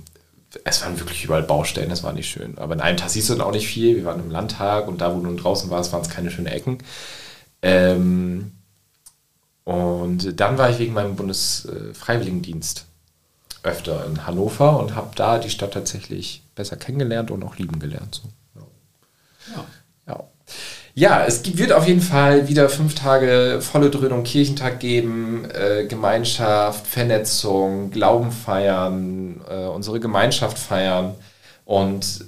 es 0.63 0.83
waren 0.83 0.99
wirklich 0.99 1.23
überall 1.23 1.43
Baustellen, 1.43 1.89
das 1.89 2.03
war 2.03 2.13
nicht 2.13 2.29
schön. 2.29 2.57
Aber 2.57 2.73
in 2.73 2.81
einem 2.81 2.97
Tag 2.97 3.09
siehst 3.09 3.29
du 3.29 3.35
dann 3.35 3.45
auch 3.45 3.51
nicht 3.51 3.67
viel. 3.67 3.95
Wir 3.95 4.05
waren 4.05 4.19
im 4.19 4.31
Landtag 4.31 4.87
und 4.87 5.01
da, 5.01 5.13
wo 5.13 5.19
du 5.19 5.25
nun 5.25 5.37
draußen 5.37 5.69
warst, 5.69 5.91
waren 5.93 6.01
es 6.01 6.09
keine 6.09 6.31
schönen 6.31 6.47
Ecken. 6.47 6.79
Ähm, 7.61 8.51
und 9.63 10.39
dann 10.39 10.57
war 10.57 10.69
ich 10.69 10.79
wegen 10.79 10.93
meinem 10.93 11.15
Bundesfreiwilligendienst 11.15 12.85
öfter 13.63 14.05
in 14.05 14.27
Hannover 14.27 14.77
und 14.79 14.93
habe 14.95 15.15
da 15.15 15.39
die 15.39 15.49
Stadt 15.49 15.73
tatsächlich 15.73 16.43
besser 16.53 16.75
kennengelernt 16.75 17.31
und 17.31 17.43
auch 17.43 17.55
lieben 17.57 17.79
gelernt. 17.79 18.21
So. 18.55 18.61
Ja. 19.55 19.65
Ja. 20.07 20.23
Ja. 20.95 21.25
Es 21.25 21.43
gibt, 21.43 21.57
wird 21.57 21.71
auf 21.73 21.87
jeden 21.87 22.01
Fall 22.01 22.47
wieder 22.47 22.69
fünf 22.69 22.95
Tage 22.95 23.59
volle 23.61 23.89
Dröhnung 23.89 24.23
Kirchentag 24.23 24.79
geben, 24.79 25.45
äh, 25.51 25.85
Gemeinschaft, 25.85 26.87
Vernetzung, 26.87 27.91
Glauben 27.91 28.31
feiern, 28.31 29.41
äh, 29.49 29.65
unsere 29.65 29.99
Gemeinschaft 29.99 30.57
feiern. 30.57 31.15
Und 31.65 32.25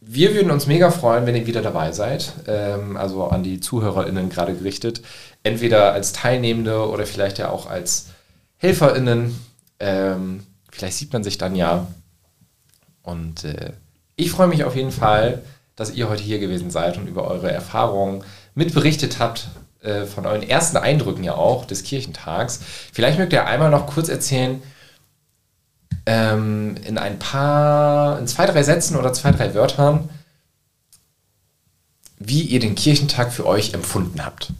wir 0.00 0.34
würden 0.34 0.50
uns 0.50 0.66
mega 0.66 0.90
freuen, 0.90 1.26
wenn 1.26 1.36
ihr 1.36 1.46
wieder 1.46 1.60
dabei 1.60 1.92
seid. 1.92 2.32
Ähm, 2.46 2.96
also 2.96 3.24
an 3.24 3.42
die 3.42 3.60
ZuhörerInnen 3.60 4.30
gerade 4.30 4.54
gerichtet. 4.54 5.02
Entweder 5.42 5.92
als 5.92 6.12
Teilnehmende 6.12 6.88
oder 6.88 7.06
vielleicht 7.06 7.38
ja 7.38 7.50
auch 7.50 7.68
als 7.68 8.06
HelferInnen. 8.58 9.38
Ähm, 9.80 10.44
vielleicht 10.70 10.96
sieht 10.96 11.12
man 11.12 11.24
sich 11.24 11.38
dann 11.38 11.56
ja. 11.56 11.86
Und 13.02 13.44
äh, 13.44 13.72
ich 14.16 14.30
freue 14.30 14.48
mich 14.48 14.64
auf 14.64 14.76
jeden 14.76 14.92
Fall, 14.92 15.42
dass 15.78 15.92
ihr 15.92 16.08
heute 16.08 16.24
hier 16.24 16.40
gewesen 16.40 16.72
seid 16.72 16.98
und 16.98 17.06
über 17.06 17.28
eure 17.28 17.52
Erfahrungen 17.52 18.24
mitberichtet 18.56 19.20
habt 19.20 19.48
äh, 19.80 20.06
von 20.06 20.26
euren 20.26 20.42
ersten 20.42 20.76
Eindrücken 20.76 21.22
ja 21.22 21.34
auch 21.34 21.64
des 21.64 21.84
Kirchentags. 21.84 22.58
Vielleicht 22.92 23.16
mögt 23.16 23.32
ihr 23.32 23.46
einmal 23.46 23.70
noch 23.70 23.86
kurz 23.86 24.08
erzählen, 24.08 24.60
ähm, 26.04 26.76
in 26.84 26.98
ein 26.98 27.20
paar, 27.20 28.18
in 28.18 28.26
zwei, 28.26 28.46
drei 28.46 28.64
Sätzen 28.64 28.96
oder 28.96 29.12
zwei, 29.12 29.30
drei 29.30 29.54
Wörtern, 29.54 30.08
wie 32.18 32.42
ihr 32.42 32.58
den 32.58 32.74
Kirchentag 32.74 33.32
für 33.32 33.46
euch 33.46 33.72
empfunden 33.72 34.24
habt. 34.24 34.52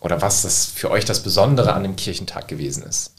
Oder 0.00 0.22
was 0.22 0.42
das 0.42 0.66
für 0.66 0.92
euch 0.92 1.04
das 1.04 1.24
Besondere 1.24 1.72
an 1.72 1.82
dem 1.82 1.96
Kirchentag 1.96 2.46
gewesen 2.46 2.84
ist. 2.84 3.17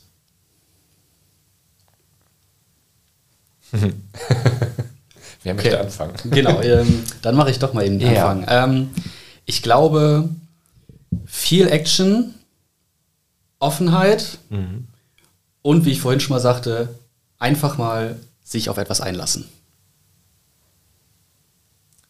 Wer 5.44 5.54
möchte 5.54 5.70
Okay. 5.72 5.78
anfangen? 5.86 6.14
Genau, 6.32 6.60
ähm, 6.62 7.04
dann 7.22 7.36
mache 7.36 7.52
ich 7.52 7.60
doch 7.60 7.74
mal 7.74 7.86
eben 7.86 8.00
den 8.00 8.12
Ja. 8.14 8.30
Anfang. 8.30 8.46
Ähm, 8.72 8.90
ich 9.46 9.62
glaube, 9.64 10.30
viel 11.26 11.68
Action, 11.68 12.34
Offenheit 13.60 14.38
und 15.62 15.86
wie 15.86 15.92
ich 15.92 16.02
vorhin 16.02 16.20
schon 16.20 16.34
mal 16.36 16.40
sagte, 16.40 16.96
einfach 17.40 17.78
mal 17.78 18.18
sich 18.44 18.70
auf 18.70 18.78
etwas 18.78 19.02
einlassen. 19.02 19.46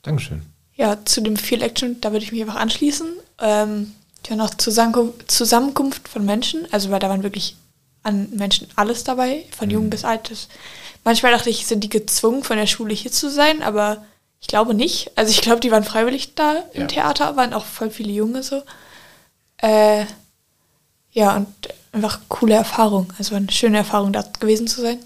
Dankeschön. 0.01 0.41
Ja, 0.75 0.97
zu 1.05 1.21
dem 1.21 1.35
viel 1.37 1.61
Action, 1.61 1.99
da 2.01 2.11
würde 2.11 2.23
ich 2.23 2.31
mich 2.31 2.41
einfach 2.41 2.55
anschließen. 2.55 3.07
Ähm, 3.39 3.91
ja, 4.27 4.35
noch 4.35 4.53
Zusammenkunft 4.55 6.07
von 6.07 6.25
Menschen, 6.25 6.67
also 6.71 6.89
weil 6.91 6.99
da 6.99 7.09
waren 7.09 7.23
wirklich 7.23 7.55
an 8.09 8.29
Menschen 8.31 8.67
alles 8.75 9.03
dabei, 9.03 9.45
von 9.57 9.69
jung 9.69 9.89
bis 9.89 10.03
alt. 10.03 10.31
Manchmal 11.03 11.31
dachte 11.31 11.49
ich, 11.49 11.65
sind 11.65 11.83
die 11.83 11.89
gezwungen, 11.89 12.43
von 12.43 12.57
der 12.57 12.67
Schule 12.67 12.93
hier 12.93 13.11
zu 13.11 13.29
sein, 13.29 13.63
aber 13.63 14.03
ich 14.41 14.47
glaube 14.47 14.73
nicht. 14.73 15.11
Also 15.15 15.31
ich 15.31 15.41
glaube, 15.41 15.59
die 15.61 15.71
waren 15.71 15.83
freiwillig 15.83 16.35
da 16.35 16.63
im 16.73 16.81
Ja. 16.81 16.87
Theater, 16.87 17.35
waren 17.35 17.53
auch 17.53 17.65
voll 17.65 17.89
viele 17.89 18.11
Junge 18.11 18.43
so. 18.43 18.63
Äh, 19.57 20.05
ja, 21.11 21.35
und 21.35 21.47
einfach 21.91 22.19
coole 22.29 22.55
Erfahrung. 22.55 23.11
Also 23.17 23.31
war 23.31 23.37
eine 23.37 23.51
schöne 23.51 23.77
Erfahrung, 23.77 24.13
da 24.13 24.23
gewesen 24.39 24.67
zu 24.67 24.81
sein. 24.81 24.99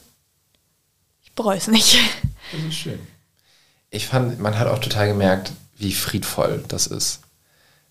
Ich 1.24 1.32
bereue 1.34 1.58
es 1.58 1.68
nicht. 1.68 1.98
Das 2.52 2.62
ist 2.62 2.76
schön. 2.76 3.00
Ich 3.90 4.08
fand, 4.08 4.40
man 4.40 4.58
hat 4.60 4.68
auch 4.68 4.80
total 4.80 5.08
gemerkt, 5.08 5.52
wie 5.78 5.94
friedvoll 5.94 6.64
das 6.68 6.88
ist. 6.88 7.20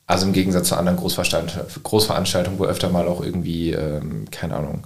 Also 0.07 0.27
im 0.27 0.33
Gegensatz 0.33 0.69
zu 0.69 0.77
anderen 0.77 0.99
Großveranstaltungen, 0.99 1.67
Großveranstaltungen 1.83 2.59
wo 2.59 2.65
öfter 2.65 2.91
mal 2.91 3.07
auch 3.07 3.23
irgendwie, 3.23 3.71
ähm, 3.71 4.27
keine 4.31 4.57
Ahnung, 4.57 4.85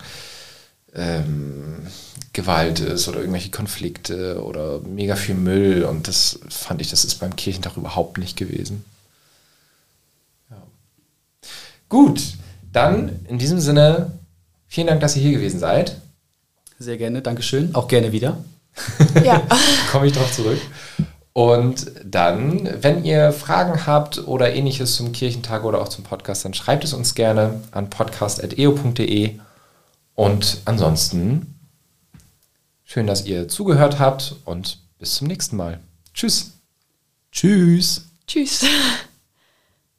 ähm, 0.94 1.86
Gewalt 2.32 2.80
ist 2.80 3.08
oder 3.08 3.20
irgendwelche 3.20 3.50
Konflikte 3.50 4.42
oder 4.42 4.80
mega 4.80 5.16
viel 5.16 5.34
Müll. 5.34 5.84
Und 5.84 6.06
das 6.06 6.38
fand 6.48 6.80
ich, 6.80 6.90
das 6.90 7.04
ist 7.04 7.16
beim 7.16 7.34
Kirchentag 7.34 7.76
überhaupt 7.76 8.18
nicht 8.18 8.36
gewesen. 8.36 8.84
Ja. 10.50 10.62
Gut, 11.88 12.20
dann 12.72 13.20
in 13.26 13.38
diesem 13.38 13.58
Sinne, 13.58 14.12
vielen 14.68 14.86
Dank, 14.86 15.00
dass 15.00 15.16
ihr 15.16 15.22
hier 15.22 15.32
gewesen 15.32 15.58
seid. 15.58 15.96
Sehr 16.78 16.98
gerne, 16.98 17.22
Dankeschön. 17.22 17.74
Auch 17.74 17.88
gerne 17.88 18.12
wieder. 18.12 18.36
ja. 19.24 19.42
komme 19.90 20.06
ich 20.06 20.12
drauf 20.12 20.30
zurück. 20.32 20.60
Und 21.36 21.92
dann, 22.02 22.82
wenn 22.82 23.04
ihr 23.04 23.30
Fragen 23.30 23.86
habt 23.86 24.26
oder 24.26 24.54
ähnliches 24.54 24.96
zum 24.96 25.12
Kirchentag 25.12 25.64
oder 25.64 25.82
auch 25.82 25.90
zum 25.90 26.02
Podcast, 26.02 26.46
dann 26.46 26.54
schreibt 26.54 26.82
es 26.82 26.94
uns 26.94 27.14
gerne 27.14 27.60
an 27.72 27.90
podcast.eo.de. 27.90 29.38
Und 30.14 30.62
ansonsten, 30.64 31.58
schön, 32.84 33.06
dass 33.06 33.26
ihr 33.26 33.48
zugehört 33.48 33.98
habt 33.98 34.36
und 34.46 34.78
bis 34.98 35.16
zum 35.16 35.26
nächsten 35.26 35.56
Mal. 35.56 35.80
Tschüss. 36.14 36.52
Tschüss. 37.32 38.06
Tschüss. 38.26 38.64